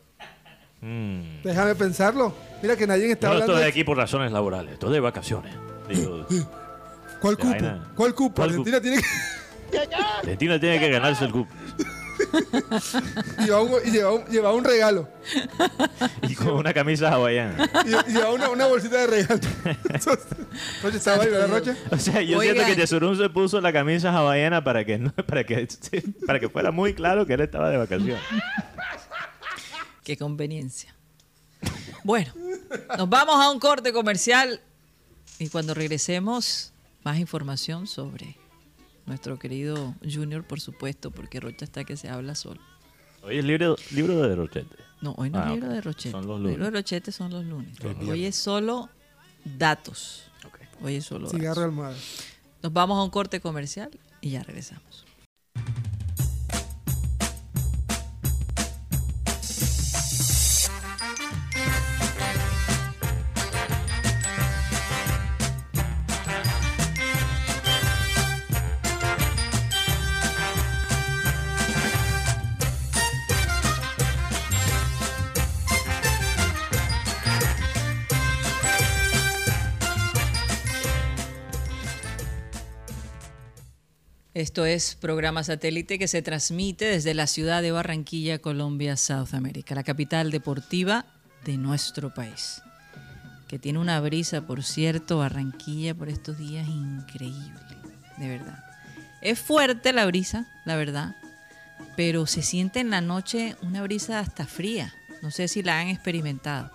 Mm. 0.82 1.42
Déjame 1.44 1.76
pensarlo. 1.76 2.34
Mira 2.62 2.76
que 2.76 2.88
nadie 2.88 3.12
está 3.12 3.28
no 3.28 3.34
hablando. 3.34 3.54
estoy 3.54 3.64
de- 3.64 3.70
aquí 3.70 3.84
por 3.84 3.98
razones 3.98 4.32
laborales, 4.32 4.74
estoy 4.74 4.94
de 4.94 5.00
vacaciones. 5.00 5.54
Digo, 5.90 6.26
¿Cuál 7.22 7.36
de 7.36 7.42
cupo? 7.42 7.86
¿Cuál 7.96 8.16
cupo? 8.16 8.36
¿Cuál 8.36 8.50
Argentina 8.50 8.80
tiene 8.82 8.98
que 9.02 9.78
Argentina 10.20 10.60
tiene 10.60 10.80
que 10.80 10.90
ganarse 10.90 11.26
el 11.26 11.32
cupo. 11.32 11.52
llevar 13.46 13.62
un, 13.64 13.72
y 13.86 13.92
llevar 14.32 14.54
un, 14.54 14.64
regalo. 14.64 15.08
Y 16.24 16.36
con 16.36 16.50
una 16.50 16.74
camisa 16.74 17.10
hawaiana. 17.10 17.70
Y, 17.86 18.12
y 18.12 18.14
llevar 18.14 18.34
una, 18.34 18.50
una 18.50 18.68
bolsita 18.68 18.98
de 18.98 19.08
regalo. 19.08 19.42
Rocha, 20.84 20.98
¿estaba 20.98 21.24
ahí, 21.24 21.30
verdad, 21.30 21.50
Rocha? 21.50 21.78
O 21.92 21.98
sea, 21.98 22.22
yo 22.22 22.38
Oigan. 22.38 22.56
siento 22.56 22.74
que 22.74 22.82
Yesurún 22.82 23.18
se 23.18 23.30
puso 23.30 23.62
la 23.62 23.72
camisa 23.72 24.12
hawaiana 24.12 24.64
para 24.64 24.86
que, 24.86 24.98
no, 24.98 25.12
para, 25.12 25.44
que, 25.44 25.68
para 26.26 26.40
que 26.40 26.50
fuera 26.50 26.72
muy 26.72 26.94
claro 26.94 27.26
que 27.26 27.34
él 27.34 27.42
estaba 27.42 27.70
de 27.70 27.78
vacaciones. 27.78 28.22
Qué 30.04 30.18
conveniencia. 30.18 30.96
Bueno, 32.04 32.34
nos 32.98 33.10
vamos 33.10 33.36
a 33.36 33.52
un 33.52 33.60
corte 33.60 33.92
comercial 33.94 34.62
y 35.38 35.50
cuando 35.50 35.74
regresemos, 35.74 36.74
más 37.04 37.18
información 37.18 37.88
sobre 37.88 38.39
nuestro 39.10 39.38
querido 39.38 39.96
Junior, 40.10 40.46
por 40.46 40.62
supuesto, 40.62 41.12
porque 41.12 41.40
Rocha 41.42 41.66
está 41.66 41.84
que 41.84 41.98
se 41.98 42.08
habla 42.10 42.36
solo. 42.36 42.62
Hoy 43.24 43.40
es 43.40 43.44
libro, 43.46 43.76
libro 43.92 44.16
de 44.22 44.36
Rochete. 44.36 44.76
No, 45.02 45.14
hoy 45.18 45.30
no 45.30 45.40
Ah, 45.40 45.46
es 45.48 45.52
libro 45.56 45.68
ok. 45.68 45.74
de 45.74 45.82
Rochete. 45.82 46.12
Son 46.12 46.28
los 46.28 46.40
lunes. 46.40 46.52
libro 46.52 46.66
de 46.66 46.72
Rochete 46.72 47.12
son 47.12 47.32
los 47.32 47.44
lunes. 47.46 47.78
Hoy 48.08 48.24
es 48.26 48.36
solo 48.38 48.90
datos. 49.44 50.24
Ok. 50.46 50.60
Hoy 50.82 50.96
es 50.96 51.06
solo 51.06 51.28
Cigarro 51.30 51.50
datos. 51.62 51.64
almohada. 51.66 51.96
Nos 52.64 52.72
vamos 52.74 52.98
a 53.00 53.04
un 53.04 53.10
corte 53.10 53.40
comercial 53.42 53.90
y 54.22 54.30
ya 54.32 54.44
regresamos. 54.44 55.06
Esto 84.50 84.66
es 84.66 84.96
programa 84.96 85.44
satélite 85.44 86.00
que 86.00 86.08
se 86.08 86.24
transmite 86.24 86.86
desde 86.86 87.14
la 87.14 87.28
ciudad 87.28 87.62
de 87.62 87.72
Barranquilla, 87.72 88.40
Colombia, 88.40 88.98
South 88.98 89.36
America, 89.36 89.76
la 89.76 89.84
capital 89.84 90.32
deportiva 90.32 91.06
de 91.46 91.56
nuestro 91.58 92.12
país. 92.16 92.64
Que 93.48 93.60
tiene 93.60 93.78
una 93.78 94.00
brisa, 94.02 94.48
por 94.48 94.64
cierto, 94.64 95.20
Barranquilla 95.20 95.94
por 95.94 96.10
estos 96.10 96.40
días 96.40 96.68
increíble, 96.68 97.60
de 98.18 98.28
verdad. 98.28 98.64
Es 99.22 99.38
fuerte 99.40 99.94
la 99.94 100.08
brisa, 100.08 100.48
la 100.66 100.78
verdad, 100.78 101.16
pero 101.96 102.26
se 102.26 102.42
siente 102.42 102.80
en 102.80 102.90
la 102.90 103.02
noche 103.02 103.56
una 103.62 103.84
brisa 103.84 104.18
hasta 104.18 104.48
fría. 104.48 104.92
No 105.22 105.30
sé 105.30 105.48
si 105.48 105.62
la 105.62 105.80
han 105.80 105.90
experimentado. 105.90 106.72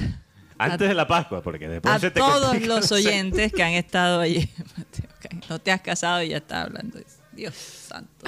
Antes 0.57 0.87
de 0.87 0.93
la 0.95 1.07
Pascua, 1.07 1.41
porque 1.43 1.67
después 1.67 1.93
a 1.93 1.99
se 1.99 2.09
te 2.09 2.19
todos 2.19 2.59
los 2.61 2.91
oyentes 2.91 3.51
que 3.51 3.63
han 3.63 3.73
estado 3.73 4.19
allí. 4.21 4.49
Mateo, 4.77 5.39
no 5.49 5.59
te 5.59 5.71
has 5.71 5.81
casado 5.81 6.23
y 6.23 6.29
ya 6.29 6.37
estás 6.37 6.65
hablando 6.67 6.97
de 6.97 7.03
eso. 7.03 7.17
Dios 7.35 7.55
santo. 7.55 8.25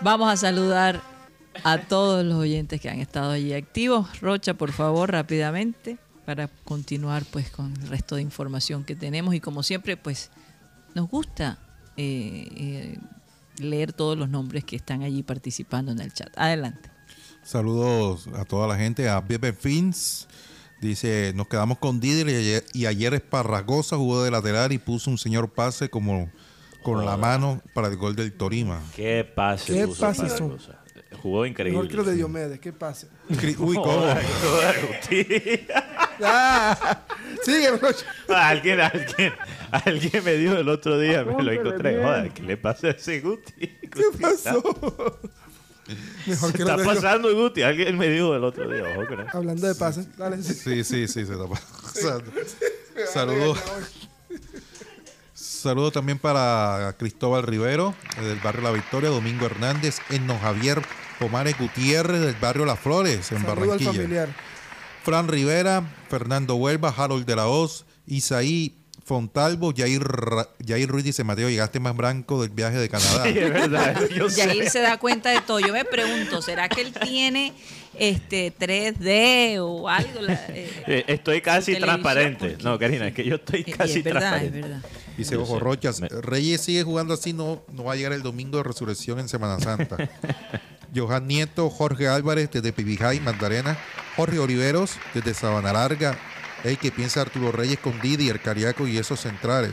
Vamos 0.00 0.32
a 0.32 0.36
saludar 0.36 1.02
a 1.64 1.78
todos 1.78 2.24
los 2.24 2.36
oyentes 2.36 2.80
que 2.80 2.88
han 2.88 2.98
estado 2.98 3.30
allí 3.30 3.52
activos. 3.52 4.20
Rocha, 4.20 4.54
por 4.54 4.72
favor, 4.72 5.12
rápidamente, 5.12 5.98
para 6.24 6.48
continuar 6.48 7.24
pues 7.30 7.50
con 7.50 7.72
el 7.82 7.88
resto 7.88 8.16
de 8.16 8.22
información 8.22 8.84
que 8.84 8.96
tenemos. 8.96 9.34
Y 9.34 9.40
como 9.40 9.62
siempre, 9.62 9.96
pues 9.96 10.30
nos 10.94 11.08
gusta 11.08 11.58
eh, 11.96 12.48
eh, 12.56 12.98
leer 13.58 13.92
todos 13.92 14.16
los 14.16 14.28
nombres 14.28 14.64
que 14.64 14.76
están 14.76 15.02
allí 15.02 15.22
participando 15.22 15.92
en 15.92 16.00
el 16.00 16.12
chat. 16.12 16.36
Adelante. 16.36 16.90
Saludos 17.44 18.28
a 18.34 18.44
toda 18.44 18.66
la 18.66 18.76
gente, 18.76 19.08
a 19.08 19.20
Bebe 19.20 19.52
Fins. 19.52 20.28
Dice, 20.80 21.32
nos 21.36 21.46
quedamos 21.46 21.78
con 21.78 22.00
Didier 22.00 22.28
y 22.28 22.34
ayer, 22.34 22.64
y 22.72 22.86
ayer 22.86 23.14
Esparragosa 23.14 23.96
jugó 23.96 24.24
de 24.24 24.32
lateral 24.32 24.72
y 24.72 24.78
puso 24.78 25.10
un 25.10 25.18
señor 25.18 25.52
pase 25.52 25.88
como 25.88 26.28
con 26.82 27.04
la 27.04 27.16
mano 27.16 27.60
para 27.74 27.88
el 27.88 27.96
gol 27.96 28.14
del 28.16 28.32
Torima. 28.32 28.80
¿Qué 28.94 29.24
pase 29.24 29.72
¿Qué 29.72 29.88
pase 29.88 30.28
son? 30.28 30.58
Jugó 31.22 31.46
increíble. 31.46 31.78
Mejor 31.78 31.90
que 31.90 31.96
lo 31.96 32.04
de 32.04 32.14
Diomedes, 32.16 32.58
¿qué? 32.58 32.72
Cri- 32.74 33.56
Uy, 33.58 33.76
¿cómo? 33.76 33.92
Joder, 34.42 34.76
Agustín. 34.78 35.26
Ah, 36.24 37.02
sigue, 37.42 37.68
alguien, 38.28 38.80
alguien, 38.80 39.32
alguien 39.72 40.24
me 40.24 40.34
dijo 40.34 40.54
el 40.54 40.68
otro 40.68 40.98
día, 41.00 41.24
me 41.24 41.42
lo 41.42 41.50
encontré. 41.50 41.92
bien. 41.96 42.02
Joder, 42.04 42.30
¿qué 42.32 42.42
le 42.42 42.56
pasa 42.56 42.88
a 42.88 42.90
ese 42.90 43.20
Guti? 43.20 43.52
¿Qué 43.56 44.02
pasó? 44.20 44.62
Mejor 46.26 46.52
¿Qué 46.52 46.58
que 46.58 46.62
está 46.62 46.76
pasando, 46.76 47.34
Guti? 47.34 47.62
Alguien 47.62 47.98
me 47.98 48.08
dijo 48.08 48.36
el 48.36 48.44
otro 48.44 48.70
día. 48.70 48.84
Ojo 48.94 49.02
eso. 49.14 49.36
Hablando 49.36 49.66
de 49.66 49.74
pases, 49.74 50.16
dale. 50.16 50.40
Sí, 50.42 50.84
sí, 50.84 51.08
sí, 51.08 51.08
se 51.08 51.22
está 51.22 51.46
pasando. 51.48 52.30
Saludos. 53.12 53.58
Saludos 55.62 55.92
también 55.92 56.18
para 56.18 56.94
Cristóbal 56.98 57.42
Rivero, 57.44 57.94
eh, 58.18 58.22
del 58.24 58.38
barrio 58.40 58.62
La 58.62 58.70
Victoria, 58.72 59.10
Domingo 59.10 59.46
Hernández, 59.46 59.98
Enno 60.10 60.38
Javier 60.38 60.82
Pomares 61.18 61.56
Gutiérrez, 61.58 62.20
del 62.20 62.34
barrio 62.34 62.64
Las 62.64 62.80
Flores, 62.80 63.30
en 63.32 63.38
Saludo 63.42 63.52
al 63.52 63.58
Barranquilla. 63.68 63.92
familiar. 63.92 64.28
Fran 65.04 65.28
Rivera, 65.28 65.82
Fernando 66.08 66.56
Huelva, 66.56 66.92
Harold 66.96 67.24
de 67.26 67.36
la 67.36 67.46
Hoz, 67.48 67.84
Isaí 68.06 68.74
Fontalvo, 69.04 69.72
Jair, 69.76 70.02
Jair 70.66 70.88
Ruiz 70.88 71.04
dice, 71.04 71.24
Mateo, 71.24 71.48
llegaste 71.50 71.80
más 71.80 71.96
blanco 71.96 72.40
del 72.40 72.50
viaje 72.50 72.78
de 72.78 72.88
Canadá. 72.88 73.24
Sí, 73.24 73.36
es 73.36 73.52
verdad. 73.52 74.00
Yo 74.16 74.30
sé. 74.30 74.46
Yair 74.46 74.70
se 74.70 74.80
da 74.80 74.96
cuenta 74.98 75.30
de 75.30 75.40
todo. 75.40 75.58
Yo 75.58 75.72
me 75.72 75.84
pregunto, 75.84 76.40
¿será 76.40 76.68
que 76.68 76.82
él 76.82 76.92
tiene 76.92 77.52
este 77.98 78.52
3D 78.56 79.58
o 79.60 79.88
algo? 79.88 80.20
La- 80.22 80.34
eh, 80.50 80.84
Eh, 80.86 81.04
Estoy 81.08 81.40
casi 81.40 81.76
transparente. 81.76 82.50
porque- 82.50 82.64
No, 82.64 82.78
Karina, 82.78 83.08
es 83.08 83.14
que 83.14 83.24
yo 83.24 83.34
estoy 83.36 83.64
y 83.66 83.72
casi 83.72 83.98
es 83.98 84.04
verdad, 84.04 84.36
es 84.36 84.50
transparente. 84.52 84.60
verdad. 84.68 84.82
Dice, 85.16 85.36
ojo. 85.36 85.58
Rochas, 85.58 86.00
Me- 86.00 86.08
Reyes 86.08 86.60
sigue 86.62 86.82
jugando 86.82 87.14
así, 87.14 87.32
no, 87.32 87.62
no 87.72 87.84
va 87.84 87.92
a 87.92 87.96
llegar 87.96 88.12
el 88.12 88.22
domingo 88.22 88.56
de 88.58 88.64
resurrección 88.64 89.18
en 89.18 89.28
Semana 89.28 89.58
Santa. 89.60 89.96
Johan 90.94 91.26
Nieto, 91.26 91.70
Jorge 91.70 92.08
Álvarez 92.08 92.50
desde 92.52 92.72
Pibijay, 92.72 93.20
Magdalena, 93.20 93.78
Jorge 94.16 94.38
Oliveros 94.38 94.92
desde 95.14 95.32
Sabana 95.34 95.72
Larga, 95.72 96.18
hey, 96.64 96.76
que 96.80 96.90
piensa 96.92 97.22
Arturo 97.22 97.50
Reyes 97.52 97.78
con 97.78 97.98
Didi, 98.00 98.28
el 98.28 98.40
Cariaco 98.40 98.86
y 98.86 98.98
esos 98.98 99.20
centrales. 99.20 99.72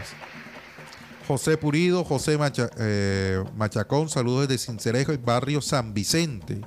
José 1.27 1.57
Purido, 1.57 2.03
José 2.03 2.37
Macha- 2.37 2.69
eh, 2.79 3.43
Machacón, 3.55 4.09
saludos 4.09 4.47
desde 4.47 4.65
Cincerejo, 4.65 5.11
el 5.11 5.17
barrio 5.19 5.61
San 5.61 5.93
Vicente. 5.93 6.61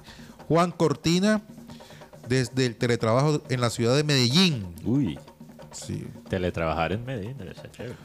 Juan 0.49 0.71
Cortina, 0.71 1.43
desde 2.29 2.67
el 2.67 2.77
teletrabajo 2.77 3.43
en 3.49 3.61
la 3.61 3.71
ciudad 3.71 3.97
de 3.97 4.05
Medellín. 4.05 4.75
Uy, 4.85 5.19
Sí, 5.73 6.07
teletrabajar 6.29 6.93
en 6.93 7.05
Medellín 7.07 7.39
debe 7.39 7.55
ser 7.55 7.71
chévere. 7.71 7.97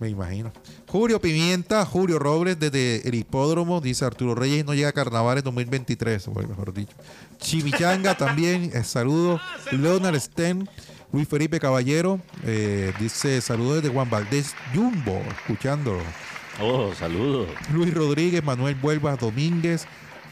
Me 0.00 0.08
imagino. 0.08 0.52
Julio 0.86 1.20
Pimienta, 1.20 1.84
Julio 1.84 2.18
Robles 2.18 2.58
desde 2.58 3.06
el 3.08 3.14
hipódromo, 3.16 3.80
dice 3.80 4.04
Arturo 4.04 4.34
Reyes, 4.34 4.64
no 4.64 4.74
llega 4.74 4.90
a 4.90 4.92
carnaval 4.92 5.38
en 5.38 5.44
2023, 5.44 6.28
o 6.28 6.34
mejor 6.34 6.72
dicho. 6.72 6.94
Chimichanga 7.38 8.14
también, 8.16 8.70
eh, 8.74 8.84
saludos. 8.84 9.40
Leonard 9.72 10.20
Sten, 10.20 10.68
Luis 11.12 11.26
Felipe 11.26 11.58
Caballero, 11.58 12.20
eh, 12.44 12.92
dice 13.00 13.40
saludos 13.40 13.82
desde 13.82 13.88
Juan 13.94 14.08
Valdés 14.08 14.54
Jumbo, 14.72 15.20
escuchándolo. 15.30 16.02
Oh, 16.60 16.92
saludos. 16.94 17.48
Luis 17.72 17.92
Rodríguez, 17.92 18.44
Manuel 18.44 18.76
Vuelva 18.76 19.16
Domínguez, 19.16 19.86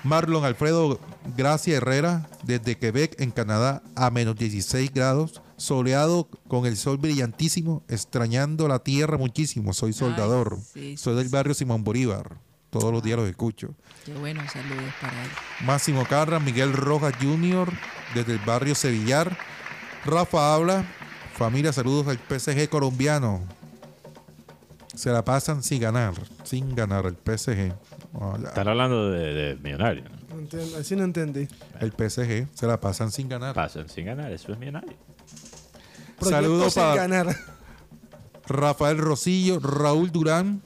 Marlon 0.05 0.45
Alfredo 0.45 1.01
Gracia 1.37 1.77
Herrera, 1.77 2.29
desde 2.45 2.77
Quebec, 2.77 3.21
en 3.21 3.33
Canadá, 3.33 3.83
a 3.97 4.11
menos 4.11 4.37
16 4.37 4.93
grados, 4.93 5.43
soleado 5.57 6.29
con 6.49 6.67
el 6.67 6.77
sol 6.77 6.99
brillantísimo, 6.99 7.83
extrañando 7.89 8.69
la 8.69 8.81
tierra 8.81 9.19
muchísimo. 9.19 9.73
Soy 9.73 9.93
soldador, 9.93 10.59
sí, 10.73 10.97
soy 10.97 11.15
sí, 11.15 11.19
del 11.19 11.29
barrio 11.29 11.55
Simón 11.55 11.85
Bolívar. 11.85 12.39
Todos 12.71 12.93
los 12.93 13.03
días 13.03 13.17
los 13.17 13.29
escucho. 13.29 13.75
Qué 14.05 14.13
bueno, 14.15 14.43
saludos 14.53 14.93
para 15.01 15.25
él. 15.25 15.31
Máximo 15.65 16.05
Carra, 16.05 16.41
Miguel 16.41 16.73
Rojas 16.73 17.15
Jr., 17.21 17.73
desde 18.15 18.33
el 18.33 18.39
barrio 18.41 18.75
Sevillar. 18.75 19.37
Rafa 20.05 20.55
habla, 20.55 20.85
familia, 21.35 21.73
saludos 21.73 22.07
al 22.09 22.19
PSG 22.19 22.69
colombiano. 22.69 23.43
Se 24.95 25.11
la 25.11 25.25
pasan 25.25 25.63
sin 25.63 25.81
ganar, 25.81 26.15
sin 26.45 26.75
ganar 26.75 27.07
el 27.07 27.15
PSG. 27.15 27.73
Hola. 28.13 28.49
Están 28.49 28.69
hablando 28.69 29.11
de, 29.11 29.33
de 29.33 29.57
millonario. 29.57 30.05
¿no? 30.05 30.35
No 30.37 30.41
entiendo, 30.43 30.79
así 30.79 30.97
no 30.97 31.05
entendí. 31.05 31.49
El 31.81 31.93
PSG 31.93 32.49
se 32.55 32.67
la 32.67 32.79
pasan 32.79 33.11
sin 33.11 33.29
ganar. 33.29 33.55
Pasan 33.55 33.89
sin 33.89 34.07
ganar, 34.07 34.33
eso 34.33 34.53
es 34.53 34.59
millonario. 34.59 34.97
Saludos 36.21 36.75
para 36.75 36.95
ganar. 36.95 37.37
Rafael 38.49 38.99
Rosillo, 38.99 39.59
Raúl 39.59 40.13
Durán, 40.13 40.63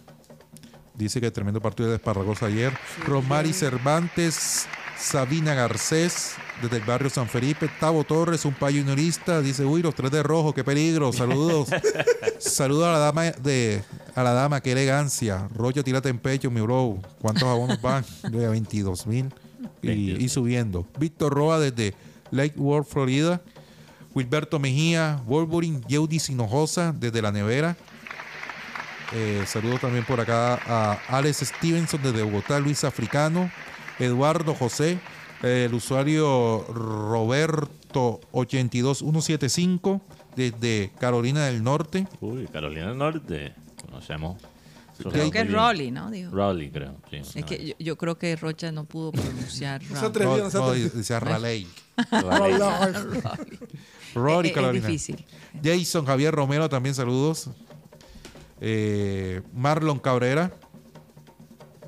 Dice 1.00 1.18
que 1.18 1.30
tremendo 1.30 1.62
partido 1.62 1.88
de 1.88 1.96
Esparragosa 1.96 2.44
ayer. 2.44 2.74
Romari 3.06 3.54
Cervantes, 3.54 4.66
Sabina 4.98 5.54
Garcés, 5.54 6.34
desde 6.60 6.76
el 6.76 6.82
barrio 6.82 7.08
San 7.08 7.26
Felipe. 7.26 7.70
Tavo 7.80 8.04
Torres, 8.04 8.44
un 8.44 8.52
payo 8.52 8.80
ignorista. 8.80 9.40
Dice, 9.40 9.64
uy, 9.64 9.80
los 9.80 9.94
tres 9.94 10.10
de 10.10 10.22
rojo, 10.22 10.52
qué 10.52 10.62
peligro. 10.62 11.10
Saludos. 11.10 11.70
Saludos 12.38 12.84
a 12.84 12.92
la 12.92 12.98
dama 12.98 13.22
de 13.30 13.82
a 14.14 14.22
la 14.22 14.34
dama, 14.34 14.60
qué 14.60 14.72
elegancia. 14.72 15.48
Rollo, 15.54 15.82
tírate 15.82 16.10
en 16.10 16.18
pecho, 16.18 16.50
mi 16.50 16.60
bro. 16.60 16.98
¿Cuántos 17.18 17.44
abonos 17.44 17.80
van? 17.80 18.04
De 18.30 18.46
22 18.46 19.06
mil. 19.06 19.32
Y, 19.80 20.22
y 20.22 20.28
subiendo. 20.28 20.86
Víctor 20.98 21.32
Roa 21.32 21.58
desde 21.58 21.94
Lake 22.30 22.58
World, 22.58 22.86
Florida. 22.86 23.40
Wilberto 24.14 24.58
Mejía, 24.58 25.20
Wolverine, 25.26 25.80
Yeudi 25.88 26.20
Hinojosa 26.28 26.92
desde 26.92 27.22
la 27.22 27.32
nevera. 27.32 27.76
Eh, 29.12 29.42
saludo 29.46 29.78
también 29.78 30.04
por 30.04 30.20
acá 30.20 30.54
a 30.66 30.92
Alex 31.08 31.38
Stevenson 31.38 32.00
desde 32.02 32.22
Bogotá, 32.22 32.60
Luis 32.60 32.84
Africano, 32.84 33.50
Eduardo 33.98 34.54
José, 34.54 34.98
eh, 35.42 35.64
el 35.68 35.74
usuario 35.74 36.64
Roberto 36.68 38.20
82175 38.32 40.00
desde 40.36 40.92
Carolina 41.00 41.46
del 41.46 41.62
Norte. 41.62 42.06
Uy, 42.20 42.46
Carolina 42.52 42.88
del 42.88 42.98
Norte. 42.98 43.54
Conocemos. 43.84 44.40
Creo 45.10 45.30
que 45.30 45.40
es. 45.40 45.50
Raleigh, 45.50 45.90
¿no? 45.90 46.10
Digo. 46.10 46.30
Raleigh, 46.30 46.70
creo. 46.70 46.94
Sí, 47.10 47.16
Es 47.16 47.36
no, 47.36 47.46
que 47.46 47.66
yo, 47.68 47.74
yo 47.78 47.96
creo 47.96 48.18
que 48.18 48.36
Rocha 48.36 48.70
no 48.70 48.84
pudo 48.84 49.12
pronunciar 49.12 49.82
se 49.84 49.94
Raleigh. 49.94 50.08
atrevió, 50.08 50.50
No, 50.52 50.60
no 50.66 50.70
decía 50.72 51.18
Raleigh. 51.20 51.66
Raleigh. 52.10 52.58
Rory, 54.14 54.48
Es- 54.48 54.52
es 54.56 54.60
Carolina. 54.60 54.86
difícil. 54.86 55.24
Jason 55.62 56.04
Javier 56.06 56.34
Romero, 56.34 56.68
también 56.68 56.94
saludos. 56.94 57.50
Eh, 58.60 59.40
Marlon 59.54 59.98
Cabrera, 59.98 60.52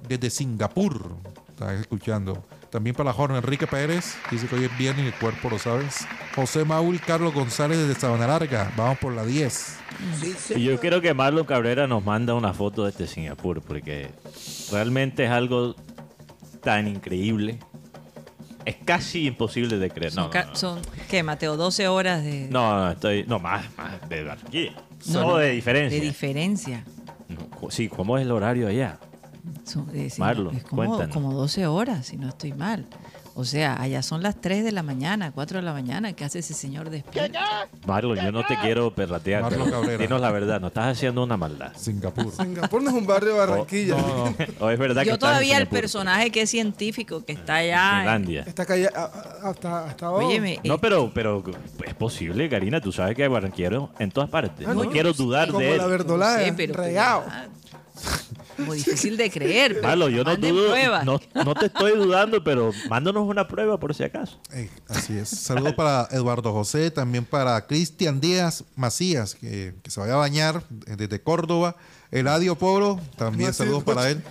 desde 0.09 0.31
Singapur, 0.31 1.16
está 1.51 1.75
escuchando. 1.75 2.45
También 2.70 2.97
para 2.97 3.11
la 3.11 3.12
Jorge 3.12 3.37
Enrique 3.37 3.66
Pérez, 3.66 4.14
dice 4.31 4.47
que 4.47 4.55
hoy 4.57 4.64
es 4.64 4.79
viernes 4.79 5.05
y 5.05 5.09
el 5.09 5.14
cuerpo 5.14 5.51
lo 5.51 5.59
sabes. 5.59 6.07
José 6.35 6.64
Maul, 6.64 6.99
Carlos 7.01 7.35
González 7.35 7.77
desde 7.77 8.01
Sabana 8.01 8.27
Larga, 8.27 8.73
vamos 8.77 8.97
por 8.99 9.12
la 9.12 9.27
10. 9.27 9.77
Y 10.57 10.62
yo 10.64 10.81
quiero 10.81 11.03
que 11.03 11.12
Marlon 11.12 11.45
Cabrera 11.45 11.87
nos 11.87 12.03
manda 12.03 12.33
una 12.33 12.55
foto 12.55 12.85
de 12.85 12.91
este 12.91 13.07
Singapur, 13.07 13.61
porque 13.61 14.09
realmente 14.70 15.25
es 15.25 15.31
algo 15.31 15.77
tan 16.62 16.89
increíble. 16.89 17.59
Es 18.65 18.77
casi 18.85 19.27
imposible 19.27 19.79
de 19.79 19.91
creer. 19.91 20.13
No, 20.15 20.23
Son, 20.23 20.25
no, 20.27 20.31
ca- 20.31 20.45
no. 20.47 20.57
son, 20.57 20.81
¿qué, 21.11 21.23
Mateo? 21.23 21.57
12 21.57 21.89
horas 21.89 22.23
de, 22.25 22.49
No, 22.51 22.77
no, 22.85 22.91
estoy. 22.93 23.25
No, 23.27 23.39
más, 23.39 23.65
más 23.77 24.09
de 24.09 24.23
Barranquilla. 24.25 24.73
No, 24.73 25.13
Solo 25.13 25.27
no, 25.29 25.37
de 25.39 25.51
diferencia. 25.51 25.99
de 25.99 26.05
diferencia. 26.07 26.85
No, 27.29 27.71
sí, 27.71 27.89
¿cómo 27.89 28.17
es 28.19 28.23
el 28.25 28.31
horario 28.31 28.69
allá? 28.69 28.99
Son- 29.65 29.89
eh, 29.95 30.09
sí, 30.11 30.21
Marlon, 30.21 30.55
es 30.57 30.65
como, 30.65 30.85
cuéntanos. 30.85 31.15
como 31.15 31.33
12 31.35 31.67
horas, 31.67 32.07
si 32.07 32.17
no 32.17 32.29
estoy 32.29 32.53
mal. 32.53 32.87
O 33.35 33.45
sea, 33.47 33.80
allá 33.80 34.03
son 34.03 34.22
las 34.22 34.39
3 34.41 34.62
de 34.62 34.72
la 34.72 34.83
mañana, 34.83 35.33
4 35.33 35.59
de 35.59 35.62
la 35.64 35.72
mañana. 35.72 36.12
¿Qué 36.12 36.24
hace 36.24 36.41
ese 36.41 36.53
señor 36.53 36.91
despierto? 36.91 37.39
Marlon, 37.87 38.18
yo 38.18 38.30
no 38.30 38.45
te 38.47 38.59
quiero 38.59 38.95
perratear. 38.95 39.41
Marlon 39.43 39.64
pero 39.64 39.80
Cabrera. 39.80 40.03
Dinos 40.03 40.20
la 40.20 40.30
verdad, 40.30 40.61
no 40.61 40.66
estás 40.66 40.87
haciendo 40.97 41.22
una 41.24 41.37
maldad. 41.39 41.72
Singapur. 41.76 42.30
Singapur 42.30 42.83
no 42.83 42.91
es 42.91 42.97
un 42.97 43.07
barrio 43.07 43.33
de 43.33 43.39
Barranquilla. 43.39 43.97
No, 43.97 44.24
no. 44.26 44.35
O 44.61 44.68
es 44.70 44.78
verdad 44.78 45.03
que 45.03 45.09
Yo 45.09 45.14
en 45.14 45.18
todavía 45.20 45.57
el 45.57 45.66
personaje 45.66 46.30
que 46.30 46.43
es 46.43 46.51
científico, 46.51 47.24
que 47.24 47.33
está 47.33 47.57
allá. 47.57 47.91
en- 47.95 47.99
Finlandia. 48.01 48.45
Está 48.47 48.66
calle 48.66 48.89
a- 48.95 49.01
a- 49.01 49.49
hasta, 49.51 49.85
hasta 49.87 50.07
abajo. 50.09 50.26
Óyeme, 50.26 50.61
No, 50.64 50.74
eh, 50.74 50.78
pero, 50.80 51.11
pero 51.14 51.43
es 51.87 51.95
posible, 51.95 52.49
Karina. 52.51 52.80
Tú 52.83 52.93
sabes 52.93 53.16
que 53.16 53.22
hay 53.22 53.28
barranqueros 53.28 53.89
en 53.99 54.11
todas 54.11 54.28
partes. 54.28 54.66
Ah, 54.68 54.74
no, 54.74 54.85
no, 54.85 54.91
quiero 54.91 55.12
dudar 55.14 55.49
Como 55.49 55.61
de 55.61 55.76
la 55.78 55.85
él. 55.85 55.91
verdolaga, 55.91 56.39
no 56.39 56.45
sé, 56.45 56.53
pero- 56.53 56.74
regao. 56.74 57.24
ah, 57.26 57.47
Como 58.57 58.74
difícil 58.74 59.16
de 59.16 59.30
creer. 59.30 59.80
Marlon, 59.82 60.11
yo 60.12 60.24
no 60.24 60.36
dudo. 60.36 60.74
No, 61.05 61.20
no 61.34 61.55
te 61.55 61.66
estoy 61.66 61.92
dudando, 61.96 62.42
pero 62.44 62.70
mándanos 62.88 63.26
una 63.26 63.48
prueba 63.48 63.78
por 63.78 63.94
si 63.94 64.05
acaso. 64.05 64.40
Eh, 64.53 64.68
así 64.88 65.16
es. 65.16 65.28
Saludos 65.28 65.74
para 65.74 66.09
Eduardo 66.11 66.53
José, 66.53 66.90
también 66.90 67.24
para 67.24 67.66
Cristian 67.66 68.20
Díaz 68.20 68.64
Macías, 68.76 69.34
que, 69.34 69.74
que 69.82 69.90
se 69.90 70.00
vaya 70.00 70.14
a 70.14 70.18
bañar 70.18 70.62
eh, 70.86 70.96
desde 70.96 71.20
Córdoba. 71.20 71.76
Eladio 72.11 72.57
Polo, 72.57 73.00
también 73.16 73.48
Macías. 73.48 73.57
saludos 73.57 73.84
para 73.84 74.11
él. 74.11 74.22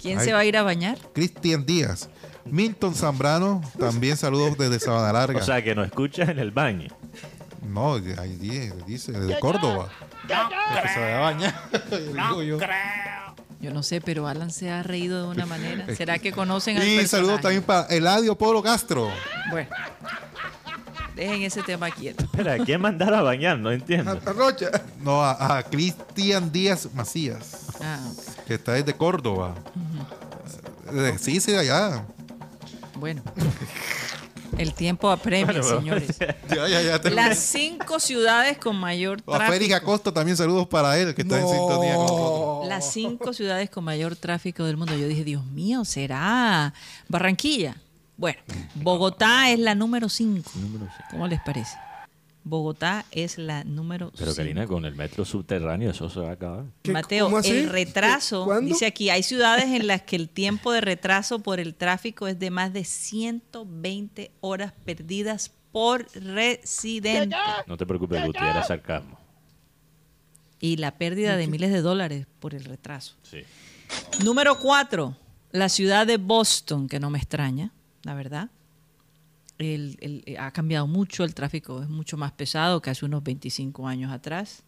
¿Quién 0.00 0.18
Ay. 0.18 0.24
se 0.24 0.32
va 0.32 0.38
a 0.40 0.44
ir 0.44 0.56
a 0.56 0.62
bañar? 0.62 0.98
Cristian 1.12 1.66
Díaz. 1.66 2.08
Milton 2.46 2.94
Zambrano, 2.94 3.60
también 3.78 4.16
saludos 4.16 4.56
desde 4.56 4.80
Sabana 4.80 5.12
Larga. 5.12 5.38
O 5.40 5.42
sea, 5.42 5.62
que 5.62 5.74
nos 5.74 5.86
escuchas 5.86 6.28
en 6.30 6.38
el 6.38 6.50
baño. 6.50 6.88
no, 7.62 7.94
ahí 7.94 8.36
dice, 8.40 8.72
dice, 8.86 9.12
desde 9.12 9.38
Córdoba. 9.38 9.90
Que 10.26 10.88
se 10.88 11.00
vaya 11.00 11.18
a 11.18 11.20
bañar. 11.20 11.70
digo 11.90 12.42
yo. 12.42 12.58
Yo 13.60 13.72
no 13.72 13.82
sé, 13.82 14.00
pero 14.00 14.28
Alan 14.28 14.50
se 14.52 14.70
ha 14.70 14.82
reído 14.82 15.22
de 15.22 15.28
una 15.28 15.44
manera. 15.46 15.84
¿Será 15.96 16.18
que 16.18 16.30
conocen 16.32 16.76
al 16.78 16.86
Y 16.86 17.06
saludos 17.06 17.40
también 17.40 17.62
para 17.62 17.86
Eladio 17.88 18.36
Polo 18.38 18.62
Castro. 18.62 19.10
Bueno, 19.50 19.68
dejen 21.16 21.42
ese 21.42 21.62
tema 21.62 21.90
quieto. 21.90 22.22
Espera, 22.24 22.52
¿a 22.54 22.58
quién 22.64 22.80
mandar 22.80 23.12
a 23.14 23.22
bañar? 23.22 23.58
No 23.58 23.72
entiendo. 23.72 24.12
a 24.12 24.32
Rocha. 24.32 24.70
No, 25.00 25.22
a, 25.24 25.58
a 25.58 25.62
Cristian 25.64 26.52
Díaz 26.52 26.88
Macías, 26.94 27.66
Ah, 27.80 27.98
ok. 28.12 28.44
que 28.46 28.54
está 28.54 28.72
desde 28.74 28.94
Córdoba. 28.94 29.54
Eh, 30.92 31.16
Sí, 31.18 31.40
sí, 31.40 31.54
allá. 31.54 32.04
bueno. 32.94 33.22
El 34.56 34.74
tiempo 34.74 35.10
apremia, 35.10 35.62
señores. 35.62 36.18
Ya, 36.48 36.66
ya, 36.66 36.98
ya. 36.98 37.10
Las 37.10 37.38
cinco 37.38 38.00
ciudades 38.00 38.56
con 38.56 38.76
mayor 38.76 39.22
A 39.26 39.38
Félix 39.40 39.68
tráfico. 39.68 39.76
Acosta 39.76 40.12
también 40.12 40.36
saludos 40.36 40.66
para 40.66 40.98
él, 40.98 41.14
que 41.14 41.22
está 41.22 41.38
en 41.38 41.46
sintonía 41.46 41.94
con 41.94 42.06
nosotros. 42.06 42.68
Las 42.68 42.90
cinco 42.90 43.32
ciudades 43.32 43.68
con 43.70 43.84
mayor 43.84 44.16
tráfico 44.16 44.64
del 44.64 44.76
mundo. 44.76 44.96
Yo 44.96 45.06
dije, 45.06 45.24
Dios 45.24 45.44
mío, 45.44 45.84
¿será 45.84 46.72
Barranquilla? 47.08 47.76
Bueno, 48.16 48.38
Bogotá 48.74 49.50
es 49.50 49.58
la 49.58 49.74
número 49.74 50.08
cinco. 50.08 50.50
¿Cómo 51.10 51.28
les 51.28 51.40
parece? 51.40 51.76
Bogotá 52.44 53.04
es 53.10 53.36
la 53.36 53.62
número 53.64 54.10
Pero 54.16 54.34
Karina, 54.34 54.66
con 54.66 54.84
el 54.86 54.94
metro 54.94 55.24
subterráneo 55.24 55.90
eso 55.90 56.08
se 56.08 56.20
va 56.20 56.30
a 56.30 56.32
acabar. 56.32 56.64
¿Qué- 56.82 56.92
Mateo, 56.92 57.26
cómo 57.26 57.38
así? 57.38 57.50
el 57.50 57.68
retraso, 57.68 58.44
¿Cuándo? 58.46 58.68
dice 58.68 58.86
aquí, 58.86 59.10
hay 59.10 59.22
ciudades 59.22 59.66
en 59.66 59.86
las 59.86 60.02
que 60.02 60.16
el 60.16 60.28
tiempo 60.30 60.72
de 60.72 60.80
retraso 60.80 61.40
por 61.40 61.60
el 61.60 61.74
tráfico 61.74 62.26
es 62.26 62.38
de 62.38 62.50
más 62.50 62.72
de 62.72 62.84
120 62.84 64.30
horas 64.40 64.72
perdidas 64.84 65.50
por 65.72 66.06
residente. 66.14 67.36
No 67.66 67.76
te 67.76 67.84
preocupes, 67.86 68.24
Guti, 68.24 68.38
era 68.38 68.62
sarcasmo. 68.64 69.18
Y 70.60 70.76
la 70.76 70.96
pérdida 70.96 71.36
de 71.36 71.46
miles 71.46 71.70
de 71.70 71.82
dólares 71.82 72.26
por 72.40 72.54
el 72.54 72.64
retraso. 72.64 73.14
Sí. 73.22 73.38
Número 74.24 74.58
cuatro, 74.58 75.16
la 75.52 75.68
ciudad 75.68 76.06
de 76.06 76.16
Boston, 76.16 76.88
que 76.88 76.98
no 76.98 77.10
me 77.10 77.18
extraña, 77.18 77.72
la 78.02 78.14
verdad. 78.14 78.48
El- 79.58 79.96
el- 80.00 80.22
eh, 80.26 80.38
ha 80.38 80.50
cambiado 80.52 80.86
mucho, 80.86 81.24
el 81.24 81.34
tráfico 81.34 81.82
es 81.82 81.88
mucho 81.88 82.16
más 82.16 82.32
pesado 82.32 82.80
que 82.80 82.90
hace 82.90 83.04
unos 83.04 83.22
25 83.24 83.86
años 83.88 84.12
atrás. 84.12 84.62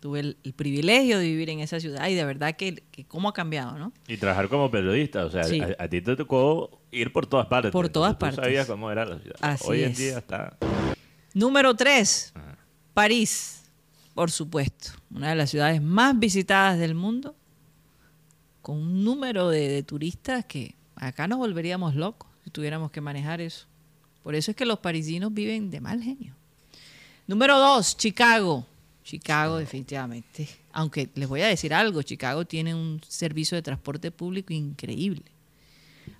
Tuve 0.00 0.20
el, 0.20 0.36
el 0.42 0.52
privilegio 0.52 1.18
de 1.18 1.24
vivir 1.26 1.50
en 1.50 1.60
esa 1.60 1.78
ciudad 1.80 2.08
y 2.08 2.14
de 2.14 2.24
verdad 2.24 2.56
que, 2.56 2.82
que 2.90 3.04
cómo 3.04 3.28
ha 3.28 3.32
cambiado, 3.32 3.78
¿no? 3.78 3.92
Y 4.08 4.16
trabajar 4.16 4.48
como 4.48 4.70
periodista, 4.70 5.24
o 5.24 5.30
sea, 5.30 5.44
Sí. 5.44 5.60
a, 5.60 5.76
a 5.78 5.88
ti 5.88 6.00
te 6.00 6.16
tocó 6.16 6.80
ir 6.90 7.12
por 7.12 7.26
todas 7.26 7.46
partes. 7.46 7.70
Por 7.72 7.88
todas 7.88 8.12
Entonces, 8.12 8.34
tú 8.36 8.36
partes. 8.40 8.44
sabías 8.52 8.66
cómo 8.66 8.90
era 8.90 9.04
la 9.04 9.18
ciudad. 9.20 9.36
Así 9.40 9.64
Hoy 9.68 9.82
en 9.84 9.90
es. 9.92 9.98
día 9.98 10.18
está... 10.18 10.56
Número 11.34 11.74
tres, 11.74 12.32
París, 12.94 13.62
por 14.14 14.30
supuesto, 14.30 14.90
una 15.10 15.30
de 15.30 15.34
las 15.36 15.50
ciudades 15.50 15.80
más 15.80 16.18
visitadas 16.18 16.78
del 16.78 16.94
mundo, 16.94 17.34
con 18.60 18.76
un 18.78 19.02
número 19.04 19.48
de, 19.48 19.68
de 19.68 19.82
turistas 19.82 20.44
que 20.44 20.74
acá 20.96 21.26
nos 21.26 21.38
volveríamos 21.38 21.94
locos 21.96 22.28
si 22.44 22.50
tuviéramos 22.50 22.90
que 22.90 23.00
manejar 23.00 23.40
eso. 23.40 23.66
Por 24.22 24.34
eso 24.34 24.50
es 24.52 24.56
que 24.56 24.64
los 24.64 24.78
parisinos 24.78 25.32
viven 25.34 25.70
de 25.70 25.80
mal 25.80 26.02
genio. 26.02 26.34
Número 27.26 27.58
dos, 27.58 27.96
Chicago. 27.96 28.66
Chicago, 29.04 29.58
definitivamente. 29.58 30.48
Aunque 30.72 31.08
les 31.14 31.28
voy 31.28 31.40
a 31.42 31.48
decir 31.48 31.74
algo, 31.74 32.02
Chicago 32.02 32.44
tiene 32.44 32.74
un 32.74 33.00
servicio 33.06 33.56
de 33.56 33.62
transporte 33.62 34.10
público 34.10 34.52
increíble. 34.52 35.24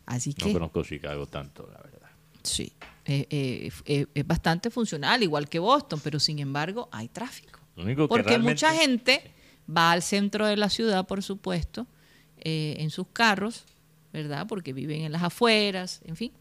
Así 0.06 0.34
No 0.38 0.46
que... 0.46 0.52
conozco 0.52 0.82
Chicago 0.82 1.26
tanto, 1.26 1.68
la 1.72 1.78
verdad. 1.80 2.08
Sí, 2.42 2.72
eh, 3.04 3.26
eh, 3.30 3.70
eh, 3.86 4.06
es 4.14 4.26
bastante 4.26 4.68
funcional, 4.70 5.22
igual 5.22 5.48
que 5.48 5.60
Boston, 5.60 6.00
pero 6.02 6.18
sin 6.18 6.40
embargo 6.40 6.88
hay 6.90 7.06
tráfico. 7.08 7.60
Lo 7.76 7.84
único 7.84 8.02
que 8.02 8.08
Porque 8.08 8.30
realmente- 8.30 8.52
mucha 8.66 8.74
gente 8.74 9.30
va 9.74 9.92
al 9.92 10.02
centro 10.02 10.46
de 10.46 10.56
la 10.56 10.68
ciudad, 10.68 11.06
por 11.06 11.22
supuesto, 11.22 11.86
eh, 12.38 12.74
en 12.80 12.90
sus 12.90 13.06
carros, 13.12 13.64
¿verdad? 14.12 14.46
Porque 14.48 14.72
viven 14.72 15.02
en 15.02 15.12
las 15.12 15.22
afueras, 15.22 16.00
en 16.04 16.16
fin. 16.16 16.32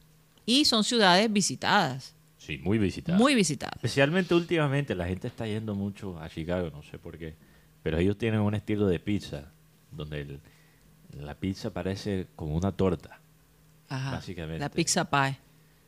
Y 0.45 0.65
son 0.65 0.83
ciudades 0.83 1.31
visitadas, 1.31 2.15
Sí, 2.37 2.59
muy 2.63 2.77
visitada. 2.77 3.17
muy 3.17 3.35
visitadas. 3.35 3.75
Especialmente 3.75 4.33
últimamente 4.33 4.95
la 4.95 5.05
gente 5.07 5.27
está 5.27 5.45
yendo 5.45 5.75
mucho 5.75 6.19
a 6.19 6.27
Chicago, 6.29 6.69
no 6.71 6.81
sé 6.83 6.97
por 6.97 7.17
qué. 7.17 7.35
Pero 7.83 7.97
ellos 7.97 8.17
tienen 8.17 8.39
un 8.41 8.53
estilo 8.55 8.87
de 8.87 8.99
pizza 8.99 9.51
donde 9.91 10.21
el- 10.21 10.39
la 11.19 11.35
pizza 11.35 11.71
parece 11.71 12.27
como 12.35 12.55
una 12.55 12.71
torta. 12.71 13.19
Ajá. 13.89 14.11
Básicamente. 14.11 14.59
La 14.59 14.69
pizza 14.69 15.09
pie, 15.09 15.37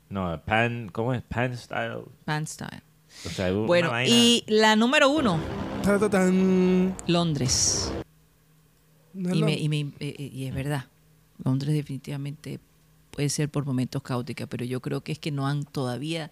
No, 0.10 0.40
pan, 0.46 0.90
¿cómo 0.92 1.14
es? 1.14 1.22
Pan 1.24 1.58
style. 1.58 2.04
pan 2.26 2.46
style. 2.46 2.82
O 3.26 3.30
sea, 3.30 3.52
una 3.54 3.66
Bueno, 3.68 3.90
vaina- 3.92 4.10
y 4.14 4.44
la 4.48 4.76
número 4.76 5.10
uno, 5.10 5.40
Ta, 5.84 5.98
ta, 6.00 6.10
tan. 6.10 6.96
Londres. 7.08 7.92
No 9.14 9.34
y, 9.36 9.44
me- 9.44 9.58
y 9.58 9.70
me- 9.70 9.80
eh, 10.00 10.16
eh, 10.18 10.30
y 10.34 10.46
es 10.46 10.54
verdad, 10.54 10.86
Londres 11.44 11.74
definitivamente 11.74 12.60
puede 13.14 13.30
ser 13.30 13.48
por 13.50 13.64
momentos 13.66 14.02
caótica, 14.02 14.48
pero 14.48 14.66
yo 14.66 14.82
creo 14.82 15.02
que 15.02 15.12
es 15.12 15.20
que 15.20 15.32
no 15.32 15.48
han 15.48 15.64
todavía 15.64 16.32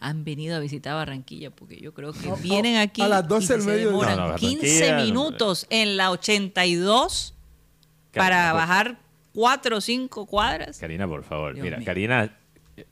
han 0.00 0.24
venido 0.24 0.56
a 0.56 0.58
visitar 0.58 0.94
Barranquilla, 0.94 1.50
porque 1.50 1.78
yo 1.80 1.94
creo 1.94 2.12
que 2.12 2.26
No, 2.26 2.36
vienen 2.36 2.76
aquí 2.78 3.02
a 3.02 3.08
las 3.08 3.28
12 3.28 3.44
y 3.44 3.46
se 3.46 3.52
del 3.56 3.62
mediodía. 3.66 3.86
demoran 3.86 4.16
No, 4.16 4.28
no, 4.30 4.34
15 4.34 4.56
Barranquilla, 4.56 4.96
no. 4.98 5.04
minutos 5.04 5.66
en 5.70 5.96
la 5.96 6.10
82 6.10 7.34
Karina, 8.10 8.24
para 8.28 8.52
bajar 8.52 8.98
4 9.34 9.76
o 9.76 9.80
5 9.80 10.26
cuadras. 10.26 10.78
Karina, 10.78 11.06
por 11.06 11.22
favor. 11.22 11.54
Dios 11.54 11.62
Mira, 11.64 11.76
mío. 11.76 11.86
Karina, 11.86 12.36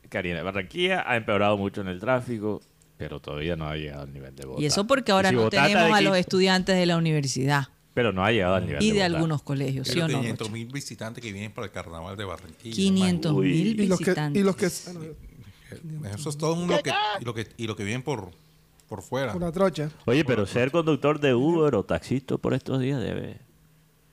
Karina, 0.08 0.42
Barranquilla 0.42 1.02
ha 1.04 1.16
empeorado 1.16 1.56
mucho 1.56 1.80
en 1.80 1.88
el 1.88 1.98
tráfico, 1.98 2.60
pero 2.96 3.18
todavía 3.18 3.56
no 3.56 3.66
ha 3.66 3.74
llegado 3.76 4.02
al 4.02 4.12
nivel 4.12 4.36
de 4.36 4.44
Bogotá. 4.46 4.62
Y 4.62 4.66
eso 4.66 4.86
porque 4.86 5.10
ahora 5.10 5.30
si 5.30 5.34
no 5.34 5.48
tenemos 5.50 5.92
a 5.92 6.00
los 6.02 6.16
estudiantes 6.16 6.76
de 6.76 6.86
la 6.86 6.96
universidad 6.96 7.68
Pero 8.00 8.12
no 8.14 8.24
ha 8.24 8.32
llegado 8.32 8.54
al 8.54 8.66
nivel 8.66 8.82
y 8.82 8.92
de, 8.92 9.02
algunos 9.02 9.42
colegios, 9.42 9.86
¿sí 9.86 10.00
o 10.00 10.08
no? 10.08 10.20
500 10.20 10.38
Rocha? 10.46 10.52
mil 10.52 10.66
visitantes 10.68 11.22
que 11.22 11.32
vienen 11.32 11.52
para 11.52 11.66
el 11.66 11.70
carnaval 11.70 12.16
de 12.16 12.24
Barranquilla. 12.24 12.74
500 12.74 13.32
Uy. 13.32 13.48
mil 13.48 13.80
y 13.80 13.86
los 13.86 13.98
que 13.98 14.04
visitantes. 14.06 14.40
y 14.40 14.44
los 14.44 14.56
que 14.56 14.66
no, 14.94 15.04
imagínate. 15.04 16.14
Eso 16.18 16.30
es 16.30 16.38
todo 16.38 16.54
un 16.54 16.66
lo 16.68 16.82
que, 16.82 16.90
y 17.20 17.24
lo 17.26 17.34
que, 17.34 17.46
y 17.58 17.66
lo 17.66 17.76
que 17.76 17.84
vienen 17.84 18.02
por, 18.02 18.30
por 18.88 19.02
fuera. 19.02 19.32
por 19.34 19.42
la 19.42 19.52
trocha. 19.52 19.90
Oye, 20.06 20.24
pero 20.24 20.46
ser 20.46 20.70
conductor 20.70 21.20
de 21.20 21.34
Uber 21.34 21.74
o 21.74 21.84
taxista 21.84 22.38
por 22.38 22.54
estos 22.54 22.80
días 22.80 23.00
debe... 23.02 23.36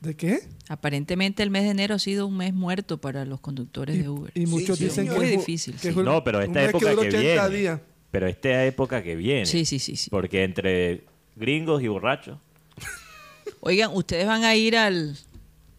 ¿De 0.02 0.16
qué? 0.16 0.42
Aparentemente 0.68 1.42
el 1.42 1.50
mes 1.50 1.64
de 1.64 1.70
enero 1.70 1.96
ha 1.96 2.00
sido 2.00 2.28
un 2.28 2.36
mes 2.36 2.54
muerto 2.54 2.98
para 3.00 3.24
los 3.26 3.40
conductores 3.40 3.96
Y, 3.96 4.00
de 4.04 4.10
Uber. 4.10 4.32
y 4.36 4.46
muchos 4.46 4.78
sí, 4.78 4.84
dicen 4.84 5.08
muy 5.08 5.16
que 5.20 5.26
es 5.26 5.32
un- 5.32 5.38
difícil, 5.40 5.76
que 5.76 5.94
sí. 5.94 6.00
No, 6.00 6.24
pero 6.26 6.42
esta 6.42 6.64
época 6.66 6.90
que 6.90 7.08
80 7.08 7.20
viene. 7.48 7.50
días. 7.58 7.80
Pero 8.12 8.28
esta 8.28 8.66
época 8.66 9.02
que 9.02 9.16
viene. 9.16 9.46
Sí, 9.46 9.64
sí, 9.66 9.80
sí, 9.80 9.96
sí. 9.96 10.10
Porque 10.12 10.44
entre 10.44 11.06
gringos 11.36 11.82
y 11.82 11.88
borrachos. 11.88 12.38
Oigan, 13.62 13.92
ustedes 13.94 14.26
van 14.28 14.44
a 14.44 14.56
ir 14.56 14.78
al, 14.78 15.18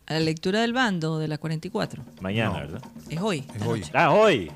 a 0.06 0.14
la 0.14 0.20
lectura 0.20 0.60
del 0.60 0.72
bando 0.72 1.18
de 1.18 1.28
la 1.28 1.38
44. 1.38 2.02
Mañana, 2.20 2.50
No. 2.50 2.54
¿verdad? 2.58 2.82
Es 3.08 3.20
hoy. 3.20 3.44
Es 3.54 3.62
hoy. 3.66 3.82
Ah, 3.94 4.10
hoy. 4.12 4.50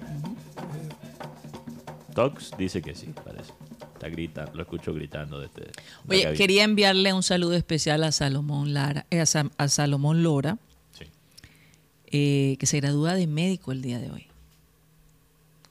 Tox 2.14 2.52
dice 2.58 2.82
que 2.82 2.94
sí, 2.94 3.06
parece. 3.24 3.52
Está 3.94 4.08
gritando, 4.08 4.52
lo 4.54 4.62
escucho 4.62 4.92
gritando 4.92 5.40
desde. 5.40 5.60
la 5.66 5.72
Oye, 6.08 6.22
cabina. 6.24 6.36
quería 6.38 6.64
enviarle 6.64 7.12
un 7.12 7.22
saludo 7.22 7.54
especial 7.54 8.02
a 8.04 8.12
Salomón 8.12 8.74
Lara, 8.74 9.06
eh, 9.10 9.20
a, 9.20 9.26
Sa- 9.26 9.50
a 9.56 9.68
Salomón 9.68 10.22
Lora, 10.22 10.58
Sí. 10.98 11.04
eh, 12.08 12.56
que 12.58 12.66
se 12.66 12.80
gradúa 12.80 13.14
de 13.14 13.26
médico 13.26 13.72
el 13.72 13.80
día 13.80 13.98
de 14.00 14.10
hoy. 14.10 14.26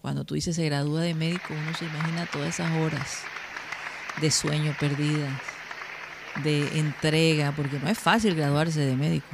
Cuando 0.01 0.23
tú 0.23 0.33
dices 0.33 0.55
se 0.55 0.65
gradúa 0.65 1.01
de 1.01 1.13
médico, 1.13 1.47
uno 1.51 1.77
se 1.77 1.85
imagina 1.85 2.25
todas 2.31 2.49
esas 2.55 2.71
horas 2.81 3.19
de 4.19 4.31
sueño 4.31 4.75
perdidas, 4.79 5.39
de 6.43 6.79
entrega, 6.79 7.53
porque 7.55 7.79
no 7.79 7.89
es 7.89 7.97
fácil 7.97 8.35
graduarse 8.35 8.79
de 8.79 8.95
médico. 8.95 9.27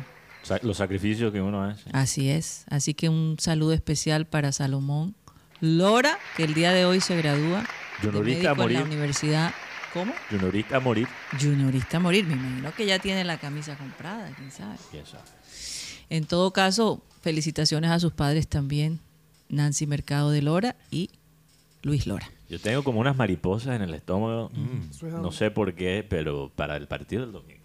Los 0.61 0.77
sacrificios 0.77 1.31
que 1.33 1.41
uno 1.41 1.61
hace. 1.63 1.89
Así 1.91 2.29
es. 2.29 2.63
Así 2.69 2.93
que 2.93 3.09
un 3.09 3.35
saludo 3.39 3.73
especial 3.73 4.25
para 4.25 4.51
Salomón 4.53 5.13
Lora, 5.59 6.17
que 6.37 6.43
el 6.43 6.53
día 6.53 6.71
de 6.71 6.85
hoy 6.85 7.01
se 7.01 7.17
gradúa 7.17 7.65
de 8.01 8.07
Juniorista 8.09 8.51
a 8.51 8.55
médico 8.55 8.67
en 8.69 8.73
la 8.73 8.79
morir. 8.79 8.81
universidad. 8.83 9.53
¿Cómo? 9.93 10.13
Juniorista 10.29 10.77
a 10.77 10.79
morir. 10.79 11.07
Juniorista 11.39 11.97
a 11.97 11.99
morir. 11.99 12.25
Me 12.25 12.33
imagino 12.33 12.73
que 12.75 12.85
ya 12.85 12.99
tiene 12.99 13.23
la 13.23 13.37
camisa 13.37 13.75
comprada, 13.75 14.29
quién 14.37 14.51
sabe. 14.51 14.77
quién 14.91 15.05
sabe. 15.05 15.23
En 16.09 16.25
todo 16.25 16.53
caso, 16.53 17.03
felicitaciones 17.21 17.91
a 17.91 17.99
sus 17.99 18.13
padres 18.13 18.47
también, 18.47 18.99
Nancy 19.49 19.87
Mercado 19.87 20.31
de 20.31 20.41
Lora 20.41 20.75
y 20.91 21.09
Luis 21.81 22.07
Lora. 22.07 22.29
Yo 22.49 22.59
tengo 22.59 22.83
como 22.83 22.99
unas 22.99 23.15
mariposas 23.17 23.75
en 23.75 23.81
el 23.81 23.93
estómago. 23.93 24.49
Eso 24.89 25.07
es 25.07 25.13
No 25.13 25.31
sé 25.31 25.51
por 25.51 25.73
qué, 25.73 26.05
pero 26.07 26.51
para 26.55 26.77
el 26.77 26.87
partido 26.87 27.21
del 27.23 27.31
domingo. 27.33 27.57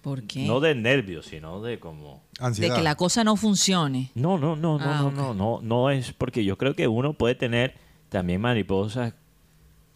¿Por 0.00 0.22
qué? 0.22 0.46
No 0.46 0.60
de 0.60 0.74
nervios, 0.74 1.26
sino 1.26 1.60
de 1.62 1.78
como. 1.80 2.22
de 2.38 2.44
Ansiedad. 2.46 2.76
que 2.76 2.82
la 2.82 2.94
cosa 2.94 3.24
no 3.24 3.36
funcione. 3.36 4.10
No, 4.14 4.38
no, 4.38 4.54
no, 4.56 4.78
no, 4.78 4.84
Ah, 4.84 4.98
no, 5.02 5.10
no, 5.10 5.34
no, 5.34 5.60
no 5.62 5.90
es 5.90 6.12
porque 6.12 6.44
yo 6.44 6.56
creo 6.56 6.74
que 6.74 6.86
uno 6.88 7.12
puede 7.12 7.34
tener 7.34 7.74
también 8.08 8.40
mariposas 8.40 9.14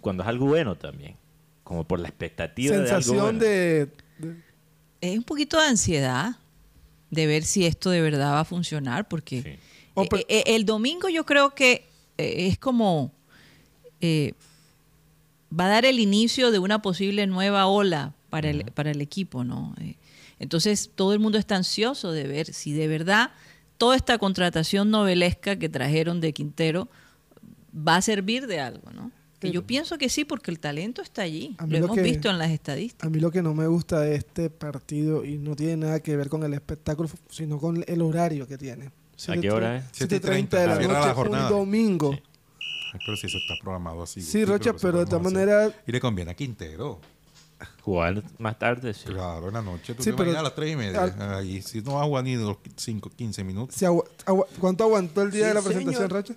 cuando 0.01 0.23
es 0.25 0.29
algo 0.29 0.47
bueno 0.47 0.75
también, 0.77 1.17
como 1.63 1.85
por 1.85 2.01
la 2.01 2.09
expectativa 2.09 2.75
de 2.75 2.81
algo 2.83 2.89
Sensación 2.91 3.21
bueno. 3.25 3.39
de, 3.39 3.87
de- 4.19 4.37
Es 5.01 5.17
un 5.17 5.25
poquito 5.25 5.61
de 5.61 5.69
ansiedad 5.69 6.37
de 7.11 7.27
ver 7.27 7.45
si 7.45 7.65
esto 7.67 7.91
de 7.91 8.01
verdad 8.03 8.33
va 8.33 8.41
a 8.41 8.45
funcionar, 8.45 9.09
porque 9.09 9.43
Sí. 9.43 9.51
Oh, 9.95 10.05
pero- 10.11 10.23
eh, 10.23 10.27
eh, 10.29 10.57
el 10.57 10.65
domingo 10.65 11.09
yo 11.09 11.25
creo 11.25 11.55
que 11.55 11.87
eh, 12.19 12.49
es 12.49 12.59
como 12.59 13.13
eh, 14.01 14.33
va 15.59 15.67
a 15.67 15.69
dar 15.69 15.85
el 15.85 15.99
inicio 16.01 16.51
de 16.51 16.59
una 16.59 16.81
posible 16.83 17.27
nueva 17.27 17.67
ola 17.67 18.13
para 18.31 18.51
el, 18.51 18.65
para 18.73 18.91
el 18.91 19.01
equipo, 19.01 19.45
¿no? 19.45 19.75
Eh, 19.81 19.97
entonces 20.39 20.91
todo 20.95 21.13
el 21.13 21.19
mundo 21.19 21.39
está 21.39 21.57
ansioso 21.57 22.13
de 22.13 22.27
ver 22.27 22.53
si 22.53 22.73
de 22.73 22.89
verdad 22.89 23.31
toda 23.79 23.97
esta 23.97 24.19
contratación 24.19 24.91
novelesca 24.91 25.57
que 25.57 25.69
trajeron 25.69 26.21
de 26.21 26.33
Quintero 26.33 26.89
va 27.77 27.97
a 27.97 28.03
servir 28.03 28.47
de 28.47 28.61
algo, 28.61 28.91
¿no? 28.93 29.11
Que 29.39 29.51
yo 29.53 29.67
pienso 29.67 29.97
que 29.97 30.11
sí, 30.11 30.27
porque 30.27 30.51
el 30.51 30.59
talento 30.61 31.01
está 31.01 31.23
allí. 31.23 31.57
Lo 31.61 31.67
lo 31.67 31.77
hemos 31.79 31.97
que- 31.97 32.03
visto 32.03 32.29
en 32.29 32.37
las 32.37 32.51
estadísticas. 32.51 33.07
A 33.07 33.11
mí 33.11 33.21
lo 33.21 33.31
que 33.31 33.41
no 33.43 33.55
me 33.55 33.67
gusta 33.69 34.01
de 34.01 34.15
este 34.15 34.51
partido 34.51 35.25
y 35.25 35.39
no 35.39 35.57
tiene 35.57 35.79
nada 35.79 36.01
que 36.01 36.15
ver 36.15 36.29
con 36.29 36.43
el 36.43 36.53
espectáculo, 36.53 37.09
sino 37.31 37.59
con 37.59 37.83
el 37.87 38.03
horario 38.03 38.47
que 38.47 38.59
tiene. 38.59 38.91
¿A 39.29 39.37
qué 39.39 39.51
hora 39.51 39.77
es? 39.79 39.85
7.30 39.99 40.59
de 40.61 40.67
la 40.67 40.75
noche, 40.79 41.21
un 41.31 41.49
domingo. 41.49 42.13
Sí. 42.13 42.23
Pero 42.99 43.17
si 43.17 43.27
eso 43.27 43.39
está 43.39 43.55
programado 43.63 44.03
así. 44.03 44.21
Sí, 44.21 44.45
Rocha, 44.45 44.73
pero 44.81 44.99
de 45.01 45.07
todas 45.07 45.23
maneras- 45.23 45.73
Y 45.87 45.93
le 45.93 46.01
conviene 46.01 46.31
a 46.31 46.35
Quintero. 46.35 47.01
Jugar 47.83 48.23
más 48.39 48.59
tarde, 48.59 48.95
sí. 48.95 49.05
Claro, 49.05 49.49
en 49.49 49.55
la 49.55 49.61
noche. 49.63 49.95
Tú 49.95 50.03
Sí, 50.03 50.11
te 50.13 50.17
pero- 50.17 50.39
a 50.39 50.43
las 50.43 50.55
3 50.55 50.73
y 50.73 50.77
media. 50.77 51.03
al- 51.03 51.35
Ahí 51.35 51.61
si 51.61 51.83
no 51.83 51.95
va 51.95 52.03
a 52.03 52.05
jugar 52.07 52.25
ni 52.25 52.37
los 52.37 52.57
5, 52.77 53.11
15 53.15 53.45
minutos. 53.45 53.75
Si 53.77 53.85
agua- 53.85 54.05
agua- 54.25 54.47
¿Cuánto 54.59 54.85
aguantó 54.85 55.23
el 55.23 55.31
día 55.31 55.43
Sí, 55.43 55.49
de 55.49 55.55
la 55.55 55.63
presentación, 55.63 56.09
señor. 56.09 56.13
Rocha? 56.13 56.35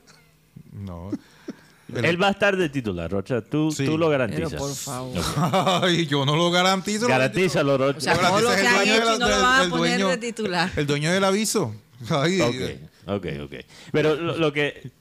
No. 0.74 1.12
Él 1.96 2.22
va 2.22 2.28
a 2.28 2.32
estar 2.32 2.58
de 2.58 2.68
titular, 2.70 3.10
Rocha. 3.10 3.42
Tú, 3.42 3.72
Sí. 3.72 3.86
tú 3.86 3.98
lo 3.98 4.10
garantizas. 4.10 4.50
Pero 4.52 4.64
por 4.64 4.74
favor. 4.76 5.14
Ay, 5.84 6.08
yo 6.08 6.26
no 6.26 6.36
lo 6.36 6.52
garantizo. 6.52 7.08
Garantízalo, 7.08 7.78
Rocha. 7.78 7.98
O 7.98 8.02
sea, 8.02 8.16
Lo 8.16 8.22
todo 8.30 8.42
lo 8.42 8.50
garantiza 8.50 8.84
que 8.84 8.90
han 8.92 8.98
hecho 8.98 9.06
no 9.20 9.20
lo 9.20 9.28
del- 9.34 9.42
van 9.42 9.68
a 9.68 9.70
poner 9.70 10.00
dueño- 10.00 10.08
de 10.10 10.18
titular. 10.18 10.72
El 10.76 10.88
dueño 10.88 11.12
del 11.12 11.24
aviso. 11.24 11.74
Ay, 12.10 12.42
Ok, 12.42 13.16
ok, 13.16 13.26
ok. 13.46 13.54
Pero 13.94 14.16
lo, 14.16 14.38
lo 14.38 14.52
que, 14.52 14.92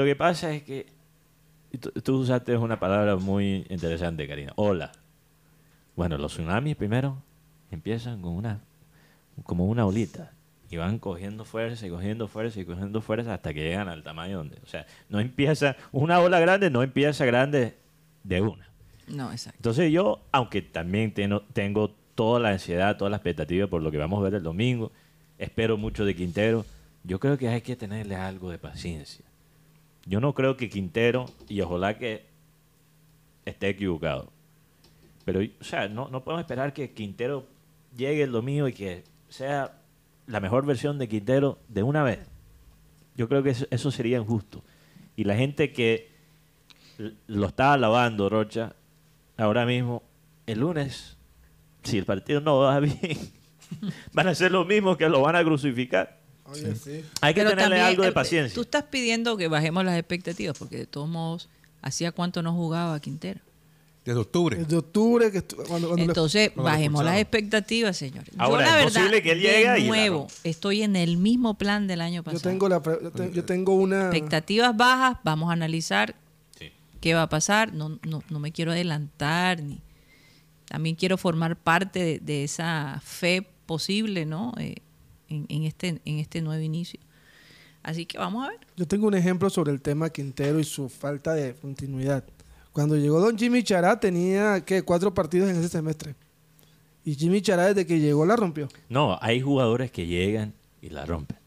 lo 0.00 0.06
que 0.06 0.16
pasa 0.16 0.50
es 0.54 0.62
que 0.62 0.86
tú, 1.78 2.16
usaste 2.16 2.56
una 2.56 2.80
palabra 2.80 3.16
muy 3.16 3.66
interesante, 3.68 4.26
Karina. 4.26 4.54
Hola. 4.56 4.92
Bueno, 5.94 6.16
los 6.16 6.32
tsunamis 6.32 6.74
primero 6.74 7.22
empiezan 7.70 8.22
con 8.22 8.32
una, 8.32 8.60
como 9.42 9.66
una 9.66 9.84
olita 9.84 10.32
y 10.70 10.78
van 10.78 10.98
cogiendo 10.98 11.44
fuerza 11.44 11.86
y 11.86 11.90
cogiendo 11.90 12.28
fuerza 12.28 12.60
y 12.60 12.64
cogiendo 12.64 13.02
fuerza 13.02 13.34
hasta 13.34 13.52
que 13.52 13.60
llegan 13.60 13.88
al 13.88 14.02
tamaño 14.02 14.38
donde, 14.38 14.56
o 14.64 14.66
sea, 14.66 14.86
no 15.10 15.20
empieza 15.20 15.76
una 15.92 16.18
ola 16.20 16.40
grande, 16.40 16.70
no 16.70 16.82
empieza 16.82 17.26
grande 17.26 17.76
de 18.24 18.40
una. 18.40 18.70
No, 19.06 19.30
exacto. 19.30 19.58
Entonces 19.58 19.92
yo, 19.92 20.22
aunque 20.32 20.62
también 20.62 21.12
tengo, 21.12 21.42
tengo 21.52 21.90
toda 22.14 22.40
la 22.40 22.48
ansiedad, 22.48 22.96
toda 22.96 23.10
la 23.10 23.18
expectativa 23.18 23.66
por 23.66 23.82
lo 23.82 23.90
que 23.90 23.98
vamos 23.98 24.18
a 24.18 24.22
ver 24.22 24.34
el 24.34 24.42
domingo, 24.42 24.92
espero 25.36 25.76
mucho 25.76 26.06
de 26.06 26.16
Quintero, 26.16 26.64
yo 27.04 27.20
creo 27.20 27.36
que 27.36 27.48
hay 27.48 27.60
que 27.60 27.76
tenerle 27.76 28.16
algo 28.16 28.50
de 28.50 28.56
paciencia. 28.56 29.26
Yo 30.10 30.18
no 30.18 30.34
creo 30.34 30.56
que 30.56 30.68
Quintero, 30.68 31.26
y 31.48 31.60
ojalá 31.60 31.96
que 31.96 32.26
esté 33.44 33.68
equivocado, 33.68 34.32
pero, 35.24 35.38
o 35.38 35.64
sea, 35.64 35.88
no, 35.88 36.08
no 36.08 36.24
podemos 36.24 36.40
esperar 36.40 36.72
que 36.72 36.90
Quintero 36.90 37.46
llegue 37.96 38.24
el 38.24 38.32
domingo 38.32 38.66
y 38.66 38.72
que 38.72 39.04
sea 39.28 39.78
la 40.26 40.40
mejor 40.40 40.66
versión 40.66 40.98
de 40.98 41.08
Quintero 41.08 41.60
de 41.68 41.84
una 41.84 42.02
vez. 42.02 42.28
Yo 43.14 43.28
creo 43.28 43.44
que 43.44 43.50
eso, 43.50 43.90
sería 43.92 44.18
injusto. 44.18 44.64
Y 45.14 45.22
la 45.22 45.36
gente 45.36 45.72
que 45.72 46.10
lo 47.28 47.46
está 47.46 47.74
alabando, 47.74 48.28
Rocha, 48.28 48.74
ahora 49.36 49.64
mismo, 49.64 50.02
el 50.44 50.58
lunes, 50.58 51.18
si 51.84 51.98
el 51.98 52.04
partido 52.04 52.40
no 52.40 52.58
va 52.58 52.80
bien, 52.80 53.16
van 54.12 54.26
a 54.26 54.34
ser 54.34 54.50
los 54.50 54.66
mismos 54.66 54.96
que 54.96 55.08
lo 55.08 55.20
van 55.20 55.36
a 55.36 55.44
crucificar. 55.44 56.19
Oye, 56.52 56.74
sí. 56.74 57.04
Hay 57.20 57.34
que 57.34 57.40
Pero 57.40 57.50
tenerle 57.50 57.76
también, 57.76 57.82
algo 57.86 58.02
de 58.02 58.08
eh, 58.08 58.12
paciencia. 58.12 58.54
Tú 58.54 58.62
estás 58.62 58.84
pidiendo 58.84 59.36
que 59.36 59.48
bajemos 59.48 59.84
las 59.84 59.98
expectativas, 59.98 60.56
porque 60.58 60.76
de 60.78 60.86
todos 60.86 61.08
modos, 61.08 61.48
¿hacía 61.82 62.12
cuánto 62.12 62.42
no 62.42 62.52
jugaba 62.54 62.98
Quintero? 63.00 63.40
Desde 64.04 64.18
octubre. 64.20 64.56
Desde 64.56 64.76
octubre, 64.78 65.30
que 65.30 65.42
cuando, 65.42 65.66
cuando 65.88 65.96
le- 65.96 66.02
Entonces, 66.04 66.50
cuando 66.50 66.70
bajemos 66.72 67.04
las 67.04 67.18
expectativas, 67.18 67.96
señores. 67.96 68.30
Ahora, 68.38 68.64
yo, 68.64 68.70
la 68.70 68.78
es 68.78 68.84
verdad, 68.86 69.00
posible 69.00 69.22
que 69.22 69.30
él 69.32 69.40
de 69.42 69.46
llegue 69.48 69.78
y 69.78 69.82
la 69.82 69.88
nuevo, 69.88 70.18
rompa. 70.20 70.34
estoy 70.44 70.82
en 70.82 70.96
el 70.96 71.16
mismo 71.18 71.54
plan 71.58 71.86
del 71.86 72.00
año 72.00 72.20
yo 72.20 72.24
pasado. 72.24 72.40
tengo 72.50 72.68
la 72.68 72.82
yo, 72.82 73.10
te- 73.10 73.30
yo 73.32 73.44
tengo 73.44 73.74
una 73.74 74.04
Expectativas 74.06 74.74
bajas, 74.76 75.18
vamos 75.22 75.50
a 75.50 75.52
analizar 75.52 76.14
Sí. 76.58 76.72
qué 77.00 77.12
va 77.14 77.22
a 77.22 77.28
pasar. 77.28 77.74
No, 77.74 77.98
no, 78.06 78.22
no 78.30 78.38
me 78.40 78.52
quiero 78.52 78.72
adelantar, 78.72 79.62
ni 79.62 79.80
también 80.64 80.96
quiero 80.96 81.18
formar 81.18 81.56
parte 81.56 82.02
de, 82.02 82.18
de 82.20 82.44
esa 82.44 83.00
fe 83.04 83.46
posible, 83.66 84.24
¿no? 84.24 84.54
Eh, 84.58 84.76
en, 85.30 85.46
en 85.48 85.62
este, 85.62 86.00
en 86.04 86.18
este 86.18 86.42
nuevo 86.42 86.62
inicio. 86.62 87.00
Así 87.82 88.04
que 88.04 88.18
vamos 88.18 88.44
a 88.44 88.50
ver. 88.50 88.60
Yo 88.76 88.86
tengo 88.86 89.06
un 89.06 89.14
ejemplo 89.14 89.48
sobre 89.48 89.72
el 89.72 89.80
tema 89.80 90.10
Quintero 90.10 90.60
y 90.60 90.64
su 90.64 90.88
falta 90.88 91.32
de 91.32 91.54
continuidad. 91.54 92.24
Cuando 92.72 92.96
llegó 92.96 93.20
don 93.20 93.38
Jimmy 93.38 93.62
Chará 93.62 93.98
tenía 93.98 94.64
¿qué? 94.64 94.82
cuatro 94.82 95.12
partidos 95.14 95.50
en 95.50 95.56
ese 95.56 95.68
semestre. 95.68 96.14
Y 97.04 97.14
Jimmy 97.14 97.40
Chará 97.40 97.68
desde 97.68 97.86
que 97.86 97.98
llegó 97.98 98.26
la 98.26 98.36
rompió. 98.36 98.68
No, 98.88 99.18
hay 99.22 99.40
jugadores 99.40 99.90
que 99.90 100.06
llegan 100.06 100.52
y 100.82 100.90
la 100.90 101.06
rompen. 101.06 101.38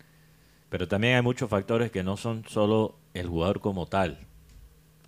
Pero 0.69 0.88
también 0.88 1.15
hay 1.15 1.21
muchos 1.21 1.49
factores 1.49 1.91
que 1.91 2.03
no 2.03 2.17
son 2.17 2.43
solo 2.49 2.95
el 3.13 3.27
jugador 3.27 3.61
como 3.61 3.86
tal, 3.86 4.19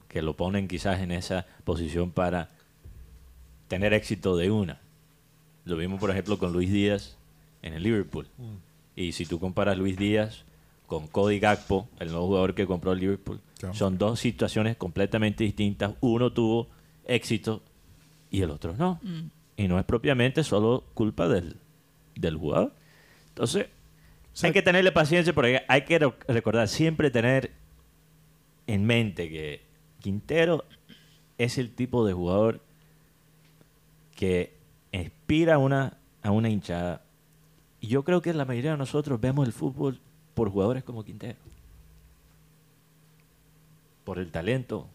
que 0.07 0.21
lo 0.21 0.37
ponen 0.37 0.67
quizás 0.67 1.01
en 1.01 1.11
esa 1.11 1.47
posición 1.63 2.11
para 2.11 2.51
tener 3.67 3.93
éxito 3.93 4.37
de 4.37 4.51
una. 4.51 4.79
Lo 5.65 5.75
vimos, 5.75 5.99
por 5.99 6.11
ejemplo, 6.11 6.37
con 6.37 6.53
Luis 6.53 6.71
Díaz 6.71 7.17
en 7.63 7.73
el 7.73 7.81
Liverpool. 7.81 8.27
Y 8.95 9.11
si 9.11 9.25
tú 9.25 9.39
comparas 9.39 9.77
Luis 9.77 9.97
Díaz 9.97 10.43
con 10.87 11.07
Cody 11.07 11.39
Gakpo, 11.39 11.89
el 11.99 12.09
nuevo 12.09 12.27
jugador 12.27 12.55
que 12.55 12.65
compró 12.67 12.91
el 12.93 12.99
Liverpool, 12.99 13.41
Claro. 13.59 13.73
son 13.75 13.97
dos 13.97 14.19
situaciones 14.19 14.75
completamente 14.77 15.43
distintas. 15.43 15.93
Uno 16.01 16.31
tuvo 16.33 16.67
éxito 17.05 17.61
y 18.31 18.41
el 18.41 18.51
otro 18.51 18.75
no. 18.77 18.99
Y 19.57 19.67
no 19.67 19.79
es 19.79 19.85
propiamente 19.85 20.43
solo 20.43 20.83
culpa 20.93 21.27
del, 21.27 21.55
del 22.15 22.35
jugador. 22.37 22.73
Entonces, 23.29 23.67
hay 24.43 24.51
que 24.51 24.61
tenerle 24.61 24.91
paciencia 24.91 25.33
porque 25.33 25.61
hay 25.67 25.81
que 25.83 25.97
re- 25.99 26.13
recordar, 26.27 26.67
siempre 26.67 27.09
tener 27.11 27.51
en 28.67 28.85
mente 28.85 29.29
que 29.29 29.61
Quintero 30.01 30.65
es 31.37 31.57
el 31.57 31.71
tipo 31.73 32.05
de 32.05 32.13
jugador 32.13 32.61
que 34.15 34.53
inspira 34.91 35.55
a 35.55 35.57
una, 35.57 35.97
a 36.21 36.31
una 36.31 36.49
hinchada. 36.49 37.01
Y 37.85 37.87
yo 37.87 38.03
creo 38.03 38.19
que 38.19 38.33
la 38.33 38.45
mayoría 38.45 38.71
de 38.71 38.77
nosotros 38.77 39.21
vemos 39.21 39.45
el 39.45 39.53
fútbol 39.53 39.99
por 40.33 40.49
jugadores 40.49 40.83
como 40.83 41.03
Quintero. 41.03 41.37
Por 44.03 44.17
el 44.17 44.31
talento. 44.31 44.87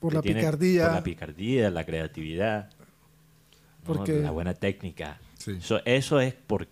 Por 0.00 0.14
la 0.14 0.22
tiene, 0.22 0.40
picardía. 0.40 0.84
Por 0.86 0.94
la 0.94 1.02
picardía, 1.02 1.70
la 1.70 1.84
creatividad. 1.84 2.70
¿no? 2.70 3.84
Porque- 3.84 4.20
La 4.20 4.30
buena 4.30 4.54
técnica. 4.54 5.18
Sí. 5.38 5.52
Eso, 5.52 5.80
eso 5.84 6.20
es 6.20 6.32
por... 6.34 6.68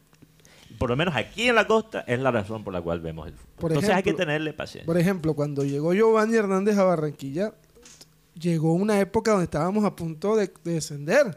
Por 0.79 0.89
lo 0.89 0.97
menos 0.97 1.17
aquí 1.17 1.49
en 1.49 1.57
la 1.57 1.67
costa 1.67 2.05
es 2.07 2.21
la 2.21 2.31
razón 2.31 2.63
por 2.63 2.73
la 2.73 2.81
cual 2.81 3.01
vemos 3.01 3.27
el 3.27 3.35
fútbol. 3.35 3.55
Por 3.59 3.73
Entonces 3.73 3.91
hay 3.95 4.03
que 4.05 4.13
tenerle 4.15 4.53
paciencia. 4.53 4.87
Por 4.87 4.99
ejemplo, 4.99 5.35
cuando 5.35 5.65
llegó 5.65 5.93
Giovanni 5.93 6.37
Hernández 6.37 6.79
a 6.79 6.85
Barranquilla, 6.85 7.55
llegó 8.39 8.73
una 8.73 9.01
época 9.01 9.33
donde 9.33 9.45
estábamos 9.45 9.85
a 9.85 9.97
punto 9.97 10.37
de, 10.37 10.51
de 10.65 10.73
descender. 10.75 11.37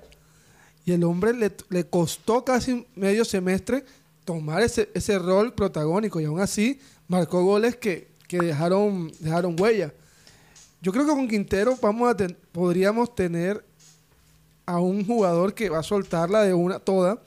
Y 0.85 0.91
el 0.91 1.03
hombre 1.03 1.33
le, 1.33 1.51
le 1.69 1.85
costó 1.85 2.45
casi 2.45 2.85
medio 2.95 3.25
semestre 3.25 3.83
tomar 4.25 4.61
ese, 4.63 4.89
ese 4.93 5.19
rol 5.19 5.53
protagónico. 5.53 6.19
Y 6.19 6.25
aún 6.25 6.39
así 6.39 6.79
marcó 7.07 7.43
goles 7.43 7.75
que, 7.77 8.11
que 8.27 8.37
dejaron, 8.39 9.11
dejaron 9.19 9.55
huella. 9.59 9.93
Yo 10.81 10.91
creo 10.91 11.05
que 11.05 11.11
con 11.11 11.27
Quintero 11.27 11.77
vamos 11.81 12.09
a 12.09 12.15
ten- 12.17 12.37
podríamos 12.51 13.13
tener 13.15 13.65
a 14.65 14.79
un 14.79 15.05
jugador 15.05 15.53
que 15.53 15.69
va 15.69 15.79
a 15.79 15.83
soltarla 15.83 16.41
de 16.43 16.53
una 16.53 16.79
toda, 16.79 17.21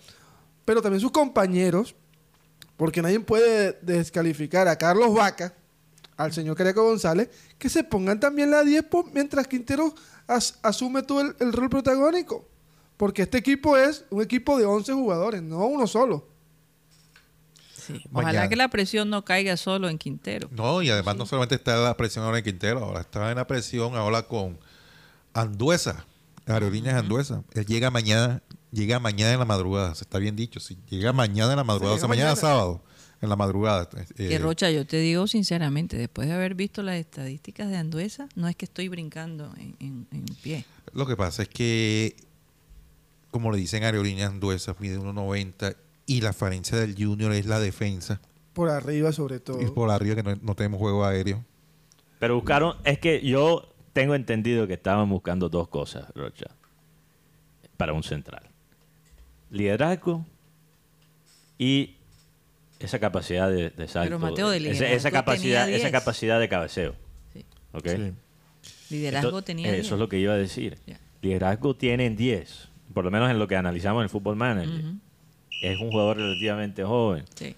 pero 0.64 0.80
también 0.82 1.00
sus 1.00 1.10
compañeros, 1.12 1.94
porque 2.76 3.02
nadie 3.02 3.20
puede 3.20 3.78
descalificar 3.82 4.68
a 4.68 4.76
Carlos 4.76 5.14
Vaca, 5.14 5.54
al 6.16 6.32
señor 6.32 6.56
Careco 6.56 6.82
González, 6.82 7.28
que 7.58 7.68
se 7.68 7.84
pongan 7.84 8.18
también 8.20 8.50
la 8.50 8.64
10 8.64 8.84
po- 8.84 9.08
mientras 9.12 9.46
Quintero 9.48 9.94
as- 10.26 10.58
asume 10.62 11.02
todo 11.02 11.20
el, 11.20 11.36
el 11.40 11.52
rol 11.52 11.68
protagónico. 11.68 12.46
Porque 12.96 13.22
este 13.22 13.36
equipo 13.38 13.76
es 13.76 14.04
un 14.08 14.22
equipo 14.22 14.58
de 14.58 14.64
11 14.64 14.94
jugadores, 14.94 15.42
no 15.42 15.66
uno 15.66 15.86
solo. 15.86 16.26
Sí. 17.86 18.02
Ojalá 18.12 18.26
Mañana. 18.28 18.48
que 18.48 18.56
la 18.56 18.68
presión 18.68 19.10
no 19.10 19.24
caiga 19.24 19.56
solo 19.56 19.88
en 19.88 19.98
Quintero. 19.98 20.48
No, 20.50 20.82
y 20.82 20.90
además 20.90 21.16
no 21.16 21.26
solamente 21.26 21.54
está 21.54 21.76
la 21.76 21.96
presión 21.96 22.24
ahora 22.24 22.38
en 22.38 22.44
Quintero, 22.44 22.84
ahora 22.84 23.00
está 23.00 23.30
en 23.30 23.36
la 23.36 23.46
presión 23.46 23.94
ahora 23.94 24.22
con 24.22 24.58
Anduesa, 25.34 26.06
Aerolíneas 26.46 26.94
Anduesa. 26.96 27.42
Él 27.54 27.66
llega 27.66 27.90
mañana, 27.90 28.42
llega 28.72 28.98
mañana 28.98 29.32
en 29.32 29.38
la 29.38 29.44
madrugada, 29.44 29.94
se 29.94 30.04
está 30.04 30.18
bien 30.18 30.36
dicho, 30.36 30.60
si 30.60 30.78
llega 30.88 31.12
mañana 31.12 31.52
en 31.52 31.56
la 31.58 31.64
madrugada, 31.64 31.96
o 31.96 31.98
sea, 31.98 32.08
mañana, 32.08 32.30
mañana. 32.30 32.40
sábado, 32.40 32.82
en 33.20 33.28
la 33.28 33.36
madrugada. 33.36 33.88
eh, 34.16 34.28
Que 34.28 34.38
Rocha, 34.38 34.70
yo 34.70 34.86
te 34.86 34.98
digo 34.98 35.26
sinceramente, 35.26 35.96
después 35.96 36.28
de 36.28 36.34
haber 36.34 36.54
visto 36.54 36.82
las 36.82 36.96
estadísticas 36.96 37.68
de 37.70 37.76
Anduesa, 37.76 38.28
no 38.34 38.48
es 38.48 38.56
que 38.56 38.64
estoy 38.64 38.88
brincando 38.88 39.52
en, 39.58 39.76
en- 39.80 40.06
en 40.12 40.24
pie. 40.42 40.64
Lo 40.92 41.06
que 41.06 41.16
pasa 41.16 41.42
es 41.42 41.48
que, 41.48 42.16
como 43.30 43.50
le 43.52 43.58
dicen 43.58 43.84
Aerolíneas 43.84 44.30
Anduesa, 44.30 44.74
mide 44.78 44.98
1.90 44.98 45.76
y 46.06 46.20
la 46.20 46.32
falencia 46.32 46.78
del 46.78 46.94
Junior 46.96 47.32
es 47.32 47.46
la 47.46 47.58
defensa. 47.60 48.20
Por 48.52 48.70
arriba, 48.70 49.12
sobre 49.12 49.40
todo. 49.40 49.60
Y 49.60 49.66
por 49.66 49.90
arriba 49.90 50.14
que 50.14 50.22
no, 50.22 50.34
no 50.40 50.54
tenemos 50.54 50.78
juego 50.80 51.04
aéreo. 51.04 51.44
Pero 52.18 52.36
buscaron, 52.36 52.76
es 52.84 52.98
que 52.98 53.20
yo 53.20 53.68
tengo 53.92 54.14
entendido 54.14 54.66
que 54.66 54.74
estaban 54.74 55.08
buscando 55.10 55.48
dos 55.48 55.68
cosas, 55.68 56.06
Rocha, 56.14 56.46
para 57.76 57.92
un 57.92 58.02
central. 58.02 58.42
Liderazgo 59.50 60.24
y 61.58 61.96
esa 62.78 62.98
capacidad 62.98 63.50
de, 63.50 63.70
de 63.70 63.88
salto. 63.88 64.18
Mateo, 64.18 64.50
de 64.50 64.56
esa- 64.58 64.64
liderazgo 64.68 64.96
esa, 64.96 65.10
capacidad, 65.10 65.64
tenía 65.64 65.76
esa 65.76 65.88
10. 65.88 65.92
capacidad 65.92 66.40
de 66.40 66.48
cabeceo. 66.48 66.94
Sí. 67.32 67.44
¿ok? 67.72 67.86
Liderazgo 68.90 69.28
Entonces, 69.28 69.44
tenía. 69.46 69.68
Eso 69.68 69.80
10. 69.80 69.92
es 69.92 69.98
lo 69.98 70.08
que 70.08 70.18
iba 70.18 70.32
a 70.34 70.36
decir. 70.36 70.78
Liderazgo 71.22 71.74
tienen 71.76 72.16
10, 72.16 72.68
por 72.94 73.04
lo 73.04 73.10
menos 73.10 73.30
en 73.30 73.38
lo 73.38 73.48
que 73.48 73.56
analizamos 73.56 74.00
en 74.00 74.04
el 74.04 74.10
Football 74.10 74.36
Manager. 74.36 74.84
Es 75.62 75.80
un 75.80 75.90
jugador 75.90 76.18
relativamente 76.18 76.84
joven 76.84 77.24
Sí. 77.34 77.54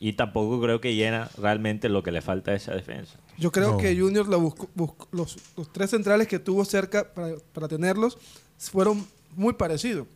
y 0.00 0.12
tampoco 0.14 0.60
creo 0.60 0.80
que 0.80 0.94
llena 0.94 1.28
realmente 1.38 1.88
lo 1.88 2.02
que 2.02 2.10
le 2.12 2.20
falta 2.22 2.52
a 2.52 2.54
esa 2.54 2.72
defensa. 2.74 3.18
Yo 3.36 3.52
creo 3.52 3.72
No. 3.72 3.76
que 3.78 3.96
Junior 3.98 4.28
la 4.28 4.36
buscó- 4.36 4.68
buscó- 4.74 5.06
los, 5.12 5.36
los 5.56 5.72
tres 5.72 5.90
centrales 5.90 6.26
que 6.26 6.38
tuvo 6.38 6.64
cerca 6.64 7.12
para, 7.12 7.36
para 7.52 7.68
tenerlos 7.68 8.18
fueron 8.58 9.06
muy 9.36 9.52
parecidos. 9.54 10.06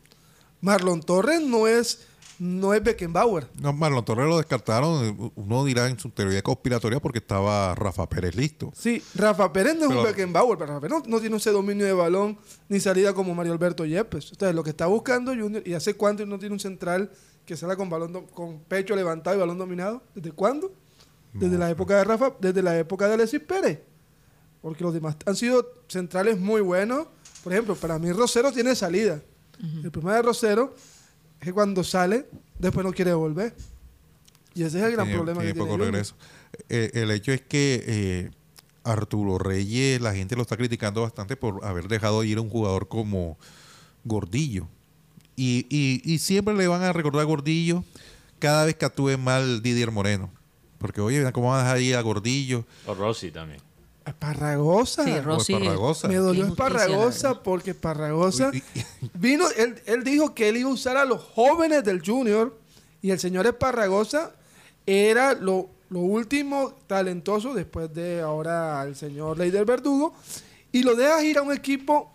Marlon 0.60 1.00
Torres 1.02 1.40
no 1.40 1.66
es, 1.66 2.06
no 2.44 2.74
es 2.74 2.82
Beckenbauer. 2.82 3.46
No, 3.60 3.72
Marlon 3.72 4.04
Torres 4.04 4.26
lo 4.26 4.36
descartaron, 4.36 5.32
uno 5.36 5.64
dirá 5.64 5.86
en 5.88 5.96
su 5.98 6.10
teoría 6.10 6.42
conspiratoria 6.42 6.98
porque 6.98 7.18
estaba 7.18 7.72
Rafa 7.76 8.08
Pérez 8.08 8.34
listo. 8.34 8.72
Sí, 8.74 9.00
Rafa 9.14 9.52
Pérez 9.52 9.76
no 9.78 9.88
es 9.88 9.96
un 9.96 10.02
Beckenbauer, 10.02 10.58
pero 10.58 10.68
Rafa 10.74 10.80
Pérez 10.80 10.98
no, 10.98 11.04
no 11.08 11.20
tiene 11.20 11.36
ese 11.36 11.52
dominio 11.52 11.86
de 11.86 11.92
balón 11.92 12.36
ni 12.68 12.80
salida 12.80 13.14
como 13.14 13.32
Mario 13.34 13.52
Alberto 13.52 13.84
Yepes. 13.84 14.32
Entonces, 14.32 14.56
lo 14.56 14.64
que 14.64 14.70
está 14.70 14.86
buscando 14.86 15.30
Junior, 15.32 15.62
¿y 15.64 15.74
hace 15.74 15.94
cuánto 15.94 16.26
no 16.26 16.36
tiene 16.38 16.54
un 16.54 16.58
central 16.60 17.12
que 17.46 17.56
salga 17.56 17.76
con 17.76 17.88
balón 17.88 18.12
do- 18.12 18.26
con 18.26 18.58
pecho 18.64 18.96
levantado 18.96 19.36
y 19.36 19.38
balón 19.40 19.58
dominado? 19.58 20.02
¿Desde 20.14 20.32
cuándo? 20.32 20.72
Desde 21.34 21.56
la 21.58 21.70
época 21.70 21.96
de 21.96 22.04
Rafa, 22.04 22.32
desde 22.40 22.60
la 22.60 22.76
época 22.76 23.06
de 23.06 23.14
Alexis 23.14 23.40
Pérez. 23.40 23.80
Porque 24.60 24.82
los 24.84 24.92
demás 24.92 25.16
han 25.26 25.36
sido 25.36 25.66
centrales 25.88 26.38
muy 26.40 26.60
buenos. 26.60 27.06
Por 27.44 27.52
ejemplo, 27.52 27.74
para 27.76 27.98
mí 27.98 28.10
Rosero 28.12 28.50
tiene 28.52 28.74
salida. 28.74 29.20
El 29.84 29.90
problema 29.92 30.16
de 30.16 30.22
Rosero 30.22 30.74
que 31.42 31.52
cuando 31.52 31.84
sale, 31.84 32.26
después 32.58 32.84
no 32.86 32.92
quiere 32.92 33.12
volver. 33.14 33.54
Y 34.54 34.62
ese 34.64 34.78
es 34.78 34.84
el 34.84 34.92
gran 34.92 35.06
Tiene- 35.06 35.18
problema 35.18 35.40
tiene 35.40 35.52
que 35.52 35.54
tiene 35.54 35.64
poco 35.66 35.72
Junior. 35.72 35.92
regreso. 35.92 36.14
Eh, 36.68 36.90
el 36.94 37.10
hecho 37.10 37.32
es 37.32 37.40
que 37.40 37.82
eh, 37.86 38.30
Arturo 38.84 39.38
Reyes, 39.38 40.00
la 40.00 40.14
gente 40.14 40.36
lo 40.36 40.42
está 40.42 40.56
criticando 40.56 41.02
bastante 41.02 41.36
por 41.36 41.64
haber 41.64 41.88
dejado 41.88 42.22
ir 42.24 42.38
a 42.38 42.40
un 42.40 42.50
jugador 42.50 42.88
como 42.88 43.38
Gordillo. 44.04 44.68
Y, 45.36 45.66
y- 45.70 46.02
y 46.04 46.18
siempre 46.18 46.54
le 46.54 46.66
van 46.68 46.82
a 46.82 46.92
recordar 46.92 47.22
a 47.22 47.24
Gordillo 47.24 47.84
cada 48.38 48.64
vez 48.66 48.74
que 48.76 48.84
actúe 48.84 49.16
mal 49.18 49.62
Didier 49.62 49.90
Moreno. 49.90 50.30
Porque, 50.78 51.00
oye, 51.00 51.18
mira 51.18 51.32
cómo 51.32 51.48
van 51.50 51.60
a 51.60 51.62
dejar 51.62 51.80
ir 51.80 51.96
a 51.96 52.00
Gordillo 52.02 52.64
O 52.86 52.94
Rossi 52.94 53.30
también. 53.30 53.60
Esparragosa. 54.06 55.04
Sí. 55.04 55.10
Me 56.08 56.16
dolió 56.16 56.46
Esparragosa 56.46 57.42
porque 57.42 57.70
Esparragosa 57.70 58.50
vino, 59.14 59.44
él, 59.56 59.80
él 59.86 60.04
dijo 60.04 60.34
que 60.34 60.48
él 60.48 60.56
iba 60.58 60.70
a 60.70 60.72
usar 60.72 60.96
a 60.96 61.04
los 61.04 61.22
jóvenes 61.22 61.84
del 61.84 62.02
Junior 62.04 62.58
y 63.00 63.10
el 63.10 63.18
señor 63.18 63.46
Esparragosa 63.46 64.32
era 64.86 65.34
lo, 65.34 65.68
lo 65.90 66.00
último 66.00 66.74
talentoso 66.86 67.54
después 67.54 67.92
de 67.94 68.20
ahora 68.20 68.82
el 68.84 68.96
señor 68.96 69.38
Leider 69.38 69.64
Verdugo 69.64 70.14
y 70.72 70.82
lo 70.82 70.94
dejas 70.94 71.22
ir 71.24 71.38
a 71.38 71.42
un 71.42 71.52
equipo 71.52 72.12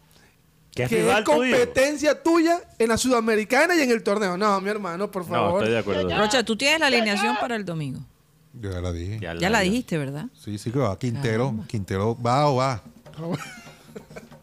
¿Qué 0.71 0.85
que 0.87 1.09
es 1.09 1.21
competencia 1.23 2.21
tuya 2.21 2.61
en 2.77 2.89
la 2.89 2.97
Sudamericana 2.97 3.75
y 3.75 3.81
en 3.81 3.89
el 3.89 4.03
torneo. 4.03 4.37
No, 4.37 4.61
mi 4.61 4.69
hermano, 4.69 5.09
por 5.09 5.23
No, 5.23 5.29
favor. 5.29 5.63
estoy 5.63 5.73
de 5.73 5.79
acuerdo. 5.79 6.17
Rocha, 6.17 6.43
tú 6.43 6.55
tienes 6.55 6.79
la 6.79 6.85
alineación 6.87 7.35
para 7.39 7.55
el 7.55 7.65
domingo. 7.65 8.01
Yo 8.59 8.71
ya 8.71 8.81
la 8.81 8.91
dije. 8.91 9.19
Ya 9.19 9.49
la 9.49 9.59
dijiste, 9.61 9.97
¿verdad? 9.97 10.25
Sí, 10.33 10.57
sí 10.57 10.71
que 10.71 10.79
va 10.79 10.97
Quintero. 10.97 11.53
Quintero 11.67 12.17
va 12.21 12.47
o 12.47 12.55
va. 12.55 12.81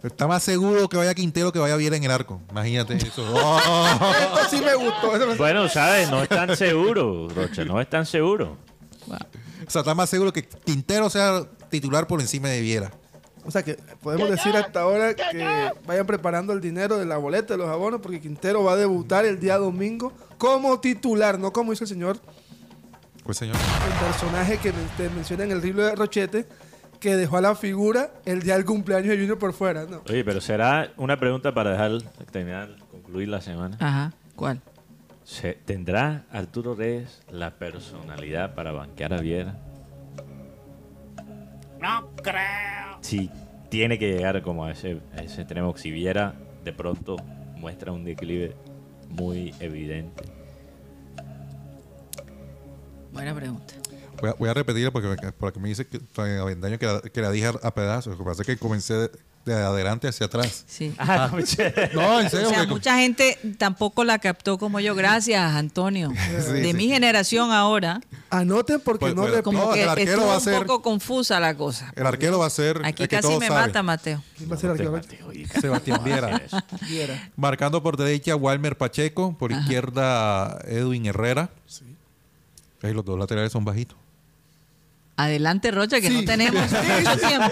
Está 0.02 0.26
más 0.26 0.42
seguro 0.42 0.88
que 0.88 0.96
vaya 0.96 1.14
Quintero 1.14 1.50
que 1.50 1.58
vaya 1.58 1.76
bien 1.76 1.94
en 1.94 2.04
el 2.04 2.10
arco. 2.10 2.40
Imagínate 2.50 2.94
eso. 2.96 3.24
Oh. 3.34 4.10
Esto 4.20 4.50
sí 4.50 4.62
me 4.62 4.74
gustó. 4.74 5.36
Bueno, 5.38 5.68
¿sabes? 5.68 6.10
No 6.10 6.22
es 6.22 6.28
tan 6.28 6.56
seguro, 6.56 7.28
Rocha. 7.28 7.64
No 7.64 7.80
es 7.80 7.88
tan 7.88 8.04
seguro. 8.04 8.56
Wow. 9.06 9.18
O 9.66 9.70
sea, 9.70 9.80
está 9.80 9.94
más 9.94 10.10
seguro 10.10 10.32
que 10.32 10.46
Quintero 10.46 11.08
sea 11.08 11.44
titular 11.70 12.06
por 12.06 12.20
encima 12.20 12.48
de 12.48 12.60
Viera. 12.60 12.90
O 13.46 13.50
sea 13.50 13.62
que 13.62 13.74
podemos 14.02 14.30
decir 14.30 14.56
hasta 14.56 14.80
ahora 14.80 15.14
que 15.14 15.70
vayan 15.86 16.06
preparando 16.06 16.52
el 16.52 16.60
dinero 16.60 16.98
de 16.98 17.04
la 17.04 17.18
boleta 17.18 17.54
de 17.54 17.58
los 17.58 17.68
abonos 17.68 18.00
porque 18.00 18.20
Quintero 18.20 18.64
va 18.64 18.72
a 18.72 18.76
debutar 18.76 19.26
el 19.26 19.38
día 19.38 19.58
domingo 19.58 20.12
como 20.38 20.80
titular, 20.80 21.38
no 21.38 21.52
como 21.52 21.72
hizo 21.72 21.84
el 21.84 21.88
señor, 21.88 22.18
Pues 23.24 23.38
señor. 23.38 23.56
el 23.56 24.06
personaje 24.06 24.58
que 24.58 24.72
te 24.96 25.08
menciona 25.10 25.44
en 25.44 25.52
el 25.52 25.60
libro 25.62 25.84
de 25.86 25.94
Rochete, 25.94 26.46
que 27.00 27.16
dejó 27.16 27.38
a 27.38 27.40
la 27.40 27.54
figura 27.54 28.10
el 28.24 28.42
día 28.42 28.54
del 28.54 28.64
cumpleaños 28.64 29.08
de 29.08 29.16
Junior 29.16 29.38
por 29.38 29.52
fuera. 29.52 29.84
No. 29.86 30.02
Oye, 30.08 30.24
pero 30.24 30.40
será 30.40 30.92
una 30.96 31.18
pregunta 31.18 31.52
para 31.54 31.70
dejar 31.72 32.02
terminar, 32.30 32.76
concluir 32.90 33.28
la 33.28 33.40
semana. 33.40 33.76
Ajá. 33.80 34.12
¿Cuál? 34.36 34.60
Se- 35.24 35.54
¿Tendrá 35.64 36.24
Arturo 36.30 36.74
Reyes 36.74 37.22
la 37.30 37.52
personalidad 37.52 38.54
para 38.54 38.72
banquear 38.72 39.14
a 39.14 39.20
Viera? 39.20 39.56
No 41.80 42.10
creo. 42.22 42.98
Si 43.00 43.30
tiene 43.70 43.98
que 43.98 44.12
llegar 44.12 44.42
como 44.42 44.64
a 44.66 44.72
ese, 44.72 45.00
a 45.16 45.22
ese 45.22 45.42
extremo, 45.42 45.74
si 45.76 45.90
Viera 45.90 46.34
de 46.64 46.72
pronto 46.72 47.16
muestra 47.56 47.92
un 47.92 48.04
declive 48.04 48.54
muy 49.08 49.54
evidente. 49.60 50.24
Buena 53.14 53.34
pregunta. 53.34 53.74
Voy 54.20 54.30
a, 54.30 54.34
voy 54.34 54.48
a 54.48 54.54
repetirla 54.54 54.90
porque, 54.90 55.32
porque 55.38 55.58
me 55.60 55.68
dice 55.68 55.86
que, 55.86 55.98
que, 55.98 56.86
la, 56.86 57.00
que 57.00 57.20
la 57.20 57.30
dije 57.30 57.50
a 57.62 57.74
pedazos. 57.74 58.12
Lo 58.12 58.18
que 58.18 58.24
pasa 58.24 58.42
es 58.42 58.46
que 58.46 58.56
comencé 58.56 58.94
de, 58.94 59.10
de 59.44 59.54
adelante 59.54 60.06
hacia 60.08 60.26
atrás. 60.26 60.64
Sí. 60.66 60.94
Ah, 60.98 61.28
no, 61.94 62.20
en 62.20 62.26
O 62.26 62.30
serio. 62.30 62.48
sea, 62.48 62.58
porque- 62.60 62.66
mucha 62.68 62.96
gente 62.98 63.38
tampoco 63.58 64.04
la 64.04 64.18
captó 64.20 64.56
como 64.56 64.78
yo. 64.80 64.94
Gracias, 64.94 65.40
Antonio. 65.54 66.10
Sí, 66.46 66.52
de 66.52 66.64
sí. 66.70 66.74
mi 66.74 66.88
generación 66.88 67.50
ahora, 67.52 68.00
Anoten 68.30 68.80
porque 68.80 69.00
Pues, 69.00 69.14
no 69.14 69.22
pues, 69.22 69.32
repito. 69.32 69.44
como 69.50 69.64
No, 69.66 69.72
que 69.72 69.82
el 69.82 69.88
arquero 69.88 70.26
va 70.26 70.34
a 70.34 70.38
un 70.38 70.42
ser- 70.44 70.58
poco 70.66 70.80
confusa 70.82 71.38
la 71.40 71.56
cosa. 71.56 71.92
el 71.94 72.06
arquero 72.06 72.38
va 72.38 72.46
a 72.46 72.50
ser. 72.50 72.78
Aquí 72.84 73.02
el 73.02 73.08
que 73.08 73.16
casi 73.16 73.28
todo 73.28 73.40
me 73.40 73.48
sabe, 73.48 73.60
mata, 73.66 73.82
Mateo. 73.82 74.22
¿Quién 74.38 74.50
va 74.50 74.54
a 74.54 74.58
ser 74.58 74.90
mates, 74.90 75.22
oiga. 75.24 75.60
Sebastián 75.60 76.02
Viera. 76.04 76.40
Viera. 76.88 77.30
Marcando 77.36 77.82
por 77.82 77.96
derecha 77.96 78.34
Walmer 78.36 78.78
Pacheco, 78.78 79.36
por 79.36 79.52
izquierda 79.52 80.58
Edwin 80.66 81.06
Herrera. 81.06 81.50
Los 82.92 83.04
dos 83.04 83.18
laterales 83.18 83.52
son 83.52 83.64
bajitos. 83.64 83.96
Adelante, 85.16 85.70
Rocha, 85.70 86.00
que 86.00 86.10
no 86.10 86.20
Sí. 86.20 86.26
tenemos 86.26 86.60
mucho 86.72 87.18
tiempo. 87.18 87.46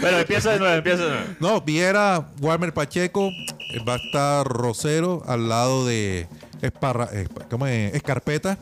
Bueno, 0.00 0.18
empieza 0.18 0.52
de 0.52 0.58
nuevo, 0.60 0.74
empieza 0.74 1.02
de 1.04 1.10
nuevo. 1.10 1.26
No, 1.40 1.60
Viera, 1.60 2.28
Walmer 2.40 2.72
Pacheco, 2.72 3.28
eh, 3.30 3.84
va 3.86 3.94
a 3.94 3.96
estar 3.96 4.46
Rosero 4.46 5.24
al 5.26 5.48
lado 5.48 5.84
de 5.86 6.28
Esparra, 6.60 7.08
eh, 7.12 7.26
¿cómo 7.50 7.66
es? 7.66 7.92
Escarpeta, 7.94 8.58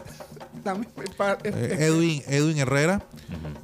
eh, 1.44 1.76
Edwin, 1.80 2.22
Edwin 2.26 2.58
Herrera, 2.58 3.02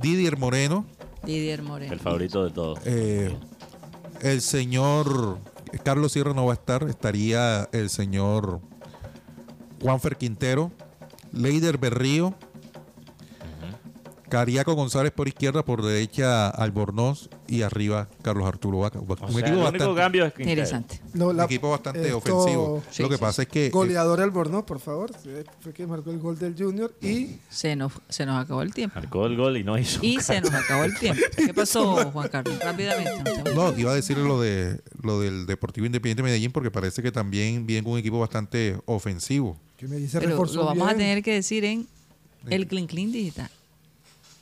Didier 0.02 0.36
Moreno, 0.36 0.84
Didier 1.24 1.62
Moreno. 1.62 1.92
El 1.94 2.00
favorito 2.00 2.44
de 2.44 2.50
todos. 2.50 2.78
eh, 2.84 3.34
el 4.20 4.40
señor 4.42 5.38
Carlos 5.82 6.12
Sierra 6.12 6.34
no 6.34 6.44
va 6.44 6.52
a 6.52 6.56
estar, 6.56 6.82
estaría 6.84 7.68
el 7.72 7.88
señor 7.88 8.60
Juanfer 9.82 10.16
Quintero, 10.16 10.70
Leider 11.32 11.78
Berrío, 11.78 12.34
Cariaco 14.28 14.74
González 14.74 15.12
por 15.12 15.28
izquierda, 15.28 15.64
por 15.64 15.82
derecha 15.84 16.48
Albornoz 16.48 17.28
y 17.46 17.62
arriba 17.62 18.08
Carlos 18.22 18.46
Arturo 18.46 18.78
Vaca. 18.80 18.98
O 18.98 19.02
Un 19.02 19.16
sea, 19.16 19.24
equipo 19.26 19.46
el 19.46 19.52
único 19.52 19.62
bastante- 19.72 19.94
cambio 19.94 20.24
es 20.26 20.32
Quintero. 20.32 20.50
Interesante. 20.50 21.00
No, 21.14 21.28
un 21.28 21.40
equipo 21.40 21.70
bastante 21.70 22.02
esto- 22.02 22.16
ofensivo. 22.18 22.82
Sí, 22.90 23.02
Lo 23.02 23.08
que 23.08 23.14
sí, 23.16 23.20
pasa 23.20 23.42
es 23.42 23.48
que 23.48 23.70
Goleador 23.70 24.20
Albornoz, 24.20 24.64
por 24.64 24.80
favor. 24.80 25.12
Fue 25.60 25.72
quien 25.72 25.88
marcó 25.88 26.10
el 26.10 26.18
gol 26.18 26.38
del 26.38 26.54
Junior. 26.58 26.92
Y 27.00 27.36
Se 27.48 27.76
nos, 27.76 27.92
se 28.08 28.26
nos 28.26 28.42
acabó 28.44 28.62
el 28.62 28.74
tiempo. 28.74 28.98
Marcó 28.98 29.26
el 29.26 29.36
gol 29.36 29.56
y 29.56 29.64
no 29.64 29.78
hizo. 29.78 30.00
Y 30.02 30.20
se 30.20 30.40
nos 30.40 30.52
acabó 30.52 30.84
el 30.84 30.98
tiempo. 30.98 31.22
¿Qué 31.36 31.54
pasó, 31.54 32.10
Juan 32.10 32.28
Carlos? 32.28 32.58
Rápidamente. 32.58 33.32
no 33.54 33.78
iba 33.78 33.92
a 33.92 33.94
decir 33.94 34.18
lo 34.18 34.40
de 34.40 34.80
lo 35.02 35.20
del 35.20 35.46
Deportivo 35.46 35.86
Independiente 35.86 36.22
de 36.22 36.28
Medellín 36.28 36.50
porque 36.50 36.70
parece 36.70 37.00
que 37.02 37.12
también 37.12 37.64
viene 37.66 37.88
un 37.88 37.98
equipo 37.98 38.18
bastante 38.18 38.76
ofensivo. 38.86 39.56
que 39.76 39.86
me 39.86 39.96
dice 39.96 40.18
Pero 40.18 40.42
lo 40.44 40.64
vamos 40.64 40.88
a 40.90 40.94
tener 40.94 41.22
que 41.22 41.34
decir 41.34 41.64
en 41.64 41.86
el 42.48 42.66
Clean 42.66 42.86
Clean 42.86 43.12
Digital. 43.12 43.50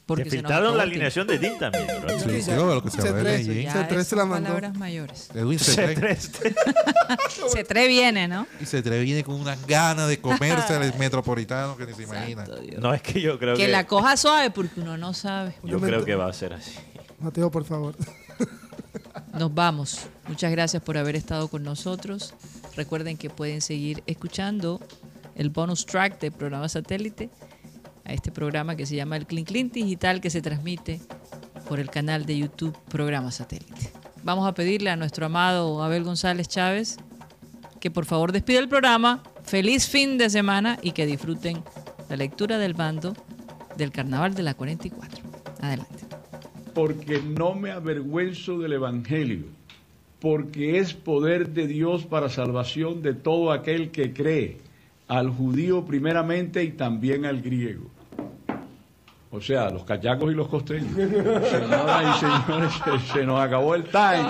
Porque 0.07 0.29
se 0.29 0.41
acabó 0.41 0.75
la 0.77 0.83
alineación 0.83 1.27
de 1.27 1.39
DIN 1.39 1.59
también. 1.59 1.87
Sí, 2.23 2.43
Sí, 2.43 2.51
lo 2.53 2.83
que 2.83 2.91
se 2.91 3.01
Se 3.01 3.09
habla 3.09 3.23
de 3.23 3.25
trece. 3.25 3.49
Medellín. 3.49 3.65
Ya 3.65 3.89
C3 3.89 3.93
esas 3.93 4.07
se 4.09 4.17
la 4.17 4.25
mandó. 4.27 4.49
palabras 4.49 4.77
mayores. 4.77 5.31
Edwin 5.35 5.59
Cetré. 5.59 6.17
C3. 6.19 6.55
Se 7.49 7.65
tre 7.65 7.89
viene, 7.89 8.29
¿no? 8.29 8.47
Y 8.61 8.67
Cetré 8.67 9.01
viene 9.01 9.25
con 9.25 9.37
unas 9.37 9.67
ganas 9.67 10.09
de 10.09 10.21
comerse 10.21 10.75
al 10.75 10.95
metropolitano 10.99 11.77
que 11.79 11.87
ni 11.87 11.95
se 11.95 12.03
imagina. 12.03 12.45
No, 12.79 12.93
es 12.93 13.01
que 13.01 13.21
yo 13.21 13.39
creo 13.39 13.57
que. 13.57 13.65
Que 13.65 13.73
la 13.73 13.87
coja 13.87 14.17
suave 14.19 14.51
porque 14.51 14.81
uno 14.81 14.99
no 14.99 15.15
sabe. 15.15 15.55
Yo 15.63 15.81
creo 15.81 16.05
que 16.05 16.15
va 16.15 16.29
a 16.29 16.33
ser 16.35 16.53
así. 16.53 16.73
Mateo, 17.19 17.51
por 17.51 17.65
favor. 17.65 17.95
Nos 19.33 19.53
vamos. 19.55 20.01
Muchas 20.29 20.51
gracias 20.53 20.83
por 20.83 20.99
haber 20.99 21.17
estado 21.17 21.49
con 21.49 21.63
nosotros. 21.63 22.35
Recuerden 22.77 23.17
que 23.17 23.31
pueden 23.31 23.61
seguir 23.63 24.03
escuchando 24.07 24.81
el 25.35 25.49
bonus 25.51 25.87
track 25.87 26.21
de 26.21 26.31
programa 26.31 26.69
satélite 26.69 27.31
a 28.05 28.13
este 28.13 28.31
programa 28.31 28.77
que 28.77 28.87
se 28.87 28.97
llama 28.97 29.17
el 29.17 29.27
Clean 29.27 29.45
Clean 29.45 29.71
Digital 29.71 30.21
que 30.21 30.31
se 30.31 30.43
transmite 30.43 31.01
por 31.69 31.81
el 31.81 31.91
canal 31.91 32.27
de 32.27 32.39
YouTube 32.39 32.77
Programa 32.89 33.31
Satélite. 33.31 33.91
Vamos 34.23 34.47
a 34.47 34.55
pedirle 34.55 34.91
a 34.91 34.97
nuestro 34.97 35.27
amado 35.27 35.83
Abel 35.83 36.05
González 36.05 36.49
Chávez 36.49 36.99
que 37.81 37.91
por 37.91 38.07
favor 38.07 38.33
despida 38.33 38.61
el 38.61 38.69
programa. 38.69 39.23
Feliz 39.43 39.89
fin 39.89 40.17
de 40.17 40.31
semana 40.31 40.79
y 40.81 40.93
que 40.93 41.05
disfruten 41.05 41.63
la 42.09 42.17
lectura 42.17 42.57
del 42.59 42.73
bando 42.73 43.15
del 43.77 43.91
Carnaval 43.91 44.35
de 44.35 44.43
la 44.43 44.55
44. 44.55 45.23
Adelante. 45.61 46.05
porque 46.75 47.21
no 47.23 47.55
me 47.55 47.71
avergüenzo 47.71 48.59
del 48.59 48.73
Evangelio, 48.75 49.45
porque 50.21 50.79
es 50.79 50.93
poder 50.93 51.51
de 51.51 51.67
Dios 51.67 52.05
para 52.05 52.29
salvación 52.29 53.01
de 53.03 53.15
todo 53.15 53.53
aquel 53.53 53.91
que 53.91 54.13
cree, 54.13 54.59
al 55.07 55.31
judío 55.31 55.85
primeramente 55.85 56.65
y 56.65 56.73
también 56.73 57.27
al 57.27 57.43
griego. 57.43 57.91
O 59.35 59.41
sea, 59.41 59.69
los 59.69 59.83
cachacos 59.83 60.31
y 60.31 60.35
los 60.35 60.47
costeños. 60.47 60.95
Señoras 60.95 62.17
y 62.17 62.21
señores, 62.21 62.73
se, 63.13 63.25
nos 63.25 63.41
acabó 63.41 63.75
el 63.75 63.83
time. 63.83 64.25